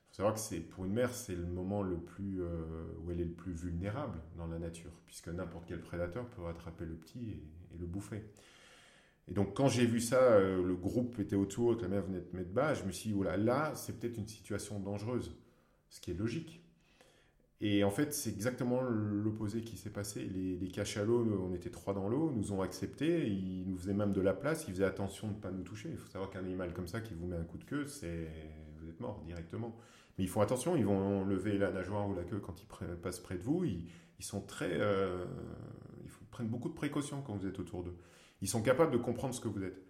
il 0.04 0.08
faut 0.10 0.14
savoir 0.14 0.34
que 0.34 0.40
c'est 0.40 0.60
pour 0.60 0.84
une 0.84 0.92
mère, 0.92 1.12
c'est 1.12 1.34
le 1.34 1.44
moment 1.44 1.82
le 1.82 1.98
plus 1.98 2.40
où 2.40 3.10
elle 3.10 3.20
est 3.20 3.24
le 3.24 3.32
plus 3.32 3.52
vulnérable 3.52 4.20
dans 4.36 4.46
la 4.46 4.60
nature, 4.60 4.92
puisque 5.06 5.28
n'importe 5.28 5.64
quel 5.66 5.80
prédateur 5.80 6.24
peut 6.30 6.42
rattraper 6.42 6.84
le 6.84 6.94
petit 6.94 7.30
et 7.74 7.78
le 7.78 7.86
bouffer. 7.86 8.22
Et 9.28 9.34
donc, 9.34 9.54
quand 9.54 9.68
j'ai 9.68 9.86
vu 9.86 10.00
ça, 10.00 10.22
euh, 10.22 10.62
le 10.62 10.76
groupe 10.76 11.18
était 11.18 11.36
autour, 11.36 11.76
que 11.76 11.82
la 11.82 11.88
mère 11.88 12.02
venait 12.02 12.20
de 12.20 12.36
mettre 12.36 12.50
bas, 12.50 12.74
je 12.74 12.84
me 12.84 12.92
suis 12.92 13.10
dit, 13.10 13.16
oh 13.18 13.22
là, 13.22 13.72
c'est 13.74 13.98
peut-être 13.98 14.18
une 14.18 14.28
situation 14.28 14.78
dangereuse, 14.78 15.34
ce 15.88 16.00
qui 16.00 16.12
est 16.12 16.14
logique. 16.14 16.62
Et 17.60 17.84
en 17.84 17.90
fait, 17.90 18.12
c'est 18.12 18.30
exactement 18.30 18.82
l'opposé 18.82 19.62
qui 19.62 19.78
s'est 19.78 19.90
passé. 19.90 20.20
Les, 20.24 20.68
cachalots, 20.68 21.26
on 21.42 21.54
était 21.54 21.70
trois 21.70 21.94
dans 21.94 22.08
l'eau, 22.08 22.30
nous 22.30 22.52
ont 22.52 22.60
acceptés, 22.60 23.26
ils 23.28 23.64
nous 23.66 23.78
faisaient 23.78 23.94
même 23.94 24.12
de 24.12 24.20
la 24.20 24.34
place, 24.34 24.66
ils 24.68 24.72
faisaient 24.74 24.84
attention 24.84 25.28
de 25.28 25.34
ne 25.34 25.38
pas 25.38 25.50
nous 25.50 25.62
toucher. 25.62 25.88
Il 25.90 25.96
faut 25.96 26.08
savoir 26.08 26.30
qu'un 26.30 26.40
animal 26.40 26.74
comme 26.74 26.86
ça 26.86 27.00
qui 27.00 27.14
vous 27.14 27.26
met 27.26 27.36
un 27.36 27.44
coup 27.44 27.56
de 27.56 27.64
queue, 27.64 27.86
c'est 27.86 28.28
vous 28.78 28.90
êtes 28.90 29.00
mort 29.00 29.22
directement. 29.26 29.74
Mais 30.18 30.24
ils 30.24 30.28
font 30.28 30.42
attention, 30.42 30.76
ils 30.76 30.84
vont 30.84 31.24
lever 31.24 31.56
la 31.56 31.70
nageoire 31.70 32.06
ou 32.08 32.14
la 32.14 32.24
queue 32.24 32.40
quand 32.40 32.60
ils 32.60 32.66
passent 32.96 33.20
près 33.20 33.38
de 33.38 33.42
vous. 33.42 33.64
Ils, 33.64 33.88
sont 34.20 34.42
très, 34.42 34.72
euh, 34.72 35.24
ils 36.04 36.10
prennent 36.30 36.48
beaucoup 36.48 36.68
de 36.68 36.74
précautions 36.74 37.22
quand 37.22 37.34
vous 37.34 37.46
êtes 37.46 37.58
autour 37.58 37.84
d'eux. 37.84 37.96
Ils 38.42 38.48
sont 38.48 38.62
capables 38.62 38.92
de 38.92 38.98
comprendre 38.98 39.34
ce 39.34 39.40
que 39.40 39.48
vous 39.48 39.62
êtes. 39.62 39.82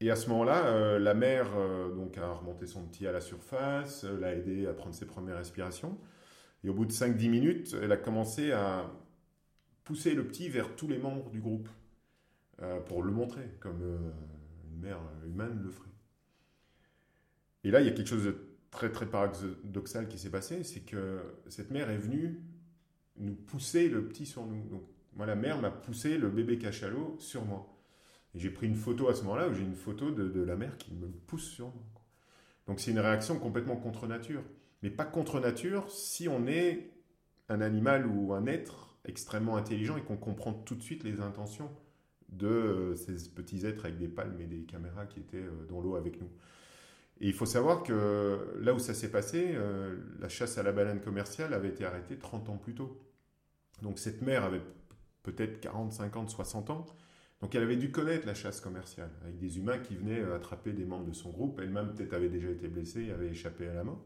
Et 0.00 0.10
à 0.10 0.16
ce 0.16 0.28
moment-là, 0.30 0.66
euh, 0.66 0.98
la 0.98 1.14
mère 1.14 1.50
euh, 1.56 1.92
donc, 1.92 2.18
a 2.18 2.32
remonté 2.32 2.66
son 2.66 2.86
petit 2.86 3.06
à 3.06 3.12
la 3.12 3.20
surface, 3.20 4.04
euh, 4.04 4.18
l'a 4.18 4.34
aidé 4.34 4.66
à 4.66 4.72
prendre 4.72 4.94
ses 4.94 5.06
premières 5.06 5.36
respirations. 5.36 5.98
Et 6.62 6.68
au 6.68 6.74
bout 6.74 6.84
de 6.84 6.92
5-10 6.92 7.28
minutes, 7.28 7.76
elle 7.80 7.90
a 7.90 7.96
commencé 7.96 8.52
à 8.52 8.90
pousser 9.84 10.14
le 10.14 10.26
petit 10.26 10.48
vers 10.48 10.76
tous 10.76 10.86
les 10.88 10.98
membres 10.98 11.30
du 11.30 11.40
groupe 11.40 11.68
pour 12.86 13.04
le 13.04 13.12
montrer, 13.12 13.48
comme 13.60 13.80
une 13.80 14.80
mère 14.80 14.98
humaine 15.24 15.60
le 15.62 15.70
ferait. 15.70 15.88
Et 17.62 17.70
là, 17.70 17.80
il 17.80 17.86
y 17.86 17.88
a 17.88 17.92
quelque 17.92 18.08
chose 18.08 18.24
de 18.24 18.36
très 18.72 18.90
très 18.90 19.06
paradoxal 19.06 20.08
qui 20.08 20.18
s'est 20.18 20.30
passé, 20.30 20.64
c'est 20.64 20.80
que 20.80 21.20
cette 21.48 21.70
mère 21.70 21.88
est 21.88 21.98
venue 21.98 22.42
nous 23.16 23.34
pousser 23.34 23.88
le 23.88 24.08
petit 24.08 24.26
sur 24.26 24.44
nous. 24.44 24.82
Moi, 25.18 25.26
la 25.26 25.34
mère 25.34 25.60
m'a 25.60 25.72
poussé 25.72 26.16
le 26.16 26.30
bébé 26.30 26.58
cachalot 26.58 27.16
sur 27.18 27.44
moi. 27.44 27.66
Et 28.34 28.38
j'ai 28.38 28.50
pris 28.50 28.68
une 28.68 28.76
photo 28.76 29.08
à 29.08 29.14
ce 29.14 29.24
moment-là 29.24 29.48
où 29.48 29.52
j'ai 29.52 29.64
une 29.64 29.74
photo 29.74 30.12
de, 30.12 30.42
la 30.42 30.54
mère 30.54 30.78
qui 30.78 30.94
me 30.94 31.08
pousse 31.08 31.44
sur 31.44 31.66
moi. 31.66 31.82
Donc 32.68 32.78
c'est 32.78 32.92
une 32.92 33.00
réaction 33.00 33.38
complètement 33.38 33.76
contre 33.76 34.06
nature. 34.06 34.42
Mais 34.82 34.90
pas 34.90 35.04
contre 35.04 35.40
nature 35.40 35.90
si 35.90 36.28
on 36.28 36.46
est 36.46 36.92
un 37.48 37.60
animal 37.60 38.06
ou 38.06 38.32
un 38.32 38.46
être 38.46 38.96
extrêmement 39.04 39.56
intelligent 39.56 39.96
et 39.96 40.02
qu'on 40.02 40.16
comprend 40.16 40.52
tout 40.52 40.76
de 40.76 40.82
suite 40.82 41.02
les 41.02 41.20
intentions 41.20 41.70
de 42.28 42.46
euh, 42.46 42.94
ces 42.94 43.30
petits 43.30 43.66
êtres 43.66 43.86
avec 43.86 43.98
des 43.98 44.06
palmes 44.06 44.40
et 44.40 44.46
des 44.46 44.64
caméras 44.64 45.06
qui 45.06 45.18
étaient 45.18 45.38
euh, 45.38 45.66
dans 45.68 45.80
l'eau 45.80 45.96
avec 45.96 46.20
nous. 46.20 46.30
Et 47.20 47.26
il 47.26 47.32
faut 47.32 47.46
savoir 47.46 47.82
que 47.82 48.54
là 48.60 48.72
où 48.72 48.78
ça 48.78 48.94
s'est 48.94 49.10
passé, 49.10 49.52
euh, 49.54 49.96
la 50.20 50.28
chasse 50.28 50.58
à 50.58 50.62
la 50.62 50.70
baleine 50.70 51.00
commerciale 51.00 51.54
avait 51.54 51.70
été 51.70 51.84
arrêtée 51.84 52.18
30 52.18 52.50
ans 52.50 52.56
plus 52.58 52.74
tôt. 52.74 53.00
Donc 53.82 53.98
cette 53.98 54.22
mère 54.22 54.44
avait 54.44 54.62
peut-être 55.30 55.60
40, 55.60 55.92
50, 55.92 56.30
60 56.30 56.70
ans. 56.70 56.86
Donc 57.40 57.54
elle 57.54 57.62
avait 57.62 57.76
dû 57.76 57.90
connaître 57.90 58.26
la 58.26 58.34
chasse 58.34 58.60
commerciale, 58.60 59.10
avec 59.22 59.38
des 59.38 59.58
humains 59.58 59.78
qui 59.78 59.94
venaient 59.94 60.20
euh, 60.20 60.36
attraper 60.36 60.72
des 60.72 60.84
membres 60.84 61.06
de 61.06 61.12
son 61.12 61.30
groupe. 61.30 61.60
Elle-même 61.62 61.94
peut-être 61.94 62.12
avait 62.14 62.28
déjà 62.28 62.50
été 62.50 62.68
blessée, 62.68 63.10
avait 63.10 63.28
échappé 63.28 63.68
à 63.68 63.74
la 63.74 63.84
mort. 63.84 64.04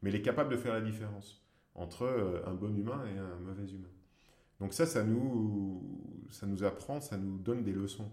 Mais 0.00 0.10
elle 0.10 0.16
est 0.16 0.22
capable 0.22 0.50
de 0.50 0.56
faire 0.56 0.74
la 0.74 0.80
différence 0.80 1.44
entre 1.74 2.02
euh, 2.04 2.42
un 2.46 2.54
bon 2.54 2.74
humain 2.76 3.04
et 3.06 3.18
un 3.18 3.36
mauvais 3.40 3.70
humain. 3.70 3.88
Donc 4.60 4.72
ça, 4.72 4.86
ça 4.86 5.02
nous, 5.02 6.26
ça 6.30 6.46
nous 6.46 6.64
apprend, 6.64 7.00
ça 7.00 7.16
nous 7.16 7.38
donne 7.38 7.64
des 7.64 7.72
leçons. 7.72 8.10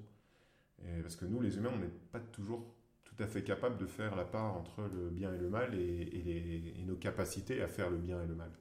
parce 1.03 1.15
que 1.15 1.25
nous, 1.25 1.41
les 1.41 1.57
humains, 1.57 1.69
on 1.73 1.79
n'est 1.79 1.93
pas 2.11 2.19
toujours 2.19 2.75
tout 3.03 3.23
à 3.23 3.27
fait 3.27 3.43
capable 3.43 3.77
de 3.77 3.85
faire 3.85 4.15
la 4.15 4.25
part 4.25 4.55
entre 4.55 4.81
le 4.81 5.09
bien 5.09 5.33
et 5.33 5.37
le 5.37 5.49
mal 5.49 5.75
et, 5.75 6.83
nos 6.87 6.95
capacités 6.95 7.61
à 7.61 7.67
faire 7.67 7.89
le 7.89 7.97
bien 7.97 8.21
et 8.23 8.25
le 8.25 8.35
mal. 8.35 8.51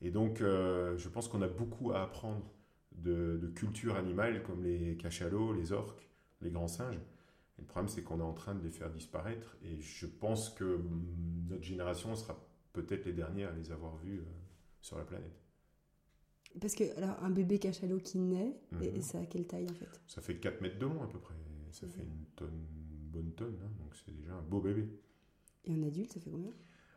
Et 0.00 0.10
donc, 0.10 0.40
euh, 0.40 0.96
je 0.96 1.08
pense 1.08 1.28
qu'on 1.28 1.42
a 1.42 1.48
beaucoup 1.48 1.92
à 1.92 2.02
apprendre 2.02 2.44
de, 3.02 3.52
culture 3.54 3.96
animale 3.96 4.42
comme 4.42 4.62
les 4.62 4.96
cachalots, 4.96 5.52
les 5.52 5.72
orques, 5.72 6.08
les 6.40 6.50
grands 6.50 6.68
singes. 6.68 7.00
Et 7.58 7.62
le 7.62 7.66
problème, 7.66 7.88
c'est 7.88 8.02
qu'on 8.02 8.20
est 8.20 8.24
en 8.24 8.34
train 8.34 8.54
de 8.54 8.62
les 8.62 8.70
faire 8.70 8.90
disparaître. 8.90 9.56
Et 9.62 9.80
je 9.80 10.06
pense 10.06 10.50
que 10.50 10.80
notre 11.48 11.64
génération 11.64 12.14
sera 12.14 12.38
peut-être 12.72 13.04
les 13.06 13.12
dernières 13.12 13.50
à 13.50 13.56
les 13.56 13.72
avoir 13.72 13.96
vus 13.96 14.18
euh, 14.18 14.24
sur 14.80 14.98
la 14.98 15.04
planète. 15.04 15.42
Parce 16.60 16.74
que, 16.74 16.96
alors, 16.96 17.22
un 17.22 17.30
bébé 17.30 17.58
cachalot 17.58 17.98
qui 17.98 18.18
naît, 18.18 18.56
et, 18.80 18.92
mhm. 18.92 19.02
ça 19.02 19.18
a 19.20 19.26
quelle 19.26 19.46
taille 19.46 19.66
en 19.70 19.74
fait? 19.74 20.00
Ça 20.06 20.20
fait 20.20 20.36
4 20.36 20.60
mètres 20.60 20.78
de 20.78 20.86
long 20.86 21.02
à 21.02 21.06
peu 21.06 21.18
près. 21.18 21.34
Ça 21.72 21.86
fait 21.86 22.02
une 22.02 22.24
tonne, 22.34 22.64
bonne 23.12 23.32
tonne. 23.32 23.58
Hein. 23.62 23.70
donc 23.78 23.94
c'est 23.94 24.16
déjà 24.16 24.34
un 24.34 24.42
beau 24.42 24.60
bébé. 24.60 24.88
Et 25.64 25.74
un 25.74 25.82
adulte, 25.82 26.12
ça 26.12 26.20
fait 26.20 26.30
combien? 26.30 26.52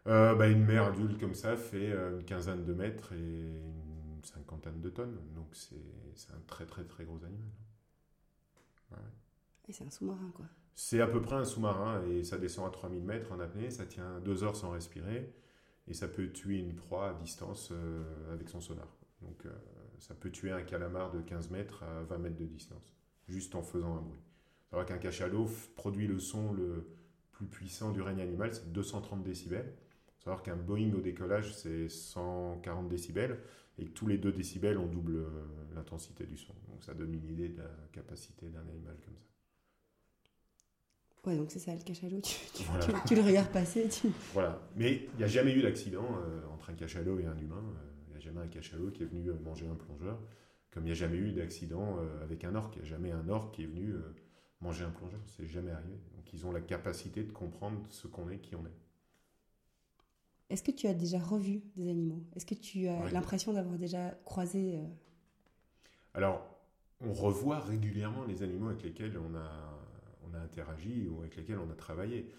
Euh, 0.08 0.34
bah, 0.36 0.48
Une 0.48 0.66
mère 0.66 0.86
adulte 0.86 1.20
comme 1.20 1.36
ça 1.36 1.56
fait 1.58 1.92
euh, 1.92 2.18
une 2.18 2.24
quinzaine 2.24 2.64
de 2.64 2.74
mètres 2.74 3.14
et 3.14 3.18
une 3.18 3.91
cinquantaine 4.26 4.82
de 4.82 4.90
tonnes. 4.90 5.20
Donc 5.36 5.48
c'est 5.54 6.34
un 6.34 6.42
très 6.48 6.66
très 6.66 6.84
très 6.84 7.06
gros 7.06 7.24
animal. 7.24 7.50
Et 9.68 9.74
c'est 9.74 9.86
un 9.86 9.90
sous-marin 9.90 10.32
quoi 10.36 10.46
C'est 10.74 11.00
à 11.00 11.08
peu 11.08 11.22
près 11.22 11.36
un 11.36 11.46
sous-marin 11.46 12.04
et 12.06 12.24
ça 12.24 12.38
descend 12.38 12.68
à 12.68 12.72
3000 12.72 13.04
mètres 13.04 13.32
en 13.32 13.40
apnée, 13.40 13.70
ça 13.70 13.86
tient 13.86 14.20
deux 14.20 14.44
heures 14.44 14.56
sans 14.56 14.72
respirer 14.72 15.34
et 15.88 15.94
ça 15.94 16.08
peut 16.08 16.30
tuer 16.30 16.58
une 16.58 16.76
proie 16.76 17.10
à 17.10 17.14
distance 17.14 17.70
euh, 17.72 18.34
avec 18.34 18.50
son 18.50 18.60
sonar. 18.60 18.88
Donc 19.22 19.46
ça 20.00 20.16
peut 20.16 20.32
tuer 20.32 20.52
un 20.52 20.64
calamar 20.64 21.12
de 21.12 21.22
15 21.22 21.52
mètres 21.52 21.84
à 21.84 22.04
20 22.04 22.18
mètres 22.18 22.38
de 22.38 22.46
distance, 22.46 22.96
juste 23.28 23.56
en 23.56 23.62
faisant 23.62 23.96
un 23.98 24.02
bruit. 24.02 24.20
Alors 24.72 24.86
qu'un 24.86 24.98
cachalot 24.98 25.48
produit 25.76 26.08
le 26.08 26.20
son 26.20 26.54
le 26.54 26.88
plus 27.32 27.46
puissant 27.46 27.92
du 27.92 28.02
règne 28.02 28.22
animal, 28.22 28.54
c'est 28.54 28.72
230 28.72 29.24
décibels. 29.24 29.74
savoir 30.20 30.44
qu'un 30.44 30.56
Boeing 30.56 30.94
au 30.94 31.02
décollage, 31.02 31.54
c'est 31.54 31.88
140 31.88 32.88
décibels, 32.88 33.40
et 33.78 33.86
tous 33.86 34.08
les 34.08 34.18
2 34.18 34.32
décibels, 34.32 34.78
on 34.78 34.88
double 34.88 35.18
euh, 35.18 35.30
l'intensité 35.76 36.26
du 36.26 36.38
son. 36.38 36.54
Donc 36.70 36.84
ça 36.84 36.94
donne 36.94 37.14
une 37.14 37.28
idée 37.28 37.50
de 37.50 37.58
la 37.58 37.70
capacité 37.92 38.50
d'un 38.50 38.68
animal 38.68 38.96
comme 39.06 39.16
ça. 39.16 39.22
Ouais, 41.24 41.38
donc 41.38 41.52
c'est 41.52 41.60
ça 41.60 41.76
le 41.76 41.82
cachalot, 41.82 42.20
tu, 42.22 43.16
le 43.16 43.22
regardes 43.22 43.52
passer. 43.52 43.88
Tu... 43.88 44.08
Voilà, 44.34 44.60
mais 44.76 45.08
il 45.14 45.18
n'y 45.18 45.24
a 45.24 45.28
jamais 45.28 45.54
eu 45.54 45.62
d'accident 45.62 46.04
euh, 46.04 46.42
entre 46.52 46.72
un 46.72 46.74
cachalot 46.74 47.20
et 47.20 47.26
un 47.26 47.38
humain. 47.38 47.64
Euh, 47.64 47.92
il 48.08 48.12
n'y 48.14 48.18
a 48.18 48.20
jamais 48.20 48.42
un 48.42 48.48
cachalot 48.48 48.90
qui 48.90 49.04
est 49.04 49.06
venu 49.06 49.32
manger 49.44 49.68
un 49.68 49.76
plongeur, 49.76 50.20
comme 50.72 50.84
il 50.84 50.88
n'y 50.88 50.92
a 50.92 50.96
jamais 50.96 51.18
eu 51.18 51.32
d'accident 51.32 52.00
avec 52.24 52.44
un 52.44 52.56
orque. 52.56 52.76
Il 52.78 52.82
n'y 52.82 52.88
a 52.88 52.90
jamais 52.90 53.12
un 53.12 53.30
orque 53.30 53.54
qui 53.56 53.64
est 53.64 53.68
venu 53.68 53.94
manger 54.62 54.84
un 54.84 54.90
plongeur. 54.90 55.20
C'est 55.26 55.46
jamais 55.46 55.72
arrivé. 55.72 55.96
Donc 56.16 56.34
ils 56.34 56.46
ont 56.46 56.52
la 56.52 56.62
capacité 56.62 57.24
de 57.24 57.32
comprendre 57.32 57.82
ce 57.90 58.08
qu'on 58.08 58.30
est, 58.30 58.40
qui 58.40 58.56
on 58.56 58.66
est. 58.66 58.78
Est-ce 60.52 60.64
que 60.64 60.72
tu 60.72 60.88
as 60.88 60.94
déjà 60.94 61.18
revu 61.18 61.62
des 61.78 61.90
animaux? 61.90 62.22
Est-ce 62.36 62.46
que 62.46 62.56
tu 62.56 62.88
as 62.90 63.10
l'impression 63.12 63.54
d'avoir 63.54 63.78
déjà 63.78 64.10
croisé 64.26 64.76
euh, 64.76 64.84
Alors, 66.14 66.46
on 67.00 67.14
revoit 67.14 67.62
régulièrement 67.62 68.26
les 68.26 68.44
animaux 68.44 68.68
avec 68.68 68.84
lesquels 68.84 69.18
on 69.18 69.34
a, 69.34 69.50
on 70.30 70.34
a 70.34 70.40
interagi 70.40 71.08
ou 71.08 71.22
avec 71.22 71.38
lesquels 71.38 71.58
on 71.58 71.72
a 71.72 71.76
travaillé. 71.76 72.30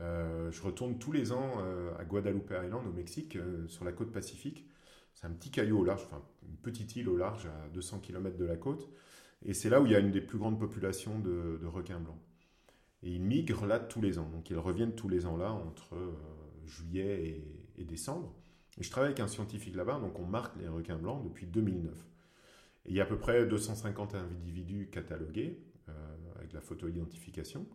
Euh, 0.00 0.52
je 0.52 0.62
retourne 0.62 0.96
tous 0.98 1.10
les 1.10 1.32
ans 1.32 1.54
euh, 1.58 1.92
à 1.98 2.04
Guadalupe 2.04 2.54
Island, 2.64 2.86
au 2.86 2.92
Mexique, 2.92 3.36
sur 3.66 3.84
la 3.84 3.90
côte 3.90 4.12
pacifique. 4.12 4.64
C'est 5.14 5.26
un 5.26 5.32
petit 5.32 5.50
caillou 5.50 5.80
au 5.80 5.84
large, 5.84 6.02
enfin 6.04 6.22
une 6.48 6.58
petite 6.58 6.94
île 6.94 7.08
au 7.08 7.16
large 7.16 7.46
à 7.46 7.68
200 7.70 7.98
km 7.98 8.36
de 8.36 8.44
la 8.44 8.56
côte. 8.56 8.88
Et 9.44 9.54
c'est 9.54 9.70
là 9.70 9.80
où 9.80 9.86
il 9.86 9.92
y 9.92 9.96
a 9.96 9.98
une 9.98 10.12
des 10.12 10.20
plus 10.20 10.38
grandes 10.38 10.60
populations 10.60 11.18
de, 11.18 11.58
requins 11.66 11.98
blancs. 11.98 12.20
Et 13.02 13.10
ils 13.10 13.20
migrent 13.20 13.66
là 13.66 13.80
tous 13.80 14.00
les 14.00 14.20
ans. 14.20 14.28
Donc 14.28 14.50
ils 14.50 14.58
reviennent 14.58 14.94
tous 14.94 15.08
les 15.08 15.26
ans 15.26 15.36
là 15.36 15.50
entre 15.50 15.96
juillet 16.66 17.42
et, 17.76 17.84
décembre. 17.84 18.34
Je 18.78 18.90
travaille 18.90 19.10
avec 19.10 19.20
un 19.20 19.28
scientifique 19.28 19.74
là-bas, 19.74 20.00
donc 20.00 20.18
on 20.18 20.24
marque 20.24 20.56
les 20.60 20.68
requins 20.68 20.96
blancs 20.96 21.22
depuis 21.24 21.46
2009. 21.46 21.92
Et 22.84 22.90
il 22.90 22.94
y 22.94 23.00
a 23.00 23.04
à 23.04 23.06
peu 23.06 23.18
près 23.18 23.46
250 23.46 24.14
individus 24.14 24.88
catalogués 24.90 25.58
euh, 25.88 25.92
avec 26.36 26.52
la 26.52 26.60
photo-identification. 26.60 27.66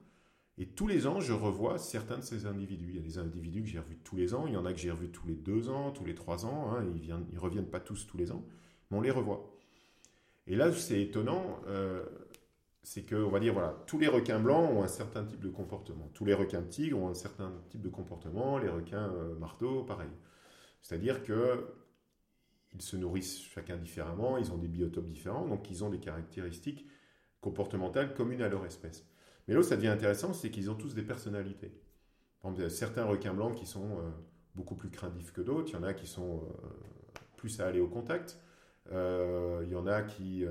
Et 0.58 0.67
tous 0.67 0.88
les 0.88 1.08
ans, 1.08 1.19
je 1.19 1.34
revois 1.34 1.80
certains 1.80 2.17
de 2.17 2.23
ces 2.23 2.45
individus. 2.45 2.89
Il 2.89 2.95
y 2.97 2.99
a 2.99 3.01
des 3.01 3.17
individus 3.17 3.63
que 3.63 3.67
j'ai 3.67 3.80
revus 3.80 3.97
tous 4.04 4.15
les 4.15 4.34
ans, 4.34 4.45
il 4.47 4.54
y 4.54 4.58
en 4.58 4.65
a 4.65 4.73
que 4.73 4.80
j'ai 4.80 4.91
revus 4.91 5.10
tous 5.10 5.25
les 5.27 5.36
deux 5.36 5.69
ans, 5.69 5.91
tous 5.91 6.06
les 6.06 6.13
trois 6.13 6.45
ans. 6.45 6.71
Hein. 6.71 6.86
Ils 6.95 7.15
ne 7.34 7.39
reviennent 7.39 7.69
pas 7.69 7.80
tous 7.80 8.06
tous 8.06 8.17
les 8.17 8.32
ans, 8.32 8.45
mais 8.89 8.97
on 8.97 9.01
les 9.01 9.12
revoit. 9.12 9.58
Et 10.47 10.56
là, 10.56 10.71
c'est 10.73 11.01
étonnant, 11.01 11.62
euh, 11.67 12.04
c'est 12.84 13.04
que, 13.04 13.15
on 13.15 13.30
va 13.30 13.39
dire, 13.39 13.54
voilà, 13.54 13.76
tous 13.86 14.00
les 14.00 14.08
requins 14.08 14.39
blancs 14.39 14.70
ont 14.72 14.84
un 14.84 14.88
certain 14.88 15.24
type 15.24 15.39
de 15.39 15.50
comportement. 15.50 16.10
Tous 16.13 16.26
les 16.26 16.34
requins 16.34 16.63
tigres 16.63 17.00
ont 17.00 17.10
un 17.10 17.13
certain 17.13 17.54
type 17.70 17.82
de 17.82 17.89
comportement. 17.89 18.58
Les 18.58 18.70
requins 18.70 19.10
euh, 19.13 19.36
marteaux, 19.36 19.84
pareil. 19.84 20.10
C'est-à-dire 20.82 21.24
que 21.24 21.67
ils 22.74 22.82
se 22.82 22.96
nourrissent 22.96 23.41
chacun 23.41 23.76
différemment, 23.76 24.38
ils 24.38 24.52
ont 24.54 24.58
des 24.58 24.70
biotopes 24.70 25.10
différents, 25.10 25.46
donc 25.46 25.70
ils 25.70 25.84
ont 25.84 25.89
des 25.89 26.00
caractéristiques 26.00 26.88
comportementales 27.41 28.13
communes 28.13 28.41
à 28.41 28.48
leur 28.48 28.65
espèce. 28.65 29.06
Mais 29.48 29.54
là 29.54 29.60
où 29.60 29.63
ça 29.63 29.76
devient 29.76 29.89
intéressant, 29.89 30.34
c'est 30.34 30.50
qu'ils 30.50 30.72
ont 30.72 30.76
tous 30.76 30.96
des 30.96 31.04
personnalités. 31.04 31.67
Par 32.41 32.52
exemple, 32.52 32.62
il 32.62 32.63
y 32.63 32.67
a 32.67 32.70
certains 32.70 33.04
requins 33.04 33.34
blancs 33.34 33.56
qui 33.56 33.65
sont 33.65 34.00
euh, 34.00 34.10
beaucoup 34.56 34.76
plus 34.76 34.89
craintifs 34.89 35.34
que 35.34 35.41
d'autres, 35.41 35.70
il 35.70 35.74
y 35.74 35.76
en 35.76 35.84
a 35.84 35.94
qui 35.94 36.08
sont 36.08 36.48
plus 37.36 37.60
à 37.60 37.67
aller 37.67 37.82
au 37.82 37.88
contact. 37.88 38.39
Euh, 38.91 39.62
il 39.65 39.72
y 39.72 39.76
en 39.76 39.88
a 39.88 40.02
qui 40.02 40.44
euh, 40.46 40.50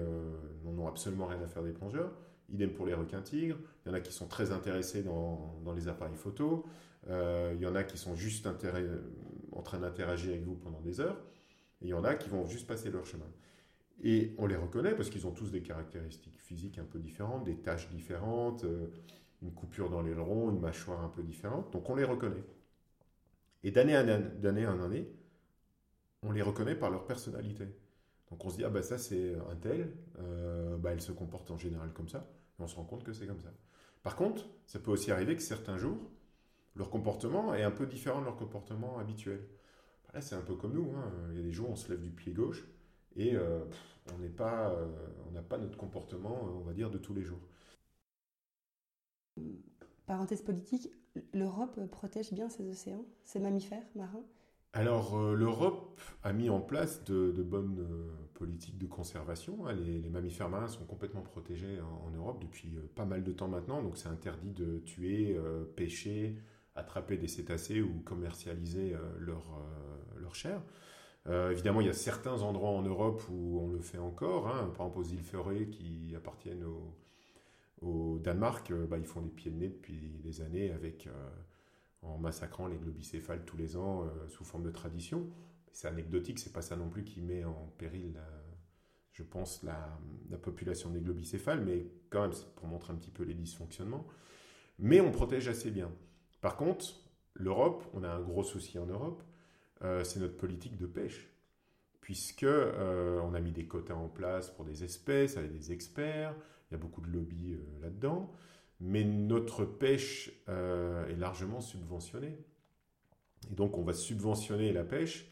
n'en 0.65 0.85
ont 0.85 0.89
absolument 0.89 1.27
rien 1.27 1.41
à 1.43 1.47
faire 1.47 1.63
des 1.63 1.73
plongeurs. 1.73 2.13
Idem 2.51 2.71
pour 2.71 2.87
les 2.87 2.95
requins-tigres. 2.95 3.57
Il 3.85 3.89
y 3.89 3.93
en 3.93 3.95
a 3.95 4.01
qui 4.01 4.13
sont 4.13 4.27
très 4.27 4.53
intéressés 4.53 5.03
dans, 5.03 5.63
les 5.75 5.89
appareils 5.89 6.17
photo. 6.17 6.67
Euh, 7.09 7.53
il 7.55 7.61
y 7.61 7.67
en 7.67 7.75
a 7.75 7.85
qui 7.85 7.99
sont 7.99 8.15
juste 8.15 8.47
en 8.47 9.63
train 9.63 9.79
d'interagir 9.79 10.31
avec 10.31 10.45
vous 10.45 10.55
pendant 10.55 10.81
des 10.81 11.01
heures. 11.01 11.19
Et 11.83 11.87
il 11.87 11.89
y 11.89 11.95
en 11.95 12.05
a 12.05 12.15
qui 12.15 12.29
vont 12.29 12.47
juste 12.47 12.67
passer 12.67 12.91
leur 12.91 13.07
chemin. 13.07 13.29
Et 14.03 14.35
on 14.39 14.47
les 14.47 14.57
reconnaît 14.57 14.95
parce 14.95 15.11
qu'ils 15.11 15.27
ont 15.27 15.33
tous 15.33 15.51
des 15.51 15.63
caractéristiques 15.63 16.39
physiques 16.39 16.79
un 16.79 16.85
peu 16.85 16.99
différentes, 16.99 17.45
des 17.45 17.57
taches 17.57 17.89
différentes, 17.91 18.65
une 19.43 19.53
coupure 19.53 19.91
dans 19.91 20.03
l'aileron, 20.03 20.51
une 20.51 20.61
mâchoire 20.61 21.05
un 21.05 21.09
peu 21.09 21.23
différente. 21.23 21.73
Donc 21.73 21.89
on 21.91 21.95
les 21.95 22.05
reconnaît. 22.05 22.45
Et 23.63 23.71
d'année 23.71 23.97
en 23.97 24.83
année, 24.83 25.07
on 26.23 26.33
les 26.33 26.43
reconnaît 26.43 26.75
par 26.75 26.91
leur 26.91 27.07
personnalité. 27.07 27.67
Donc 28.31 28.45
on 28.45 28.51
se 28.51 28.57
dit, 28.57 28.65
ah 28.65 28.71
bah 28.71 28.83
ça 28.83 28.99
c'est 28.99 29.35
un 29.35 29.57
tel, 29.57 29.93
euh, 30.21 30.77
bah, 30.77 30.93
elle 30.93 31.01
se 31.01 31.13
comporte 31.13 31.51
en 31.51 31.59
général 31.59 31.93
comme 31.93 32.09
ça, 32.09 32.31
et 32.59 32.63
on 32.63 32.69
se 32.69 32.77
rend 32.77 32.85
compte 32.85 33.03
que 33.05 33.13
c'est 33.13 33.27
comme 33.27 33.41
ça. 33.41 33.53
Par 34.03 34.17
contre, 34.17 34.49
ça 34.67 34.79
peut 34.79 34.91
aussi 34.91 35.11
arriver 35.11 35.35
que 35.37 35.43
certains 35.43 35.77
jours, 35.77 35.99
leur 36.77 36.91
comportement 36.91 37.55
est 37.55 37.65
un 37.65 37.73
peu 37.73 37.87
différent 37.87 38.21
de 38.21 38.27
leur 38.27 38.37
comportement 38.37 38.99
habituel. 38.99 39.47
Bah, 40.05 40.13
là 40.15 40.21
c'est 40.21 40.37
un 40.37 40.43
peu 40.43 40.55
comme 40.55 40.75
nous, 40.75 40.93
hein. 40.97 41.13
il 41.33 41.39
y 41.39 41.41
a 41.41 41.43
des 41.43 41.53
jours 41.53 41.71
on 41.71 41.77
se 41.77 41.91
lève 41.91 42.01
du 42.01 42.11
pied 42.11 42.33
gauche, 42.33 42.65
et 43.17 43.35
euh, 43.35 43.65
on 44.13 44.23
euh, 44.23 44.87
on 45.29 45.33
n'a 45.33 45.43
pas 45.43 45.59
notre 45.59 45.77
comportement, 45.77 46.43
on 46.43 46.61
va 46.61 46.73
dire, 46.73 46.91
de 46.91 46.99
tous 46.99 47.15
les 47.15 47.23
jours. 47.23 47.41
Parenthèse 50.07 50.43
politique, 50.43 50.91
l'Europe 51.33 51.79
protège 51.91 52.33
bien 52.33 52.49
ses 52.49 52.69
océans, 52.69 53.05
ses 53.25 53.41
mammifères 53.41 53.87
marins? 53.95 54.25
Alors, 54.73 55.19
euh, 55.19 55.35
l'Europe 55.35 56.01
a 56.23 56.33
mis 56.33 56.49
en 56.49 56.61
place 56.61 57.03
de, 57.05 57.43
bonnes 57.43 57.81
euh, 57.81 58.09
politiques 58.35 58.79
de 58.79 58.87
conservation. 58.87 59.67
Hein. 59.67 59.73
Les, 59.73 60.09
mammifères 60.09 60.49
marins 60.49 60.69
sont 60.69 60.85
complètement 60.85 61.23
protégés 61.23 61.81
en, 61.81 62.11
Europe 62.17 62.41
depuis 62.41 62.77
euh, 62.77 62.83
pas 62.95 63.05
mal 63.05 63.25
de 63.25 63.33
temps 63.33 63.49
maintenant. 63.49 63.83
Donc, 63.83 63.97
c'est 63.97 64.09
interdit 64.09 64.53
de 64.53 64.79
tuer, 64.79 65.37
pêcher, 65.75 66.37
attraper 66.77 67.17
des 67.17 67.27
cétacés 67.27 67.83
ou 67.83 68.01
commercialiser 68.05 68.97
leur, 69.19 69.61
leur 70.17 70.35
chair. 70.35 70.63
évidemment, 71.51 71.81
il 71.81 71.89
y 71.89 71.91
a 71.91 71.95
certains 71.95 72.43
endroits 72.43 72.71
en 72.71 72.83
Europe 72.83 73.23
où 73.29 73.61
on 73.61 73.69
le 73.69 73.81
fait 73.81 73.99
encore. 73.99 74.49
Hein. 74.49 74.71
Par 74.77 74.87
exemple, 74.87 74.99
aux 74.99 75.05
îles 75.05 75.23
Ferrées 75.23 75.69
qui 75.69 76.15
appartiennent 76.17 76.65
au, 77.83 78.19
Danemark, 78.19 78.73
bah, 78.89 78.99
ils 78.99 79.07
font 79.07 79.23
des 79.23 79.31
pieds 79.31 79.51
de 79.51 79.57
nez 79.57 79.69
depuis 79.69 80.21
des 80.23 80.43
années 80.43 80.71
avec 80.71 81.09
en 82.03 82.19
massacrant 82.19 82.67
les 82.67 82.77
globicéphales 82.77 83.45
tous 83.45 83.57
les 83.57 83.77
ans 83.77 84.05
euh, 84.05 84.29
sous 84.29 84.45
forme 84.45 84.65
de 84.65 84.71
tradition. 84.71 85.29
C'est 85.73 85.89
anecdotique, 85.89 86.39
c'est 86.39 86.53
pas 86.53 86.63
ça 86.63 86.77
non 86.77 86.89
plus 86.89 87.05
qui 87.05 87.21
met 87.21 87.45
en 87.45 87.73
péril, 87.79 88.19
je 89.13 89.23
pense, 89.23 89.63
la, 89.63 89.99
population 90.39 90.91
des 90.91 91.01
globicéphales, 91.01 91.61
mais 91.61 91.87
quand 92.09 92.23
même, 92.23 92.33
c'est 92.33 92.53
pour 92.57 92.67
montrer 92.67 92.93
un 92.93 92.97
petit 92.97 93.11
peu 93.11 93.23
les 93.23 93.35
dysfonctionnements. 93.35 94.05
Mais 94.81 95.01
on 95.01 95.13
protège 95.13 95.47
assez 95.47 95.71
bien. 95.71 95.93
Par 96.41 96.57
contre, 96.57 96.87
l'Europe, 97.35 97.85
on 97.93 98.03
a 98.03 98.09
un 98.09 98.21
gros 98.21 98.43
souci 98.43 98.81
en 98.81 98.87
Europe, 98.87 99.23
euh, 99.83 100.03
c'est 100.03 100.19
notre 100.19 100.37
politique 100.37 100.77
de 100.77 100.87
pêche. 100.87 101.29
Puisque 102.01 102.43
euh, 102.43 103.21
on 103.21 103.35
a 103.35 103.41
mis 103.41 103.53
des 103.53 103.67
quotas 103.69 103.95
en 103.95 104.09
place 104.09 104.51
pour 104.51 104.65
des 104.65 104.83
espèces, 104.83 105.37
avec 105.37 105.53
des 105.53 105.71
experts, 105.71 106.35
il 106.69 106.75
y 106.75 106.77
a 106.77 106.79
beaucoup 106.79 107.01
de 107.01 107.09
lobbies 107.13 107.57
là-dedans 107.81 108.33
mais 108.81 109.05
notre 109.05 109.65
pêche 109.65 110.33
euh, 110.49 111.07
est 111.09 111.17
largement 111.17 111.61
subventionnée. 111.61 112.39
Et 113.51 113.55
donc 113.55 113.77
on 113.77 113.83
va 113.83 113.93
subventionner 113.93 114.73
la 114.73 114.85
pêche. 114.85 115.31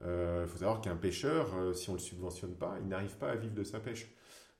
Il 0.00 0.06
euh, 0.06 0.46
faut 0.46 0.58
savoir 0.58 0.80
qu'un 0.80 0.96
pêcheur, 0.96 1.54
euh, 1.56 1.72
si 1.74 1.90
on 1.90 1.94
ne 1.94 1.98
le 1.98 2.02
subventionne 2.02 2.54
pas, 2.54 2.76
il 2.80 2.88
n'arrive 2.88 3.16
pas 3.16 3.30
à 3.30 3.36
vivre 3.36 3.54
de 3.54 3.64
sa 3.64 3.80
pêche. 3.80 4.10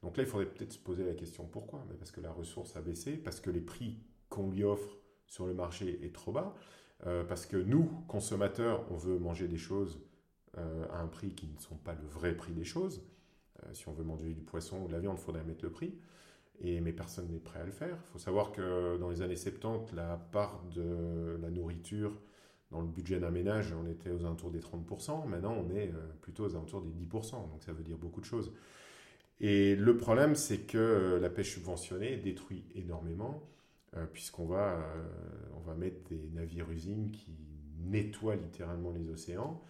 Donc 0.02 0.16
là, 0.16 0.22
il 0.22 0.28
faudrait 0.28 0.46
peut-être 0.46 0.72
se 0.72 0.78
poser 0.78 1.04
la 1.04 1.14
question 1.14 1.44
pourquoi? 1.46 1.84
Mais 1.88 1.96
Parce 1.96 2.10
que 2.10 2.20
la 2.20 2.30
ressource 2.30 2.76
a 2.76 2.80
baissé, 2.80 3.16
parce 3.16 3.40
que 3.40 3.50
les 3.50 3.60
prix 3.60 3.98
qu'on 4.28 4.50
lui 4.50 4.62
offre 4.62 4.96
sur 5.26 5.46
le 5.46 5.54
marché 5.54 5.98
est 6.04 6.14
trop 6.14 6.30
bas, 6.30 6.54
parce 7.28 7.46
que 7.46 7.56
nous, 7.56 7.84
consommateurs, 8.06 8.84
on 8.90 8.96
veut 8.96 9.18
manger 9.18 9.48
des 9.48 9.56
choses 9.56 10.00
à 10.56 11.00
un 11.00 11.08
prix 11.08 11.34
qui 11.34 11.48
ne 11.48 11.58
sont 11.58 11.76
pas 11.76 11.94
le 11.94 12.06
vrai 12.06 12.36
prix 12.36 12.52
des 12.52 12.64
choses. 12.64 13.02
Si 13.72 13.88
on 13.88 13.92
veut 13.92 14.04
manger 14.04 14.34
du 14.34 14.42
poisson 14.42 14.82
ou 14.82 14.86
de 14.86 14.92
la 14.92 15.00
viande, 15.00 15.16
il 15.18 15.24
faudrait 15.24 15.42
mettre 15.42 15.64
le 15.64 15.72
prix. 15.72 15.98
Et, 16.60 16.80
mais 16.80 16.92
personne 16.92 17.28
n'est 17.28 17.38
prêt 17.38 17.60
à 17.60 17.64
le 17.64 17.70
faire. 17.70 17.96
Il 18.08 18.12
faut 18.12 18.18
savoir 18.18 18.52
que 18.52 18.96
dans 18.98 19.10
les 19.10 19.22
années 19.22 19.36
70, 19.36 19.94
la 19.94 20.16
part 20.16 20.64
de 20.74 21.38
la 21.40 21.50
nourriture 21.50 22.12
dans 22.70 22.80
le 22.80 22.88
budget 22.88 23.20
d'un 23.20 23.30
ménage, 23.30 23.72
on 23.72 23.86
était 23.88 24.10
aux 24.10 24.24
alentours 24.24 24.50
des 24.50 24.60
30%. 24.60 25.26
Maintenant, 25.26 25.54
on 25.54 25.70
est 25.70 25.90
plutôt 26.20 26.44
aux 26.44 26.54
alentours 26.56 26.82
des 26.82 26.90
10%. 26.90 27.32
Donc 27.32 27.62
ça 27.62 27.72
veut 27.72 27.84
dire 27.84 27.96
beaucoup 27.96 28.20
de 28.20 28.26
choses. 28.26 28.52
Et 29.40 29.76
le 29.76 29.96
problème, 29.96 30.34
c'est 30.34 30.66
que 30.66 31.18
la 31.22 31.30
pêche 31.30 31.54
subventionnée 31.54 32.16
détruit 32.16 32.64
énormément. 32.74 33.40
Euh, 33.96 34.04
puisqu'on 34.06 34.44
va, 34.44 34.74
euh, 34.74 35.08
va 35.64 35.74
mettre 35.74 36.08
des 36.10 36.28
navires-usines 36.34 37.10
qui 37.10 37.32
nettoient 37.78 38.36
littéralement 38.36 38.90
les 38.90 39.08
océans, 39.08 39.62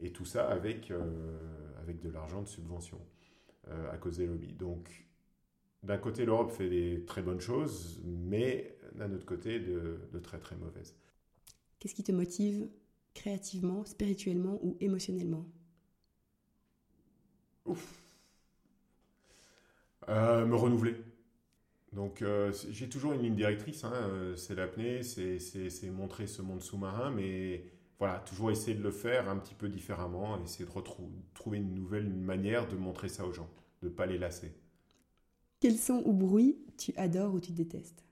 et 0.00 0.12
tout 0.12 0.24
ça 0.24 0.48
avec, 0.48 0.90
euh, 0.90 1.38
avec 1.80 2.00
de 2.00 2.08
l'argent 2.08 2.42
de 2.42 2.48
subvention 2.48 3.00
à 3.90 3.96
cause 3.96 4.18
des 4.18 4.26
lobbies. 4.26 4.52
Donc, 4.52 5.06
d'un 5.84 5.98
côté, 5.98 6.24
l'Europe 6.24 6.50
fait 6.50 6.68
des 6.68 7.04
très 7.06 7.22
bonnes 7.22 7.40
choses, 7.40 8.00
mais 8.04 8.76
d'un 8.94 9.12
autre 9.12 9.26
côté, 9.26 9.60
de, 9.60 10.00
de 10.12 10.18
très 10.18 10.38
très 10.38 10.56
mauvaises. 10.56 10.94
Qu'est-ce 11.78 11.94
qui 11.94 12.02
te 12.02 12.12
motive 12.12 12.68
créativement, 13.12 13.84
spirituellement 13.84 14.58
ou 14.62 14.76
émotionnellement? 14.80 15.46
Ouf. 17.66 18.02
me 20.08 20.54
renouveler. 20.54 20.96
Donc 21.92 22.22
euh, 22.22 22.52
j'ai 22.70 22.88
toujours 22.88 23.12
une 23.12 23.22
ligne 23.22 23.36
directrice, 23.36 23.84
hein, 23.84 23.92
euh, 23.94 24.36
c'est 24.36 24.54
l'apnée, 24.54 25.02
c'est 25.02 25.90
montrer 25.90 26.26
ce 26.26 26.42
monde 26.42 26.60
sous-marin, 26.60 27.10
mais 27.10 27.64
voilà, 28.00 28.18
toujours 28.18 28.50
essayer 28.50 28.76
de 28.76 28.82
le 28.82 28.90
faire 28.90 29.28
un 29.28 29.36
petit 29.36 29.54
peu 29.54 29.68
différemment, 29.68 30.42
essayer 30.42 30.64
de 30.64 30.70
trouver 31.34 31.58
une 31.58 31.74
nouvelle 31.74 32.08
manière 32.08 32.66
de 32.66 32.74
montrer 32.76 33.08
ça 33.08 33.24
aux 33.24 33.32
gens, 33.32 33.48
de 33.82 33.88
ne 33.88 33.92
pas 33.92 34.06
les 34.06 34.18
lasser. 34.18 34.52
Quel 35.64 35.78
son 35.78 36.02
ou 36.04 36.12
bruit 36.12 36.58
tu 36.76 36.92
adores 36.98 37.32
ou 37.32 37.40
tu 37.40 37.50
détestes? 37.50 38.04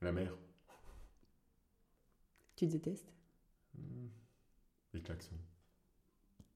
La 0.00 0.10
mer. 0.10 0.36
Tu 2.56 2.66
détestes? 2.66 3.12
Hmm, 3.78 4.08
Les 4.94 5.00
klaxons. 5.00 5.38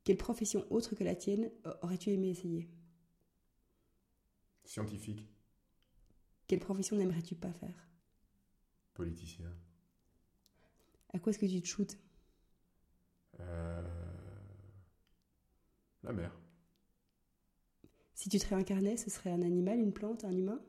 Quelle 0.03 0.17
profession 0.17 0.67
autre 0.71 0.97
que 0.97 1.05
la 1.05 1.15
tienne 1.15 1.53
aurais-tu 1.83 2.11
aimé 2.11 2.31
essayer? 2.31 2.69
Scientifique. 4.65 5.25
Quelle 6.49 6.59
profession 6.59 6.97
n'aimerais-tu 6.97 7.37
pas 7.37 7.53
faire? 7.53 7.89
Politicien. 8.95 9.53
À 11.13 11.21
quoi 11.21 11.31
est-ce 11.31 11.39
que 11.39 11.47
tu 11.47 11.63
te 11.63 11.69
shootes 11.69 11.99
euh... 13.39 13.83
La 16.03 16.13
mer. 16.13 16.33
Si 18.19 18.29
tu 18.29 18.41
te 18.41 18.49
réincarnais, 18.49 18.97
ce 18.97 19.11
serait 19.11 19.31
un 19.31 19.43
animal, 19.43 19.79
une 19.79 19.93
plante, 19.93 20.25
un 20.25 20.33
humain? 20.33 20.61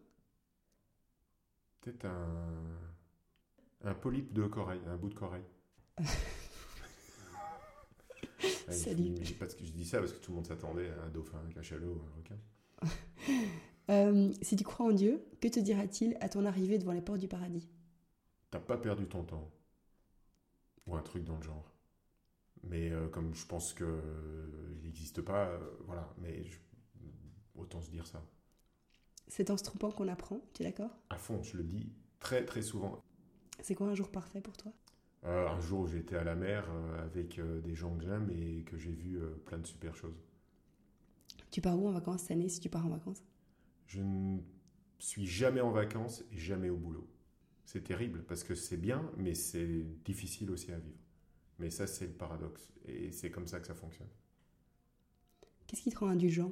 Peut-être 1.81 2.05
un... 2.05 2.77
un 3.85 3.95
polype 3.95 4.31
de 4.33 4.45
corail, 4.45 4.79
un 4.85 4.97
bout 4.97 5.09
de 5.09 5.15
corail. 5.15 5.41
Salut. 8.69 9.15
Parce 9.39 9.55
que 9.55 9.65
je 9.65 9.71
dis 9.71 9.83
ça 9.83 9.97
parce 9.97 10.13
que 10.13 10.19
tout 10.19 10.29
le 10.29 10.35
monde 10.35 10.45
s'attendait 10.45 10.91
à 10.91 11.01
un 11.01 11.09
dauphin, 11.09 11.39
un 11.43 11.49
cachalot, 11.49 12.05
un 12.07 12.17
requin. 12.17 12.37
Euh, 13.89 14.31
si 14.43 14.55
tu 14.55 14.63
crois 14.63 14.85
en 14.85 14.91
Dieu, 14.91 15.25
que 15.41 15.47
te 15.47 15.59
dira-t-il 15.59 16.15
à 16.21 16.29
ton 16.29 16.45
arrivée 16.45 16.77
devant 16.77 16.91
les 16.91 17.01
portes 17.01 17.17
du 17.17 17.27
paradis? 17.27 17.67
T'as 18.51 18.59
pas 18.59 18.77
perdu 18.77 19.07
ton 19.07 19.23
temps. 19.23 19.49
Ou 20.85 20.95
un 20.95 21.01
truc 21.01 21.23
dans 21.23 21.37
le 21.37 21.41
genre. 21.41 21.73
Mais 22.61 22.91
euh, 22.91 23.07
comme 23.07 23.33
je 23.33 23.43
pense 23.47 23.73
qu'il 23.73 23.87
n'existe 24.83 25.23
pas, 25.23 25.47
euh, 25.47 25.59
voilà, 25.87 26.13
mais 26.19 26.45
autant 27.60 27.82
se 27.82 27.91
dire 27.91 28.07
ça. 28.07 28.24
C'est 29.28 29.51
en 29.51 29.57
se 29.57 29.64
trompant 29.64 29.91
qu'on 29.91 30.07
apprend, 30.07 30.41
tu 30.53 30.64
es 30.64 30.66
d'accord? 30.66 30.97
À 31.10 31.18
fond, 31.18 31.43
je 31.43 31.57
le 31.57 31.64
dis 31.64 31.91
très 32.20 32.45
très 32.45 32.62
souvent. 32.62 32.99
C'est 33.62 33.76
quoi 33.76 33.88
un 33.88 33.95
jour 33.95 34.10
parfait 34.10 34.41
pour 34.41 34.57
toi? 34.57 34.72
Un 35.24 35.60
jour 35.60 35.82
où 35.82 35.88
j'étais 35.88 36.16
à 36.16 36.24
la 36.24 36.36
mer 36.36 36.70
avec 36.99 37.39
des 37.41 37.76
gens 37.76 37.95
que 37.97 38.05
j'aime 38.05 38.30
et 38.32 38.64
que 38.64 38.78
j'ai 38.78 38.91
vu 38.91 39.20
plein 39.45 39.57
de 39.57 39.68
super 39.68 39.95
choses. 39.95 40.24
Tu 41.51 41.62
pars 41.62 41.78
où 41.78 41.88
en 41.88 41.91
vacances 41.91 42.22
cette 42.22 42.32
année 42.32 42.47
si 42.49 42.60
tu 42.60 42.70
pars 42.70 42.86
en 42.86 42.89
vacances? 42.89 43.22
Je 43.86 44.01
ne 44.01 44.39
suis 44.97 45.26
jamais 45.26 45.62
en 45.62 45.72
vacances 45.72 46.24
et 46.32 46.38
jamais 46.38 46.70
au 46.70 46.78
boulot. 46.78 47.07
C'est 47.66 47.84
terrible 47.84 48.24
parce 48.24 48.43
que 48.43 48.55
c'est 48.55 48.78
bien, 48.78 49.12
mais 49.18 49.36
c'est 49.36 49.84
difficile 50.05 50.51
aussi 50.51 50.72
à 50.72 50.80
vivre. 50.80 50.97
Mais 51.60 51.70
ça, 51.70 51.86
c'est 51.86 52.07
le 52.07 52.14
paradoxe. 52.14 52.72
Et 52.86 53.12
c'est 53.12 53.30
comme 53.30 53.45
ça 53.45 53.60
que 53.60 53.68
ça 53.68 53.76
fonctionne. 53.76 54.07
Qu'est-ce 55.68 55.82
qui 55.82 55.91
te 55.91 55.97
rend 55.97 56.07
indulgent? 56.07 56.51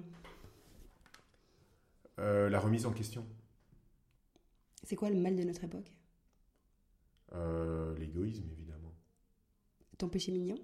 Euh, 2.19 2.49
La 2.49 2.59
remise 2.59 2.85
en 2.85 2.91
question. 2.91 3.25
C'est 4.83 4.95
quoi 4.95 5.09
le 5.09 5.15
mal 5.15 5.35
de 5.35 5.43
notre 5.43 5.63
époque? 5.63 5.91
Euh, 7.33 7.97
L'égoïsme, 7.97 8.49
évidemment. 8.51 8.93
Ton 9.97 10.09
péché 10.09 10.31
mignon? 10.31 10.57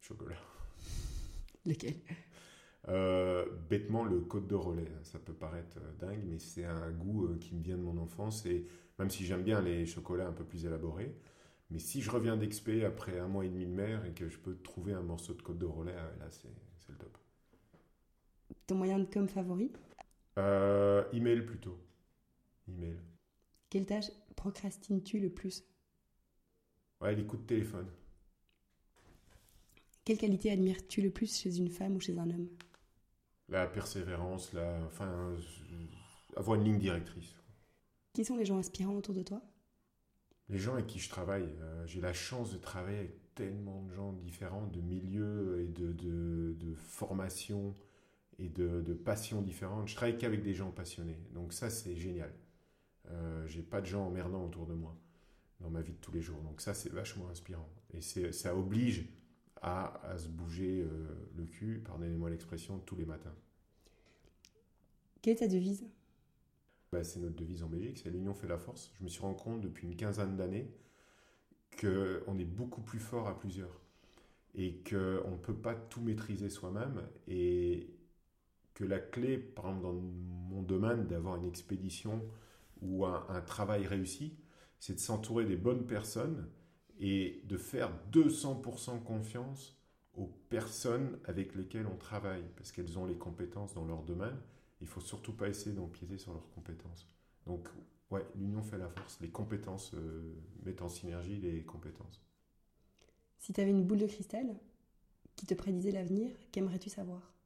Chocolat. 0.00 0.38
Lequel? 1.64 1.94
Euh, 2.88 3.46
bêtement, 3.68 4.04
le 4.04 4.20
Côte 4.20 4.46
de 4.48 4.54
Relais, 4.54 4.90
ça 5.02 5.18
peut 5.18 5.34
paraître 5.34 5.78
dingue, 5.98 6.22
mais 6.26 6.38
c'est 6.38 6.64
un 6.64 6.90
goût 6.90 7.36
qui 7.38 7.54
me 7.54 7.62
vient 7.62 7.76
de 7.76 7.82
mon 7.82 7.98
enfance. 7.98 8.46
Et 8.46 8.66
même 8.98 9.10
si 9.10 9.26
j'aime 9.26 9.42
bien 9.42 9.60
les 9.60 9.84
chocolats 9.84 10.26
un 10.26 10.32
peu 10.32 10.44
plus 10.44 10.64
élaborés, 10.64 11.14
mais 11.70 11.78
si 11.78 12.00
je 12.00 12.10
reviens 12.10 12.36
d'expé 12.36 12.84
après 12.84 13.18
un 13.18 13.28
mois 13.28 13.44
et 13.44 13.50
demi 13.50 13.66
de 13.66 13.72
mer 13.72 14.06
et 14.06 14.12
que 14.12 14.28
je 14.28 14.38
peux 14.38 14.56
trouver 14.56 14.94
un 14.94 15.02
morceau 15.02 15.34
de 15.34 15.42
Côte 15.42 15.58
de 15.58 15.66
Relais, 15.66 15.92
là, 15.92 16.30
c'est 16.30 16.48
le 16.88 16.96
top. 16.96 17.18
Ton 18.66 18.76
moyen 18.76 18.98
de 18.98 19.04
com 19.04 19.28
favori? 19.28 19.70
Email 21.12 21.42
plutôt. 21.42 21.78
Email. 22.68 22.98
Quelle 23.70 23.86
tâche 23.86 24.10
procrastines-tu 24.36 25.18
le 25.20 25.30
plus? 25.30 25.64
Ouais, 27.00 27.14
les 27.14 27.24
coups 27.24 27.42
de 27.42 27.46
téléphone. 27.46 27.88
Quelle 30.04 30.18
qualité 30.18 30.50
admires-tu 30.50 31.02
le 31.02 31.10
plus 31.10 31.38
chez 31.38 31.58
une 31.58 31.68
femme 31.68 31.96
ou 31.96 32.00
chez 32.00 32.18
un 32.18 32.30
homme? 32.30 32.48
La 33.48 33.66
persévérance, 33.66 34.52
la, 34.52 34.80
enfin, 34.86 35.36
avoir 36.36 36.58
une 36.58 36.64
ligne 36.64 36.78
directrice. 36.78 37.34
Qui 38.14 38.24
sont 38.24 38.36
les 38.36 38.44
gens 38.44 38.58
inspirants 38.58 38.96
autour 38.96 39.14
de 39.14 39.22
toi? 39.22 39.42
Les 40.48 40.58
gens 40.58 40.74
avec 40.74 40.86
qui 40.86 40.98
je 40.98 41.08
travaille. 41.08 41.48
Euh, 41.60 41.86
j'ai 41.86 42.00
la 42.00 42.14
chance 42.14 42.52
de 42.52 42.58
travailler 42.58 42.98
avec 42.98 43.34
tellement 43.34 43.82
de 43.82 43.92
gens 43.92 44.12
différents, 44.12 44.66
de 44.66 44.80
milieux 44.80 45.60
et 45.60 45.68
de, 45.68 45.92
de, 45.92 46.56
de 46.58 46.74
formations 46.74 47.74
et 48.38 48.48
de, 48.48 48.80
de, 48.80 48.94
passions 48.94 49.42
différentes. 49.42 49.88
Je 49.88 49.96
travaille 49.96 50.16
qu'avec 50.16 50.42
des 50.42 50.54
gens 50.54 50.70
passionnés. 50.70 51.18
Donc 51.32 51.52
ça, 51.52 51.70
c'est 51.70 51.96
génial. 51.96 52.32
Euh, 53.10 53.46
j'ai 53.46 53.62
pas 53.62 53.80
de 53.80 53.86
gens 53.86 54.06
emmerdants 54.06 54.44
autour 54.44 54.66
de 54.66 54.74
moi 54.74 54.96
dans 55.60 55.70
ma 55.70 55.80
vie 55.80 55.92
de 55.92 55.98
tous 55.98 56.12
les 56.12 56.20
jours. 56.20 56.40
Donc 56.42 56.60
ça, 56.60 56.74
c'est 56.74 56.92
vachement 56.92 57.28
inspirant. 57.28 57.68
Et 57.92 58.00
ça 58.00 58.56
oblige 58.56 59.08
à, 59.62 60.00
se 60.16 60.28
bouger 60.28 60.82
euh, 60.82 61.08
le 61.36 61.44
cul, 61.44 61.82
pardonnez-moi 61.84 62.30
l'expression, 62.30 62.78
tous 62.80 62.96
les 62.96 63.06
matins. 63.06 63.34
Quelle 65.20 65.34
est 65.34 65.38
ta 65.38 65.48
devise? 65.48 65.84
Bah, 66.92 67.02
C'est 67.02 67.18
notre 67.18 67.36
devise 67.36 67.62
en 67.62 67.68
Belgique, 67.68 67.98
c'est 67.98 68.10
l'union 68.10 68.34
fait 68.34 68.46
la 68.46 68.58
force. 68.58 68.92
Je 68.98 69.04
me 69.04 69.08
suis 69.08 69.20
rendu 69.20 69.36
compte 69.42 69.60
depuis 69.60 69.86
une 69.86 69.96
quinzaine 69.96 70.36
d'années 70.36 70.70
qu'on 71.80 72.38
est 72.38 72.44
beaucoup 72.44 72.80
plus 72.80 72.98
fort 72.98 73.28
à 73.28 73.38
plusieurs 73.38 73.80
et 74.54 74.82
qu'on 74.88 75.30
ne 75.30 75.36
peut 75.36 75.54
pas 75.54 75.74
tout 75.74 76.00
maîtriser 76.00 76.50
soi-même 76.50 77.02
et 77.26 77.88
que 78.78 78.84
la 78.84 79.00
clé, 79.00 79.38
par 79.38 79.66
exemple 79.66 79.82
dans 79.82 79.92
mon 79.92 80.62
domaine, 80.62 81.08
d'avoir 81.08 81.34
une 81.34 81.44
expédition 81.44 82.24
ou 82.80 83.04
un, 83.04 83.40
travail 83.40 83.84
réussi, 83.88 84.36
c'est 84.78 84.94
de 84.94 85.00
s'entourer 85.00 85.46
des 85.46 85.56
bonnes 85.56 85.84
personnes 85.84 86.48
et 87.00 87.42
de 87.46 87.56
faire 87.56 87.90
200% 88.12 89.02
confiance 89.02 89.76
aux 90.14 90.28
personnes 90.48 91.18
avec 91.24 91.56
lesquelles 91.56 91.88
on 91.88 91.96
travaille, 91.96 92.44
parce 92.54 92.70
qu'elles 92.70 92.96
ont 93.00 93.04
les 93.04 93.16
compétences 93.16 93.74
dans 93.74 93.84
leur 93.84 94.04
domaine. 94.04 94.36
Il 94.80 94.86
faut 94.86 95.00
surtout 95.00 95.32
pas 95.32 95.48
essayer 95.48 95.74
d'empiéter 95.74 96.16
sur 96.16 96.32
leurs 96.32 96.48
compétences. 96.50 97.08
Donc, 97.46 97.68
ouais, 98.12 98.24
l'union 98.36 98.62
fait 98.62 98.78
la 98.78 98.88
force. 98.88 99.18
Les 99.20 99.30
compétences 99.30 99.90
euh, 99.94 100.36
mettent 100.64 100.82
en 100.82 100.88
synergie 100.88 101.40
les 101.40 101.64
compétences. 101.64 102.24
Si 103.40 103.52
tu 103.52 103.60
avais 103.60 103.70
une 103.70 103.84
boule 103.84 103.98
de 103.98 104.06
cristal 104.06 104.46
qui 105.34 105.46
te 105.46 105.54
prédisait 105.54 105.90
l'avenir, 105.90 106.30
qu'aimerais-tu 106.52 106.90
savoir? 106.90 107.37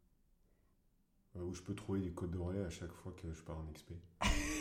Où 1.34 1.54
je 1.54 1.62
peux 1.62 1.74
trouver 1.74 2.00
des 2.00 2.10
codes 2.10 2.30
de 2.30 2.38
relais 2.38 2.64
à 2.64 2.70
chaque 2.70 2.92
fois 2.92 3.12
que 3.12 3.32
je 3.32 3.42
pars 3.42 3.58
en 3.58 3.66
expé. 3.68 3.94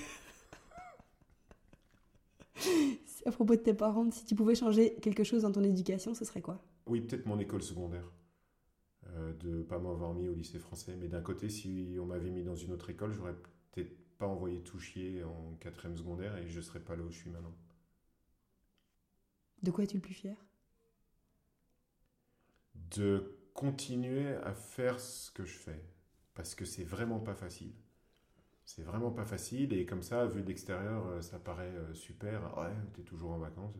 à 3.26 3.32
propos 3.32 3.56
de 3.56 3.62
tes 3.62 3.74
parents, 3.74 4.10
si 4.12 4.26
tu 4.26 4.36
pouvais 4.36 4.56
changer 4.56 4.96
quelque 4.96 5.24
chose 5.24 5.44
dans 5.44 5.52
ton 5.52 5.64
éducation, 5.64 6.14
ce 6.14 6.26
serait 6.26 6.42
quoi? 6.42 6.64
Oui, 6.88 7.02
peut-être 7.02 7.26
mon 7.26 7.40
école 7.40 7.62
secondaire. 7.62 8.10
Euh, 9.08 9.34
de 9.34 9.50
ne 9.50 9.64
pas 9.64 9.80
m'avoir 9.80 10.14
mis 10.14 10.30
au 10.30 10.34
lycée 10.34 10.60
français. 10.60 10.96
Mais 10.96 11.08
d'un 11.08 11.22
côté, 11.22 11.50
si 11.50 11.98
on 12.00 12.06
m'avait 12.06 12.30
mis 12.30 12.44
dans 12.44 12.56
une 12.56 12.72
autre 12.72 12.90
école, 12.90 13.12
j'aurais 13.12 13.36
peut-être 13.72 13.98
pas 14.18 14.28
envoyé 14.28 14.62
tout 14.62 14.80
chier 14.80 15.24
en 15.24 15.56
quatrième 15.60 15.98
secondaire 15.98 16.38
et 16.38 16.48
je 16.48 16.58
ne 16.58 16.62
serais 16.62 16.80
pas 16.80 16.96
là 16.96 17.04
où 17.04 17.12
je 17.12 17.18
suis 17.18 17.30
maintenant. 17.30 17.56
De 19.64 19.72
quoi 19.72 19.84
es-tu 19.84 19.98
le 19.98 20.02
plus 20.02 20.14
fier? 20.14 20.38
De 22.76 23.38
continuer 23.54 24.36
à 24.36 24.54
faire 24.54 25.00
ce 25.00 25.32
que 25.32 25.46
je 25.46 25.58
fais. 25.58 25.84
Parce 26.34 26.56
que 26.56 26.66
c'est 26.66 26.84
vraiment 26.84 27.20
pas 27.20 27.36
facile. 27.36 27.74
C'est 28.64 28.84
vraiment 28.84 29.12
pas 29.12 29.26
facile 29.26 29.74
et 29.74 29.86
comme 29.86 30.04
ça, 30.04 30.26
vu 30.28 30.44
de 30.44 30.48
l'extérieur, 30.48 31.06
euh, 31.08 31.22
ça 31.22 31.40
paraît 31.40 31.74
euh, 31.76 31.94
super. 31.94 32.58
Ouais, 32.58 32.74
tu 32.94 33.02
es 33.02 33.04
toujours 33.04 33.32
en 33.32 33.40
vacances. 33.40 33.76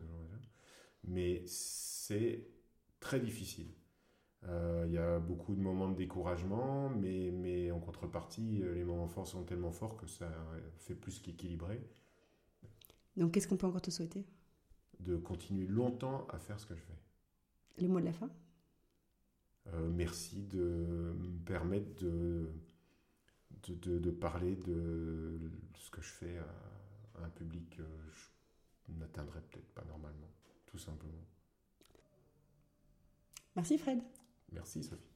Mais 1.04 1.42
c'est 1.46 2.46
très 3.00 3.20
difficile. 3.20 3.68
Euh, 4.44 4.84
il 4.86 4.92
y 4.92 4.98
a 4.98 5.18
beaucoup 5.18 5.54
de 5.54 5.60
moments 5.60 5.88
de 5.88 5.96
découragement, 5.96 6.90
mais, 6.90 7.30
mais 7.30 7.70
en 7.70 7.80
contrepartie, 7.80 8.62
les 8.74 8.84
moments 8.84 9.08
forts 9.08 9.26
sont 9.26 9.44
tellement 9.44 9.72
forts 9.72 9.96
que 9.96 10.06
ça 10.06 10.30
fait 10.76 10.94
plus 10.94 11.20
qu'équilibrer. 11.20 11.80
Donc, 13.16 13.32
qu'est-ce 13.32 13.48
qu'on 13.48 13.56
peut 13.56 13.66
encore 13.66 13.82
te 13.82 13.90
souhaiter? 13.90 14.26
De 15.00 15.16
continuer 15.16 15.66
longtemps 15.66 16.26
à 16.28 16.38
faire 16.38 16.58
ce 16.58 16.66
que 16.66 16.74
je 16.74 16.80
fais. 16.80 16.98
Le 17.78 17.88
mot 17.88 18.00
de 18.00 18.06
la 18.06 18.12
fin? 18.12 18.30
Euh, 19.68 19.88
Merci 19.88 20.42
de 20.42 21.14
me 21.18 21.38
permettre 21.44 22.02
de, 22.02 22.48
de, 23.68 23.98
de, 23.98 24.10
parler 24.10 24.56
de 24.56 25.38
ce 25.76 25.90
que 25.90 26.00
je 26.00 26.10
fais 26.10 26.38
à, 26.38 27.24
un 27.24 27.30
public 27.30 27.76
que 27.76 27.82
je 27.82 28.92
n'atteindrai 28.98 29.40
peut-être 29.42 29.70
pas 29.74 29.84
normalement, 29.84 30.30
tout 30.66 30.78
simplement. 30.78 31.24
Merci 33.54 33.78
Fred. 33.78 34.00
Merci 34.50 34.82
Sophie. 34.82 35.11